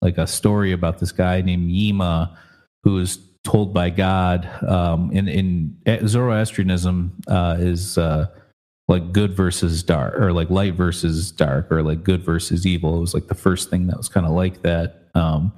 like 0.00 0.18
a 0.18 0.26
story 0.26 0.72
about 0.72 0.98
this 0.98 1.12
guy 1.12 1.42
named 1.42 1.70
Yima 1.70 2.38
who 2.82 2.94
was 2.94 3.18
told 3.44 3.74
by 3.74 3.90
God. 3.90 4.48
Um, 4.66 5.10
in 5.12 5.28
in 5.28 5.76
eh, 5.86 6.00
Zoroastrianism 6.06 7.12
uh, 7.28 7.56
is 7.58 7.98
uh, 7.98 8.28
like 8.88 9.12
good 9.12 9.34
versus 9.34 9.82
dark, 9.82 10.18
or 10.18 10.32
like 10.32 10.48
light 10.48 10.74
versus 10.74 11.30
dark, 11.30 11.70
or 11.70 11.82
like 11.82 12.02
good 12.02 12.24
versus 12.24 12.66
evil. 12.66 12.96
It 12.96 13.00
was 13.00 13.14
like 13.14 13.28
the 13.28 13.34
first 13.34 13.68
thing 13.68 13.86
that 13.88 13.98
was 13.98 14.08
kind 14.08 14.26
of 14.26 14.32
like 14.32 14.62
that. 14.62 15.08
Um, 15.14 15.52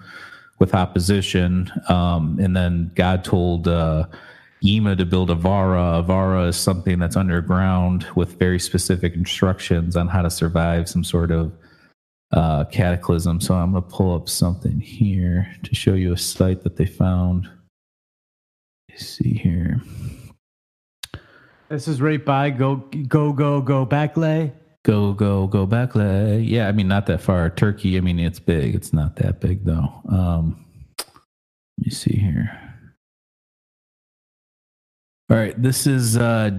with 0.61 0.75
opposition. 0.75 1.73
Um, 1.89 2.39
and 2.41 2.55
then 2.55 2.93
God 2.95 3.25
told 3.25 3.67
uh, 3.67 4.07
Yima 4.63 4.95
to 4.97 5.07
build 5.07 5.31
a 5.31 5.35
Vara. 5.35 5.99
A 5.99 6.03
Vara 6.03 6.49
is 6.49 6.57
something 6.57 6.99
that's 6.99 7.17
underground 7.17 8.07
with 8.15 8.39
very 8.39 8.61
specific 8.61 9.15
instructions 9.15 9.97
on 9.97 10.07
how 10.07 10.23
to 10.23 10.31
survive 10.31 10.89
some 10.89 11.03
sort 11.03 11.33
of 11.33 11.53
uh, 12.33 12.65
cataclysm. 12.67 13.41
So 13.41 13.55
I'm 13.55 13.73
going 13.73 13.83
to 13.83 13.89
pull 13.89 14.15
up 14.15 14.29
something 14.29 14.79
here 14.79 15.53
to 15.65 15.75
show 15.75 15.95
you 15.95 16.13
a 16.13 16.19
site 16.19 16.63
that 16.63 16.77
they 16.77 16.87
found. 16.87 17.49
Let's 18.89 19.07
see 19.07 19.35
here. 19.35 19.81
This 21.71 21.89
is 21.89 22.01
right 22.01 22.25
by 22.25 22.51
go 22.51 22.77
go 23.07 23.33
go 23.33 23.61
go 23.61 23.85
back 23.85 24.17
lay. 24.17 24.53
Go 24.85 25.13
go 25.13 25.47
go 25.47 25.67
back. 25.67 25.91
Yeah, 25.95 26.67
I 26.69 26.73
mean 26.73 26.89
not 26.89 27.07
that 27.07 27.21
far. 27.21 27.51
Turkey. 27.51 27.99
I 27.99 28.01
mean 28.01 28.19
it's 28.19 28.39
big. 28.41 28.75
It's 28.75 28.93
not 28.93 29.17
that 29.17 29.41
big 29.41 29.65
though. 29.65 29.89
Um, 30.09 30.65
let 30.99 31.87
me 31.87 31.91
see 31.91 32.17
here. 32.17 32.51
All 35.31 35.37
right, 35.37 35.61
this 35.61 35.87
is 35.87 36.17
uh, 36.17 36.51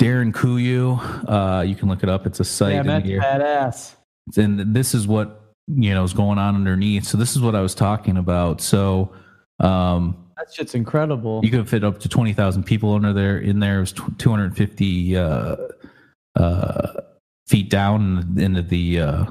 Derinkuyu. 0.00 0.98
Uh, 1.28 1.62
you 1.62 1.74
can 1.74 1.88
look 1.88 2.02
it 2.02 2.08
up. 2.08 2.26
It's 2.26 2.40
a 2.40 2.44
site 2.44 2.74
Yeah, 2.74 2.82
that's 2.82 3.06
here. 3.06 3.20
badass. 3.20 3.94
and 4.36 4.74
this 4.74 4.94
is 4.94 5.06
what 5.06 5.54
you 5.68 5.94
know 5.94 6.02
is 6.04 6.12
going 6.12 6.38
on 6.38 6.54
underneath. 6.56 7.04
So 7.04 7.16
this 7.16 7.34
is 7.36 7.40
what 7.42 7.54
I 7.54 7.60
was 7.60 7.74
talking 7.74 8.16
about. 8.16 8.60
So 8.60 9.12
um, 9.60 10.16
That 10.36 10.52
shit's 10.52 10.74
incredible. 10.74 11.40
you 11.44 11.50
could 11.50 11.68
fit 11.68 11.84
up 11.84 12.00
to 12.00 12.08
twenty 12.08 12.32
thousand 12.32 12.64
people 12.64 12.92
under 12.92 13.12
there. 13.12 13.38
In 13.38 13.60
there 13.60 13.78
it 13.78 13.80
was 13.80 13.92
two 13.92 14.30
hundred 14.30 14.56
fifty 14.56 15.16
uh, 15.16 15.56
uh, 16.36 16.92
feet 17.48 17.70
down 17.70 18.34
into 18.38 18.62
the 18.62 19.00
uh, 19.00 19.24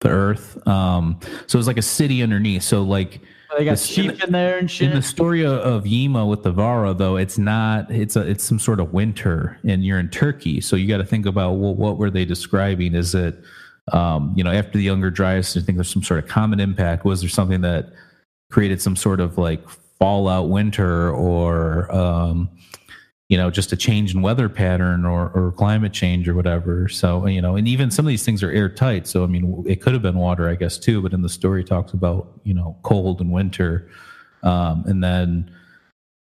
the 0.00 0.08
earth. 0.08 0.66
Um, 0.66 1.18
so 1.46 1.56
it 1.56 1.60
was 1.60 1.66
like 1.66 1.78
a 1.78 1.82
city 1.82 2.22
underneath. 2.22 2.62
So 2.62 2.82
like 2.82 3.20
they 3.56 3.64
got 3.64 3.78
sheep 3.78 4.22
in 4.22 4.32
there 4.32 4.58
and 4.58 4.70
shit. 4.70 4.90
in 4.90 4.94
the 4.94 5.02
story 5.02 5.42
of, 5.42 5.52
of 5.52 5.86
Yima 5.86 6.26
with 6.26 6.42
the 6.42 6.52
Vara, 6.52 6.92
though, 6.92 7.16
it's 7.16 7.38
not. 7.38 7.90
It's 7.90 8.14
a. 8.14 8.20
It's 8.28 8.44
some 8.44 8.58
sort 8.58 8.78
of 8.78 8.92
winter, 8.92 9.58
and 9.64 9.84
you're 9.84 9.98
in 9.98 10.10
Turkey, 10.10 10.60
so 10.60 10.76
you 10.76 10.86
got 10.86 10.98
to 10.98 11.04
think 11.04 11.24
about 11.24 11.52
well, 11.52 11.74
what 11.74 11.96
were 11.96 12.10
they 12.10 12.24
describing? 12.24 12.94
Is 12.94 13.14
it, 13.14 13.42
um, 13.92 14.34
you 14.36 14.44
know, 14.44 14.50
after 14.50 14.76
the 14.76 14.84
Younger 14.84 15.10
Dryas? 15.10 15.56
I 15.56 15.60
think 15.60 15.78
there's 15.78 15.90
some 15.90 16.02
sort 16.02 16.22
of 16.22 16.28
comet 16.28 16.60
impact. 16.60 17.04
Was 17.04 17.20
there 17.20 17.30
something 17.30 17.62
that 17.62 17.90
created 18.50 18.82
some 18.82 18.96
sort 18.96 19.20
of 19.20 19.38
like 19.38 19.66
fallout 19.98 20.50
winter, 20.50 21.10
or 21.10 21.90
um, 21.94 22.50
you 23.28 23.36
know, 23.36 23.50
just 23.50 23.72
a 23.72 23.76
change 23.76 24.14
in 24.14 24.22
weather 24.22 24.48
pattern, 24.48 25.04
or 25.04 25.30
or 25.34 25.52
climate 25.52 25.92
change, 25.92 26.28
or 26.28 26.34
whatever? 26.34 26.88
So 26.88 27.26
you 27.26 27.42
know, 27.42 27.56
and 27.56 27.68
even 27.68 27.90
some 27.90 28.06
of 28.06 28.08
these 28.08 28.24
things 28.24 28.42
are 28.42 28.50
airtight. 28.50 29.06
So 29.06 29.24
I 29.24 29.26
mean, 29.26 29.64
it 29.66 29.80
could 29.82 29.92
have 29.92 30.02
been 30.02 30.16
water, 30.16 30.48
I 30.48 30.54
guess, 30.54 30.78
too. 30.78 31.02
But 31.02 31.12
in 31.12 31.22
the 31.22 31.28
story, 31.28 31.60
it 31.62 31.66
talks 31.66 31.92
about 31.92 32.40
you 32.44 32.54
know 32.54 32.76
cold 32.82 33.20
and 33.20 33.32
winter 33.32 33.88
um, 34.42 34.84
and 34.86 35.02
then 35.02 35.50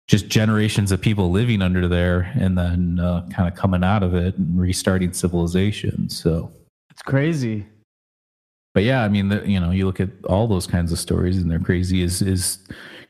just 0.09 0.29
generations 0.29 0.91
of 0.91 1.01
people 1.01 1.31
living 1.31 1.63
under 1.63 1.87
there 1.87 2.33
and 2.35 2.59
then 2.59 2.99
uh, 2.99 3.27
kind 3.33 3.49
of 3.49 3.55
coming 3.55 3.85
out 3.85 4.03
of 4.03 4.15
it 4.15 4.37
and 4.37 4.59
restarting 4.59 5.13
civilization 5.13 6.09
so 6.09 6.51
it's 6.91 7.03
crazy. 7.03 7.65
but 8.75 8.83
yeah 8.83 9.05
i 9.05 9.09
mean 9.09 9.29
the, 9.29 9.49
you 9.49 9.61
know 9.61 9.71
you 9.71 9.87
look 9.87 10.01
at 10.01 10.11
all 10.25 10.49
those 10.49 10.67
kinds 10.67 10.91
of 10.91 10.99
stories 10.99 11.39
and 11.39 11.51
they're 11.51 11.61
crazy 11.61 12.03
is 12.03 12.23
is 12.23 12.59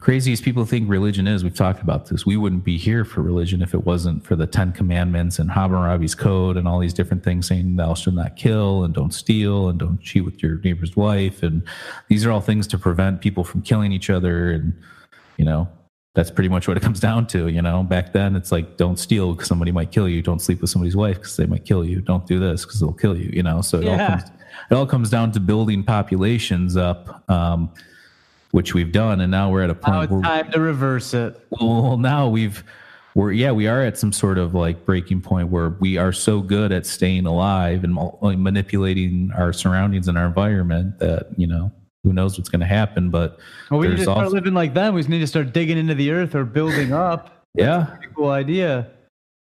crazy 0.00 0.32
as 0.32 0.40
people 0.40 0.64
think 0.64 0.88
religion 0.88 1.28
is. 1.28 1.44
We've 1.44 1.54
talked 1.54 1.82
about 1.82 2.06
this. 2.06 2.24
We 2.24 2.38
wouldn't 2.38 2.64
be 2.64 2.78
here 2.78 3.04
for 3.04 3.20
religion 3.20 3.60
if 3.60 3.74
it 3.74 3.84
wasn't 3.84 4.24
for 4.24 4.34
the 4.34 4.46
10 4.46 4.72
commandments 4.72 5.38
and 5.38 5.50
hammurabi's 5.50 6.14
code 6.14 6.56
and 6.56 6.66
all 6.66 6.80
these 6.80 6.94
different 6.94 7.22
things 7.22 7.46
saying 7.46 7.76
thou 7.76 7.92
shalt 7.94 8.16
not 8.16 8.34
kill 8.34 8.82
and 8.82 8.94
don't 8.94 9.12
steal 9.12 9.68
and 9.68 9.78
don't 9.78 10.00
cheat 10.00 10.24
with 10.24 10.42
your 10.42 10.58
neighbor's 10.60 10.96
wife. 10.96 11.42
And 11.42 11.62
these 12.08 12.24
are 12.24 12.30
all 12.30 12.40
things 12.40 12.66
to 12.68 12.78
prevent 12.78 13.20
people 13.20 13.44
from 13.44 13.60
killing 13.60 13.92
each 13.92 14.08
other. 14.08 14.50
And 14.50 14.72
you 15.36 15.44
know 15.44 15.68
that's 16.14 16.30
pretty 16.30 16.48
much 16.48 16.66
what 16.66 16.76
it 16.76 16.82
comes 16.88 16.98
down 16.98 17.26
to 17.28 17.48
you 17.48 17.62
know? 17.62 17.82
Back 17.82 18.14
then 18.14 18.36
it's 18.36 18.50
like 18.50 18.78
don't 18.78 18.98
steal 18.98 19.34
because 19.34 19.48
somebody 19.48 19.70
might 19.70 19.92
kill 19.92 20.08
you. 20.08 20.22
Don't 20.22 20.40
sleep 20.40 20.62
with 20.62 20.70
somebody's 20.70 20.96
wife 20.96 21.16
because 21.16 21.36
they 21.36 21.46
might 21.46 21.66
kill 21.66 21.84
you. 21.84 22.00
Don't 22.00 22.26
do 22.26 22.38
this 22.38 22.64
because 22.64 22.80
they'll 22.80 22.92
kill 22.94 23.16
you 23.16 23.30
you 23.34 23.42
know? 23.42 23.60
So 23.60 23.80
it 23.80 23.88
all 23.88 23.98
comes 23.98 24.22
it 24.70 24.74
all 24.74 24.86
comes 24.86 25.10
down 25.10 25.32
to 25.32 25.40
building 25.40 25.84
populations 25.84 26.76
up 26.76 27.28
um, 27.30 27.70
which 28.52 28.74
we've 28.74 28.92
done 28.92 29.20
and 29.20 29.30
now 29.30 29.50
we're 29.50 29.62
at 29.62 29.70
a 29.70 29.74
Now 29.74 29.80
point 29.80 30.04
it's 30.04 30.12
where 30.12 30.22
time 30.22 30.50
to 30.52 30.60
reverse 30.60 31.14
it. 31.14 31.40
well 31.50 31.96
now 31.96 32.28
we've 32.28 32.64
we're 33.14 33.32
yeah 33.32 33.50
we 33.52 33.66
are 33.66 33.82
at 33.82 33.98
some 33.98 34.12
sort 34.12 34.38
of 34.38 34.54
like 34.54 34.84
breaking 34.84 35.20
point 35.20 35.48
where 35.48 35.70
we 35.80 35.96
are 35.98 36.12
so 36.12 36.40
good 36.40 36.72
at 36.72 36.86
staying 36.86 37.26
alive 37.26 37.84
and 37.84 37.96
like, 38.22 38.38
manipulating 38.38 39.30
our 39.36 39.52
surroundings 39.52 40.08
and 40.08 40.16
our 40.18 40.26
environment 40.26 40.98
that 40.98 41.28
you 41.36 41.46
know 41.46 41.70
who 42.02 42.12
knows 42.12 42.38
what's 42.38 42.48
going 42.48 42.60
to 42.60 42.66
happen 42.66 43.10
but 43.10 43.38
Well, 43.70 43.80
we 43.80 43.88
need 43.88 43.96
to 43.96 44.02
start 44.02 44.18
also- 44.24 44.34
living 44.34 44.54
like 44.54 44.72
them. 44.74 44.94
We 44.94 45.00
just 45.00 45.10
need 45.10 45.18
to 45.20 45.26
start 45.26 45.52
digging 45.52 45.76
into 45.76 45.94
the 45.94 46.10
earth 46.12 46.34
or 46.34 46.44
building 46.44 46.92
up. 46.92 47.44
yeah 47.54 47.96
cool 48.14 48.30
idea. 48.30 48.86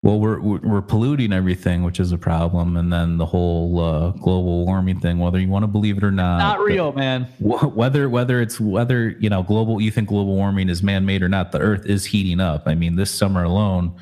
Well, 0.04 0.20
we're 0.20 0.38
we're 0.38 0.82
polluting 0.82 1.32
everything, 1.32 1.82
which 1.82 1.98
is 1.98 2.12
a 2.12 2.18
problem, 2.18 2.76
and 2.76 2.92
then 2.92 3.16
the 3.16 3.24
whole 3.24 3.80
uh, 3.80 4.10
global 4.10 4.66
warming 4.66 5.00
thing. 5.00 5.18
Whether 5.18 5.38
you 5.40 5.48
want 5.48 5.62
to 5.62 5.66
believe 5.66 5.96
it 5.96 6.04
or 6.04 6.10
not, 6.10 6.38
Not 6.38 6.60
real, 6.60 6.92
man. 6.92 7.24
Whether 7.40 8.10
whether 8.10 8.42
it's 8.42 8.60
whether 8.60 9.08
you 9.18 9.30
know 9.30 9.42
global, 9.42 9.80
you 9.80 9.90
think 9.90 10.08
global 10.10 10.34
warming 10.36 10.68
is 10.68 10.82
man 10.82 11.06
made 11.06 11.22
or 11.22 11.28
not, 11.30 11.52
the 11.52 11.58
Earth 11.58 11.86
is 11.86 12.04
heating 12.04 12.38
up. 12.38 12.64
I 12.66 12.74
mean, 12.74 12.96
this 12.96 13.10
summer 13.10 13.44
alone, 13.44 13.96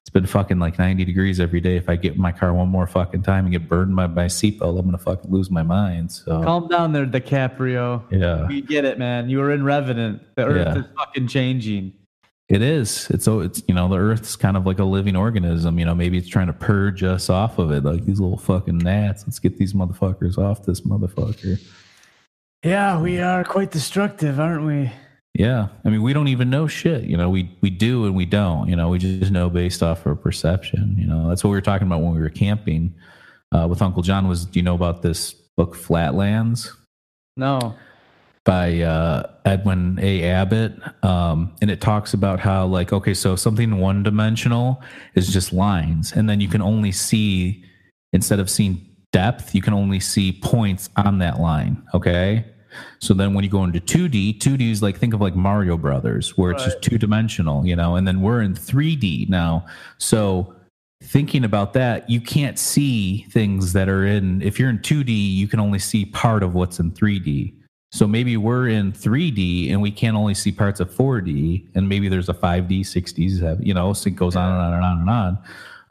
it's 0.00 0.10
been 0.10 0.26
fucking 0.26 0.58
like 0.58 0.76
ninety 0.76 1.04
degrees 1.04 1.38
every 1.38 1.60
day. 1.60 1.76
If 1.76 1.88
I 1.88 1.94
get 1.94 2.14
in 2.14 2.20
my 2.20 2.32
car 2.32 2.52
one 2.52 2.68
more 2.68 2.88
fucking 2.88 3.22
time 3.22 3.44
and 3.44 3.52
get 3.52 3.68
burned 3.68 3.94
by 3.94 4.08
my 4.08 4.26
seatbelt, 4.26 4.76
I'm 4.76 4.86
gonna 4.86 4.98
fucking 4.98 5.30
lose 5.30 5.52
my 5.52 5.62
mind. 5.62 6.10
So 6.10 6.42
Calm 6.42 6.66
down 6.66 6.92
there, 6.92 7.06
DiCaprio. 7.06 8.02
yeah, 8.10 8.48
We 8.48 8.60
get 8.60 8.84
it, 8.84 8.98
man. 8.98 9.28
You 9.30 9.38
were 9.38 9.52
in 9.52 9.62
Revenant. 9.62 10.20
The 10.34 10.46
earth 10.46 10.66
Yeah. 10.76 10.78
is 10.82 10.86
fucking 10.98 11.28
changing. 11.28 11.92
It 12.48 12.60
is. 12.60 13.08
It's 13.10 13.24
so 13.24 13.40
it's 13.40 13.62
you 13.66 13.74
know 13.74 13.88
the 13.88 13.96
Earth's 13.96 14.36
kind 14.36 14.56
of 14.56 14.66
like 14.66 14.78
a 14.78 14.84
living 14.84 15.16
organism. 15.16 15.78
You 15.78 15.86
know, 15.86 15.94
maybe 15.94 16.18
it's 16.18 16.28
trying 16.28 16.48
to 16.48 16.52
purge 16.52 17.02
us 17.02 17.30
off 17.30 17.58
of 17.58 17.72
it, 17.72 17.84
like 17.84 18.04
these 18.04 18.20
little 18.20 18.36
fucking 18.36 18.78
gnats. 18.78 19.24
Let's 19.26 19.38
get 19.38 19.56
these 19.56 19.72
motherfuckers 19.72 20.36
off 20.36 20.64
this 20.64 20.82
motherfucker. 20.82 21.58
Yeah, 22.62 23.00
we 23.00 23.18
are 23.20 23.44
quite 23.44 23.70
destructive, 23.70 24.38
aren't 24.38 24.66
we? 24.66 24.92
Yeah, 25.32 25.68
I 25.84 25.88
mean, 25.88 26.02
we 26.02 26.12
don't 26.12 26.28
even 26.28 26.50
know 26.50 26.66
shit. 26.66 27.04
You 27.04 27.16
know, 27.16 27.30
we 27.30 27.50
we 27.62 27.70
do 27.70 28.04
and 28.04 28.14
we 28.14 28.26
don't. 28.26 28.68
You 28.68 28.76
know, 28.76 28.90
we 28.90 28.98
just 28.98 29.32
know 29.32 29.48
based 29.48 29.82
off 29.82 30.06
our 30.06 30.14
perception. 30.14 30.96
You 30.98 31.06
know, 31.06 31.28
that's 31.28 31.42
what 31.42 31.50
we 31.50 31.56
were 31.56 31.62
talking 31.62 31.86
about 31.86 32.02
when 32.02 32.14
we 32.14 32.20
were 32.20 32.28
camping 32.28 32.94
uh, 33.52 33.66
with 33.68 33.80
Uncle 33.80 34.02
John. 34.02 34.28
Was 34.28 34.44
do 34.44 34.58
you 34.58 34.62
know 34.62 34.74
about 34.74 35.00
this 35.00 35.32
book 35.32 35.74
Flatlands? 35.74 36.72
No. 37.36 37.74
By 38.44 38.80
uh, 38.80 39.30
Edwin 39.44 39.98
A. 40.00 40.24
Abbott, 40.24 40.74
um, 41.02 41.54
and 41.62 41.70
it 41.70 41.80
talks 41.80 42.12
about 42.14 42.40
how 42.40 42.66
like 42.66 42.92
okay, 42.92 43.14
so 43.14 43.36
something 43.36 43.78
one 43.78 44.02
dimensional 44.02 44.82
is 45.14 45.32
just 45.32 45.52
lines, 45.52 46.12
and 46.12 46.28
then 46.28 46.40
you 46.40 46.48
can 46.48 46.62
only 46.62 46.92
see 46.92 47.64
instead 48.12 48.38
of 48.38 48.48
seeing 48.48 48.86
depth, 49.12 49.54
you 49.54 49.62
can 49.62 49.72
only 49.72 50.00
see 50.00 50.32
points 50.32 50.90
on 50.96 51.18
that 51.18 51.40
line. 51.40 51.82
Okay. 51.94 52.44
So 52.98 53.14
then 53.14 53.34
when 53.34 53.44
you 53.44 53.50
go 53.50 53.62
into 53.62 53.80
2D, 53.80 54.38
2D 54.38 54.70
is 54.70 54.82
like 54.82 54.96
think 54.98 55.14
of 55.14 55.20
like 55.20 55.36
Mario 55.36 55.76
Brothers, 55.76 56.36
where 56.36 56.50
it's 56.50 56.64
just 56.64 56.82
two 56.82 56.98
dimensional, 56.98 57.64
you 57.64 57.76
know, 57.76 57.94
and 57.94 58.08
then 58.08 58.20
we're 58.20 58.42
in 58.42 58.54
3D 58.54 59.28
now. 59.28 59.64
So 59.98 60.56
thinking 61.02 61.44
about 61.44 61.74
that, 61.74 62.10
you 62.10 62.20
can't 62.20 62.58
see 62.58 63.26
things 63.30 63.72
that 63.74 63.88
are 63.88 64.04
in 64.04 64.42
if 64.42 64.58
you're 64.58 64.70
in 64.70 64.78
2D, 64.78 65.34
you 65.34 65.46
can 65.46 65.60
only 65.60 65.78
see 65.78 66.04
part 66.04 66.42
of 66.42 66.54
what's 66.54 66.80
in 66.80 66.90
3D. 66.90 67.54
So 67.94 68.08
maybe 68.08 68.36
we're 68.36 68.66
in 68.66 68.90
3D 68.90 69.70
and 69.70 69.80
we 69.80 69.92
can 69.92 70.16
only 70.16 70.34
see 70.34 70.50
parts 70.50 70.80
of 70.80 70.90
4D, 70.90 71.64
and 71.76 71.88
maybe 71.88 72.08
there's 72.08 72.28
a 72.28 72.34
5D, 72.34 72.80
6D, 72.80 73.64
you 73.64 73.72
know, 73.72 73.92
so 73.92 74.08
it 74.08 74.16
goes 74.16 74.34
on 74.34 74.50
and 74.50 74.60
on 74.60 74.72
and 74.74 74.84
on 74.84 74.98
and 74.98 75.10
on. 75.10 75.38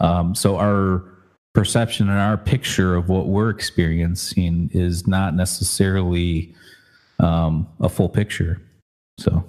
Um, 0.01 0.36
so 0.36 0.58
our 0.58 1.06
perception 1.54 2.10
and 2.10 2.20
our 2.20 2.36
picture 2.36 2.95
of 2.95 3.08
what 3.08 3.28
we're 3.28 3.49
experiencing 3.49 4.70
is 4.74 5.08
not 5.08 5.34
necessarily 5.34 6.54
um, 7.20 7.70
a 7.80 7.88
full 7.88 8.10
picture. 8.10 8.62
So 9.18 9.45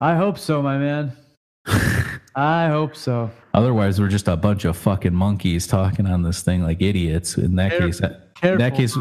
I 0.00 0.14
hope 0.14 0.38
so, 0.38 0.62
my 0.62 0.78
man. 0.78 1.16
I 2.36 2.68
hope 2.68 2.94
so. 2.94 3.28
otherwise, 3.54 4.00
we're 4.00 4.06
just 4.06 4.28
a 4.28 4.36
bunch 4.36 4.64
of 4.64 4.76
fucking 4.76 5.14
monkeys 5.14 5.66
talking 5.66 6.06
on 6.06 6.22
this 6.22 6.42
thing 6.42 6.62
like 6.62 6.80
idiots. 6.80 7.36
In 7.38 7.56
that 7.56 7.72
case, 7.76 8.00
careful, 8.42 8.58
that 8.58 8.76
case, 8.76 8.96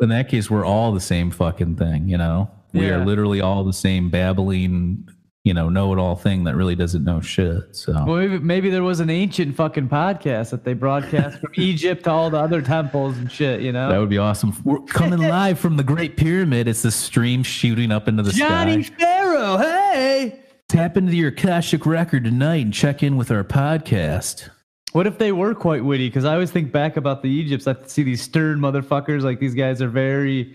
in 0.00 0.08
that 0.08 0.28
case, 0.28 0.50
we're 0.50 0.64
all 0.64 0.92
the 0.92 1.00
same 1.00 1.30
fucking 1.30 1.76
thing. 1.76 2.08
You 2.08 2.18
know, 2.18 2.50
we 2.72 2.86
Yeah. 2.86 2.94
are 2.96 3.04
literally 3.04 3.40
all 3.40 3.64
the 3.64 3.72
same 3.72 4.08
babbling, 4.10 5.08
you 5.44 5.52
know, 5.52 5.68
know-it-all 5.68 6.16
thing 6.16 6.44
that 6.44 6.56
really 6.56 6.74
doesn't 6.74 7.04
know 7.04 7.20
shit. 7.20 7.76
So 7.76 7.92
Well, 8.06 8.16
maybe, 8.16 8.38
maybe 8.38 8.70
there 8.70 8.82
was 8.82 9.00
an 9.00 9.10
ancient 9.10 9.54
fucking 9.56 9.88
podcast 9.88 10.50
that 10.50 10.64
they 10.64 10.72
broadcast 10.72 11.38
from 11.38 11.50
Egypt 11.56 12.04
to 12.04 12.10
all 12.10 12.30
the 12.30 12.38
other 12.38 12.62
temples 12.62 13.18
and 13.18 13.30
shit, 13.30 13.60
you 13.60 13.70
know? 13.72 13.90
That 13.90 13.98
would 13.98 14.08
be 14.08 14.18
awesome. 14.18 14.54
We're 14.64 14.80
coming 14.80 15.18
live 15.28 15.58
from 15.58 15.76
the 15.76 15.84
Great 15.84 16.16
Pyramid. 16.16 16.66
It's 16.68 16.82
the 16.82 16.90
stream 16.90 17.42
shooting 17.42 17.92
up 17.92 18.08
into 18.08 18.22
the 18.22 18.32
Johnny 18.32 18.82
sky. 18.84 18.94
Pharaoh, 18.98 19.56
hey! 19.58 20.40
Tap 20.68 20.96
into 20.96 21.14
your 21.14 21.28
Akashic 21.28 21.84
record 21.84 22.24
tonight 22.24 22.64
and 22.64 22.72
check 22.72 23.02
in 23.02 23.16
with 23.18 23.30
our 23.30 23.44
podcast. 23.44 24.48
What 24.94 25.08
if 25.08 25.18
they 25.18 25.32
were 25.32 25.56
quite 25.56 25.84
witty? 25.84 26.06
Because 26.08 26.24
I 26.24 26.34
always 26.34 26.52
think 26.52 26.70
back 26.70 26.96
about 26.96 27.20
the 27.20 27.28
Egypts. 27.28 27.66
I 27.66 27.74
see 27.86 28.04
these 28.04 28.22
stern 28.22 28.60
motherfuckers. 28.60 29.22
Like 29.22 29.40
these 29.40 29.52
guys 29.52 29.82
are 29.82 29.88
very. 29.88 30.54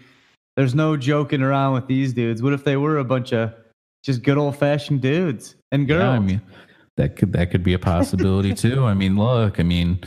There's 0.56 0.74
no 0.74 0.96
joking 0.96 1.42
around 1.42 1.74
with 1.74 1.88
these 1.88 2.14
dudes. 2.14 2.42
What 2.42 2.54
if 2.54 2.64
they 2.64 2.78
were 2.78 3.00
a 3.00 3.04
bunch 3.04 3.34
of 3.34 3.54
just 4.02 4.24
good 4.24 4.38
old 4.38 4.56
fashioned 4.56 5.02
dudes 5.02 5.56
and 5.74 5.90
girls 5.90 6.00
Yeah, 6.00 6.12
I 6.12 6.20
mean, 6.20 6.42
that 6.96 7.18
could 7.18 7.34
that 7.34 7.52
could 7.52 7.64
be 7.64 7.74
a 7.74 7.80
possibility 7.80 8.54
too. 8.54 8.86
I 8.86 8.94
mean, 8.94 9.18
look, 9.18 9.60
I 9.60 9.64
mean, 9.64 10.00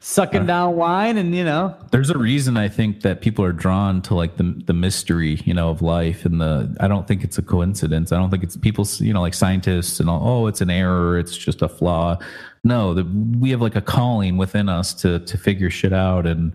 sucking 0.00 0.42
uh, 0.42 0.46
down 0.46 0.76
wine 0.76 1.16
and 1.16 1.34
you 1.34 1.44
know? 1.44 1.74
there's 1.90 2.10
a 2.10 2.18
reason 2.18 2.56
I 2.56 2.68
think 2.68 3.00
that 3.02 3.20
people 3.20 3.44
are 3.44 3.52
drawn 3.52 4.00
to 4.02 4.14
like 4.14 4.36
the 4.36 4.54
the 4.66 4.72
mystery, 4.72 5.40
you 5.44 5.54
know, 5.54 5.70
of 5.70 5.82
life 5.82 6.24
and 6.24 6.40
the. 6.40 6.76
I 6.80 6.88
don't 6.88 7.06
think 7.06 7.24
it's 7.24 7.38
a 7.38 7.42
coincidence. 7.42 8.12
I 8.12 8.18
don't 8.18 8.30
think 8.30 8.42
it's 8.42 8.56
people, 8.56 8.86
you 8.98 9.12
know, 9.12 9.20
like 9.20 9.34
scientists 9.34 10.00
and 10.00 10.08
all. 10.08 10.20
Oh, 10.26 10.46
it's 10.46 10.60
an 10.60 10.70
error. 10.70 11.18
It's 11.18 11.36
just 11.36 11.62
a 11.62 11.68
flaw. 11.68 12.18
No, 12.64 12.94
the, 12.94 13.04
we 13.38 13.50
have 13.50 13.60
like 13.60 13.76
a 13.76 13.80
calling 13.80 14.36
within 14.36 14.68
us 14.68 14.94
to 14.94 15.20
to 15.20 15.38
figure 15.38 15.70
shit 15.70 15.92
out, 15.92 16.26
and 16.26 16.52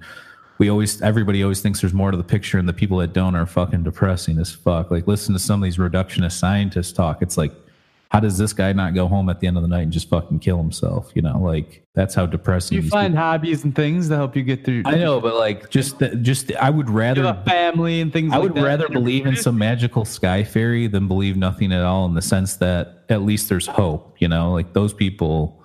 we 0.58 0.70
always 0.70 1.02
everybody 1.02 1.44
always 1.44 1.62
thinks 1.62 1.82
there's 1.82 1.94
more 1.94 2.12
to 2.12 2.18
the 2.18 2.24
picture, 2.24 2.58
and 2.58 2.68
the 2.68 2.74
people 2.74 2.98
that 3.00 3.14
don't 3.14 3.36
are 3.36 3.46
fucking 3.46 3.84
depressing 3.84 4.38
as 4.40 4.52
fuck. 4.52 4.92
Like 4.92 5.08
listen 5.08 5.34
to 5.34 5.40
some 5.40 5.62
of 5.62 5.66
these 5.66 5.78
reductionist 5.78 6.34
scientists 6.34 6.92
talk. 6.92 7.22
It's 7.22 7.38
like. 7.38 7.54
How 8.14 8.20
does 8.20 8.38
this 8.38 8.54
guy 8.54 8.72
not 8.74 8.94
go 8.94 9.08
home 9.08 9.28
at 9.28 9.40
the 9.40 9.48
end 9.48 9.58
of 9.58 9.64
the 9.64 9.68
night 9.68 9.82
and 9.82 9.92
just 9.92 10.08
fucking 10.08 10.38
kill 10.38 10.58
himself? 10.58 11.12
You 11.16 11.24
know, 11.24 11.42
like 11.42 11.84
that's 11.96 12.14
how 12.14 12.28
depressing. 12.28 12.84
You 12.84 12.88
find 12.88 13.18
hobbies 13.18 13.64
and 13.64 13.76
things 13.76 14.08
to 14.10 14.16
help 14.16 14.36
you 14.36 14.44
get 14.44 14.64
through. 14.64 14.84
I 14.86 14.96
know, 14.96 15.20
but 15.20 15.36
like 15.36 15.72
just 15.72 15.98
that, 15.98 16.22
just 16.22 16.56
I 16.58 16.70
would 16.70 16.92
rather 16.92 17.34
family 17.44 18.02
and 18.02 18.14
things 18.14 18.32
I 18.32 18.38
like 18.38 18.44
would 18.44 18.56
that. 18.56 18.64
rather 18.64 18.88
believe 18.88 19.26
in 19.26 19.36
some 19.36 19.58
magical 19.58 20.06
sky 20.06 20.44
fairy 20.44 20.86
than 20.86 21.08
believe 21.08 21.38
nothing 21.38 21.72
at 21.74 21.82
all 21.82 22.06
in 22.06 22.14
the 22.14 22.22
sense 22.22 22.58
that 22.58 23.04
at 23.10 23.24
least 23.24 23.50
there's 23.50 23.66
hope, 23.66 24.16
you 24.20 24.28
know? 24.28 24.54
Like 24.54 24.74
those 24.74 24.94
people 24.94 25.60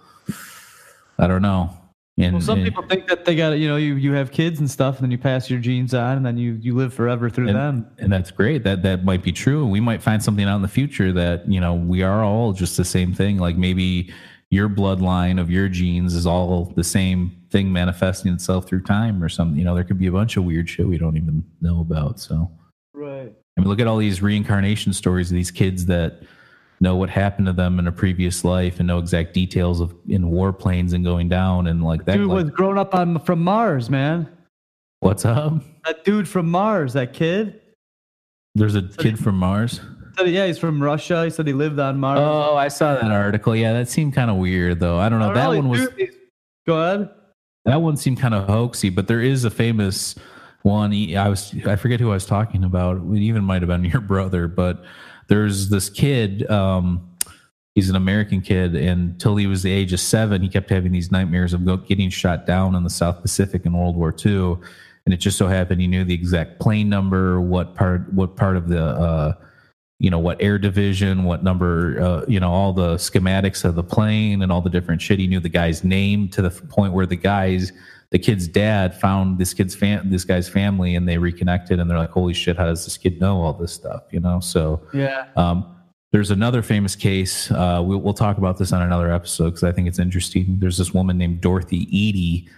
I 1.18 1.26
don't 1.26 1.42
know. 1.42 1.77
And, 2.18 2.32
Well, 2.34 2.40
some 2.42 2.58
and- 2.58 2.66
people 2.66 2.82
think 2.82 3.06
that 3.06 3.24
they 3.24 3.36
got 3.36 3.52
you 3.58 3.68
know 3.68 3.76
you 3.76 3.94
you 3.94 4.12
have 4.12 4.32
kids 4.32 4.58
and 4.58 4.68
stuff, 4.70 4.96
and 4.96 5.04
then 5.04 5.10
you 5.12 5.18
pass 5.18 5.48
your 5.48 5.60
genes 5.60 5.94
on, 5.94 6.16
and 6.16 6.26
then 6.26 6.36
you 6.36 6.58
you 6.60 6.74
live 6.74 6.92
forever 6.92 7.30
through 7.30 7.52
them. 7.52 7.86
and 7.98 8.12
that's 8.12 8.30
great. 8.32 8.64
That 8.64 8.82
that 8.82 9.04
might 9.04 9.22
be 9.22 9.32
true. 9.32 9.64
We 9.66 9.80
might 9.80 10.02
find 10.02 10.22
something 10.22 10.44
out 10.44 10.56
in 10.56 10.62
the 10.62 10.68
future 10.68 11.12
that, 11.12 11.48
you 11.50 11.60
know, 11.60 11.74
we 11.74 12.02
are 12.02 12.24
all 12.24 12.52
just 12.52 12.76
the 12.76 12.84
same 12.84 13.14
thing. 13.14 13.38
Like 13.38 13.56
maybe 13.56 14.12
your 14.50 14.68
bloodline 14.68 15.38
of 15.40 15.50
your 15.50 15.68
genes 15.68 16.14
is 16.14 16.26
all 16.26 16.72
the 16.74 16.82
same 16.82 17.32
thing 17.50 17.72
manifesting 17.72 18.32
itself 18.32 18.66
through 18.66 18.82
time 18.82 19.22
or 19.22 19.28
something. 19.28 19.56
You 19.58 19.64
know, 19.64 19.74
there 19.74 19.84
could 19.84 19.98
be 19.98 20.06
a 20.06 20.12
bunch 20.12 20.36
of 20.36 20.44
weird 20.44 20.68
shit 20.68 20.88
we 20.88 20.98
don't 20.98 21.16
even 21.16 21.44
know 21.60 21.80
about. 21.80 22.18
So 22.18 22.50
Right. 22.94 23.32
I 23.56 23.60
mean, 23.60 23.68
look 23.68 23.78
at 23.80 23.86
all 23.86 23.98
these 23.98 24.20
reincarnation 24.22 24.92
stories 24.92 25.30
of 25.30 25.34
these 25.36 25.50
kids 25.50 25.86
that 25.86 26.22
know 26.80 26.96
what 26.96 27.10
happened 27.10 27.46
to 27.46 27.52
them 27.52 27.78
in 27.78 27.86
a 27.86 27.92
previous 27.92 28.44
life 28.44 28.78
and 28.78 28.86
know 28.86 28.98
exact 28.98 29.34
details 29.34 29.80
of 29.80 29.94
in 30.08 30.24
warplanes 30.24 30.92
and 30.92 31.04
going 31.04 31.28
down 31.28 31.66
and 31.66 31.82
like 31.82 32.04
that. 32.04 32.16
Dude 32.16 32.28
like, 32.28 32.44
was 32.44 32.50
grown 32.50 32.78
up 32.78 32.94
on 32.94 33.18
from 33.20 33.42
Mars, 33.42 33.90
man. 33.90 34.28
what's 35.00 35.24
up? 35.24 35.54
That 35.84 36.04
dude 36.04 36.28
from 36.28 36.50
Mars, 36.50 36.92
that 36.92 37.12
kid. 37.12 37.60
There's 38.54 38.74
a 38.74 38.82
kid 38.82 39.18
from 39.18 39.36
Mars. 39.38 39.80
Yeah, 40.24 40.46
he's 40.46 40.58
from 40.58 40.82
Russia. 40.82 41.24
He 41.24 41.30
said 41.30 41.46
he 41.46 41.52
lived 41.52 41.78
on 41.78 41.98
Mars. 41.98 42.18
Oh, 42.20 42.56
I 42.56 42.68
saw 42.68 42.94
that 42.94 43.10
article. 43.10 43.54
Yeah, 43.54 43.72
that 43.72 43.88
seemed 43.88 44.14
kind 44.14 44.30
of 44.30 44.36
weird 44.36 44.80
though. 44.80 44.98
I 44.98 45.08
don't 45.08 45.20
know. 45.20 45.30
Oh, 45.30 45.34
that 45.34 45.44
really? 45.44 45.60
one 45.60 45.68
was 45.68 45.88
Go 46.66 46.76
ahead. 46.76 47.08
that 47.64 47.80
one 47.80 47.96
seemed 47.96 48.18
kind 48.18 48.34
of 48.34 48.46
hoaxy, 48.48 48.94
but 48.94 49.06
there 49.06 49.20
is 49.20 49.44
a 49.44 49.50
famous 49.50 50.16
one. 50.62 50.92
I 51.16 51.28
was 51.28 51.54
I 51.66 51.76
forget 51.76 52.00
who 52.00 52.10
I 52.10 52.14
was 52.14 52.26
talking 52.26 52.64
about. 52.64 52.98
It 52.98 53.18
even 53.18 53.44
might 53.44 53.62
have 53.62 53.68
been 53.68 53.84
your 53.92 54.00
brother, 54.00 54.48
but 54.48 54.84
there's 55.28 55.68
this 55.68 55.88
kid. 55.88 56.48
Um, 56.50 57.16
he's 57.74 57.88
an 57.88 57.96
American 57.96 58.40
kid, 58.40 58.74
and 58.74 59.12
until 59.12 59.36
he 59.36 59.46
was 59.46 59.62
the 59.62 59.70
age 59.70 59.92
of 59.92 60.00
seven, 60.00 60.42
he 60.42 60.48
kept 60.48 60.70
having 60.70 60.92
these 60.92 61.12
nightmares 61.12 61.54
of 61.54 61.86
getting 61.86 62.10
shot 62.10 62.46
down 62.46 62.74
in 62.74 62.82
the 62.82 62.90
South 62.90 63.22
Pacific 63.22 63.64
in 63.64 63.72
World 63.72 63.96
War 63.96 64.14
II. 64.24 64.56
And 65.04 65.14
it 65.14 65.18
just 65.18 65.38
so 65.38 65.46
happened 65.46 65.80
he 65.80 65.86
knew 65.86 66.04
the 66.04 66.12
exact 66.12 66.60
plane 66.60 66.88
number, 66.90 67.40
what 67.40 67.74
part, 67.74 68.12
what 68.12 68.36
part 68.36 68.56
of 68.56 68.68
the, 68.68 68.84
uh, 68.84 69.32
you 69.98 70.10
know, 70.10 70.18
what 70.18 70.36
air 70.42 70.58
division, 70.58 71.24
what 71.24 71.42
number, 71.42 71.98
uh, 72.00 72.24
you 72.28 72.38
know, 72.38 72.50
all 72.52 72.74
the 72.74 72.96
schematics 72.96 73.64
of 73.64 73.74
the 73.74 73.82
plane 73.82 74.42
and 74.42 74.52
all 74.52 74.60
the 74.60 74.68
different 74.68 75.00
shit. 75.00 75.18
He 75.18 75.26
knew 75.26 75.40
the 75.40 75.48
guy's 75.48 75.82
name 75.82 76.28
to 76.30 76.42
the 76.42 76.50
point 76.50 76.92
where 76.92 77.06
the 77.06 77.16
guy's, 77.16 77.72
the 78.10 78.18
kid's 78.18 78.48
dad 78.48 78.98
found 78.98 79.38
this 79.38 79.52
kid's 79.52 79.74
fam- 79.74 80.10
this 80.10 80.24
guy's 80.24 80.48
family, 80.48 80.94
and 80.94 81.08
they 81.08 81.18
reconnected, 81.18 81.78
and 81.78 81.90
they're 81.90 81.98
like, 81.98 82.10
"Holy 82.10 82.34
shit, 82.34 82.56
how 82.56 82.66
does 82.66 82.84
this 82.84 82.96
kid 82.96 83.20
know 83.20 83.42
all 83.42 83.52
this 83.52 83.72
stuff?" 83.72 84.04
You 84.10 84.20
know, 84.20 84.40
so. 84.40 84.82
Yeah. 84.92 85.26
Um, 85.36 85.74
there's 86.10 86.30
another 86.30 86.62
famous 86.62 86.96
case. 86.96 87.50
Uh, 87.50 87.82
we'll, 87.84 87.98
we'll 87.98 88.14
talk 88.14 88.38
about 88.38 88.56
this 88.56 88.72
on 88.72 88.80
another 88.80 89.12
episode 89.12 89.50
because 89.50 89.64
I 89.64 89.72
think 89.72 89.88
it's 89.88 89.98
interesting. 89.98 90.56
There's 90.58 90.78
this 90.78 90.94
woman 90.94 91.18
named 91.18 91.42
Dorothy 91.42 91.86
Eady 91.94 92.48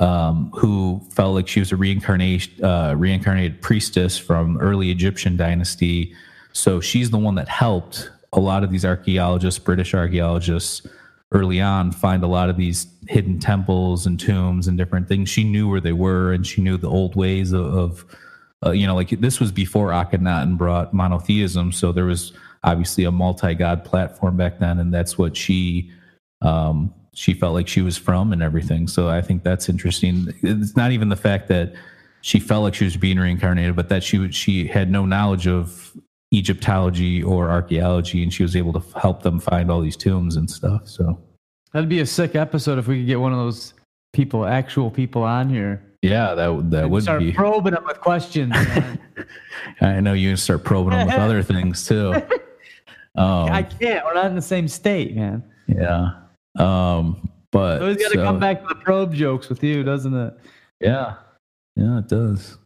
um, 0.00 0.50
who 0.54 1.00
felt 1.10 1.34
like 1.34 1.46
she 1.46 1.60
was 1.60 1.72
a 1.72 1.76
reincarnation, 1.76 2.64
uh, 2.64 2.94
reincarnated 2.96 3.62
priestess 3.62 4.18
from 4.18 4.58
early 4.58 4.90
Egyptian 4.90 5.36
dynasty. 5.36 6.14
So 6.52 6.80
she's 6.80 7.10
the 7.10 7.18
one 7.18 7.36
that 7.36 7.48
helped 7.48 8.10
a 8.32 8.40
lot 8.40 8.64
of 8.64 8.70
these 8.70 8.84
archaeologists, 8.84 9.58
British 9.58 9.94
archaeologists, 9.94 10.86
early 11.32 11.60
on 11.60 11.92
find 11.92 12.24
a 12.24 12.26
lot 12.26 12.48
of 12.50 12.56
these 12.56 12.88
hidden 13.08 13.38
temples 13.38 14.06
and 14.06 14.18
tombs 14.18 14.66
and 14.66 14.76
different 14.76 15.08
things. 15.08 15.28
She 15.28 15.44
knew 15.44 15.68
where 15.68 15.80
they 15.80 15.92
were 15.92 16.32
and 16.32 16.46
she 16.46 16.60
knew 16.60 16.76
the 16.76 16.88
old 16.88 17.14
ways 17.14 17.52
of, 17.52 17.66
of 17.66 18.04
uh, 18.64 18.72
you 18.72 18.86
know, 18.86 18.94
like 18.94 19.08
this 19.08 19.40
was 19.40 19.52
before 19.52 19.88
Akhenaten 19.88 20.58
brought 20.58 20.92
monotheism, 20.92 21.72
so 21.72 21.92
there 21.92 22.04
was 22.04 22.32
obviously 22.62 23.04
a 23.04 23.10
multi-god 23.10 23.84
platform 23.84 24.36
back 24.36 24.58
then, 24.58 24.78
and 24.78 24.92
that's 24.92 25.16
what 25.16 25.36
she 25.36 25.90
um, 26.42 26.92
she 27.14 27.32
felt 27.32 27.54
like 27.54 27.68
she 27.68 27.80
was 27.80 27.96
from 27.96 28.32
and 28.32 28.42
everything. 28.42 28.86
So 28.86 29.08
I 29.08 29.22
think 29.22 29.42
that's 29.42 29.68
interesting. 29.68 30.28
It's 30.42 30.76
not 30.76 30.92
even 30.92 31.08
the 31.08 31.16
fact 31.16 31.48
that 31.48 31.72
she 32.20 32.38
felt 32.38 32.64
like 32.64 32.74
she 32.74 32.84
was 32.84 32.96
being 32.96 33.18
reincarnated, 33.18 33.76
but 33.76 33.88
that 33.88 34.02
she 34.02 34.30
she 34.30 34.66
had 34.66 34.90
no 34.90 35.06
knowledge 35.06 35.46
of 35.46 35.96
Egyptology 36.32 37.22
or 37.22 37.50
archaeology, 37.50 38.22
and 38.22 38.32
she 38.32 38.42
was 38.42 38.54
able 38.56 38.72
to 38.72 38.98
help 39.00 39.22
them 39.22 39.40
find 39.40 39.70
all 39.70 39.80
these 39.80 39.96
tombs 39.96 40.36
and 40.36 40.48
stuff. 40.50 40.88
So 40.88 41.18
That'd 41.72 41.88
be 41.88 42.00
a 42.00 42.06
sick 42.06 42.34
episode 42.34 42.78
if 42.78 42.86
we 42.88 42.98
could 42.98 43.06
get 43.06 43.20
one 43.20 43.32
of 43.32 43.38
those 43.38 43.74
people, 44.12 44.44
actual 44.44 44.90
people 44.90 45.22
on 45.22 45.48
here. 45.48 45.82
yeah, 46.02 46.34
that 46.34 46.48
would- 46.48 46.70
that 46.70 46.88
would 46.90 47.02
start 47.04 47.20
be. 47.20 47.32
probing 47.32 47.74
them 47.74 47.84
with 47.86 48.00
questions. 48.00 48.54
I 49.80 50.00
know 50.00 50.12
you 50.14 50.36
start 50.36 50.64
probing 50.64 50.90
them 50.90 51.06
with 51.06 51.16
other 51.26 51.42
things 51.42 51.86
too. 51.86 52.14
Um, 53.16 53.50
I 53.50 53.62
can't. 53.62 54.04
We're 54.04 54.14
not 54.14 54.26
in 54.26 54.34
the 54.34 54.42
same 54.42 54.66
state, 54.68 55.14
man. 55.16 55.42
Yeah. 55.68 56.10
Um, 56.58 57.28
but 57.52 57.82
Always 57.82 57.96
got 57.98 58.12
to 58.12 58.18
so- 58.18 58.24
come 58.24 58.38
back 58.38 58.62
to 58.62 58.68
the 58.68 58.76
probe 58.76 59.14
jokes 59.14 59.48
with 59.48 59.62
you, 59.62 59.82
doesn't 59.82 60.14
it? 60.14 60.34
Yeah. 60.80 61.16
Yeah, 61.76 61.98
it 61.98 62.08
does. 62.08 62.56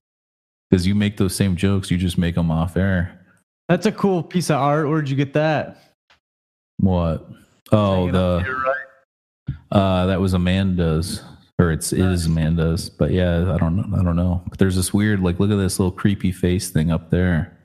Because 0.70 0.86
you 0.86 0.94
make 0.94 1.16
those 1.18 1.34
same 1.36 1.56
jokes, 1.56 1.90
you 1.90 1.98
just 1.98 2.16
make 2.18 2.34
them 2.36 2.50
off 2.50 2.76
air. 2.76 3.20
That's 3.68 3.86
a 3.86 3.92
cool 3.92 4.22
piece 4.22 4.50
of 4.50 4.56
art. 4.56 4.88
Where'd 4.88 5.08
you 5.08 5.16
get 5.16 5.32
that? 5.34 5.78
What? 6.78 7.28
Oh, 7.72 8.10
the 8.10 8.40
here, 8.44 8.58
right? 8.58 9.56
uh, 9.72 10.06
that 10.06 10.20
was 10.20 10.34
Amanda's, 10.34 11.22
or 11.58 11.72
it's 11.72 11.92
is 11.92 12.26
Amanda's. 12.26 12.90
But 12.90 13.10
yeah, 13.12 13.52
I 13.52 13.56
don't 13.56 13.76
know. 13.76 13.98
I 13.98 14.02
don't 14.02 14.16
know. 14.16 14.42
But 14.48 14.58
there's 14.58 14.76
this 14.76 14.92
weird, 14.92 15.20
like, 15.20 15.40
look 15.40 15.50
at 15.50 15.56
this 15.56 15.78
little 15.78 15.92
creepy 15.92 16.30
face 16.30 16.70
thing 16.70 16.90
up 16.90 17.10
there. 17.10 17.56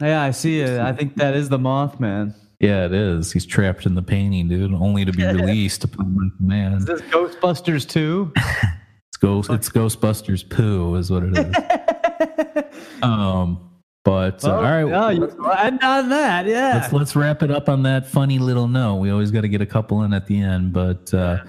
Yeah, 0.00 0.22
I 0.22 0.32
see 0.32 0.60
it. 0.60 0.80
I 0.80 0.92
think 0.92 1.16
that 1.16 1.34
is 1.34 1.48
the 1.48 1.58
Mothman. 1.58 2.34
Yeah, 2.60 2.86
it 2.86 2.92
is. 2.92 3.32
He's 3.32 3.46
trapped 3.46 3.86
in 3.86 3.94
the 3.94 4.02
painting, 4.02 4.48
dude, 4.48 4.74
only 4.74 5.04
to 5.04 5.12
be 5.12 5.24
released 5.26 5.84
upon 5.84 6.14
my 6.14 6.28
command. 6.38 6.76
Is 6.78 6.84
this 6.86 7.00
Ghostbusters 7.02 7.88
too? 7.88 8.32
It's 9.08 9.22
Ghost. 9.22 9.50
It's 9.50 9.68
Ghostbusters 9.70 10.46
poo, 10.46 10.94
is 10.96 11.10
what 11.10 11.22
it 11.22 11.38
is. 11.38 12.84
um, 13.02 13.65
but 14.06 14.44
uh, 14.44 14.54
all 14.54 14.62
right, 14.62 14.84
Yeah, 14.86 15.10
you, 15.10 15.24
and 15.58 15.82
on 15.82 16.08
that, 16.10 16.46
yeah. 16.46 16.78
let's 16.80 16.92
let's 16.92 17.16
wrap 17.16 17.42
it 17.42 17.50
up 17.50 17.68
on 17.68 17.82
that 17.82 18.06
funny 18.06 18.38
little 18.38 18.68
note. 18.68 18.98
We 18.98 19.10
always 19.10 19.32
got 19.32 19.40
to 19.40 19.48
get 19.48 19.60
a 19.60 19.66
couple 19.66 20.04
in 20.04 20.14
at 20.14 20.28
the 20.28 20.40
end, 20.40 20.72
but 20.72 21.12
uh, 21.12 21.42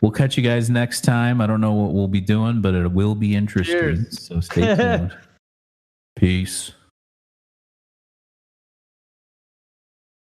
we'll 0.00 0.12
catch 0.12 0.36
you 0.36 0.44
guys 0.44 0.70
next 0.70 1.00
time. 1.00 1.40
I 1.40 1.48
don't 1.48 1.60
know 1.60 1.72
what 1.72 1.94
we'll 1.94 2.06
be 2.06 2.20
doing, 2.20 2.60
but 2.60 2.74
it 2.74 2.92
will 2.92 3.16
be 3.16 3.34
interesting. 3.34 3.76
Cheers. 3.76 4.22
So 4.22 4.38
stay 4.38 4.76
tuned. 4.76 5.16
Peace. 6.14 6.70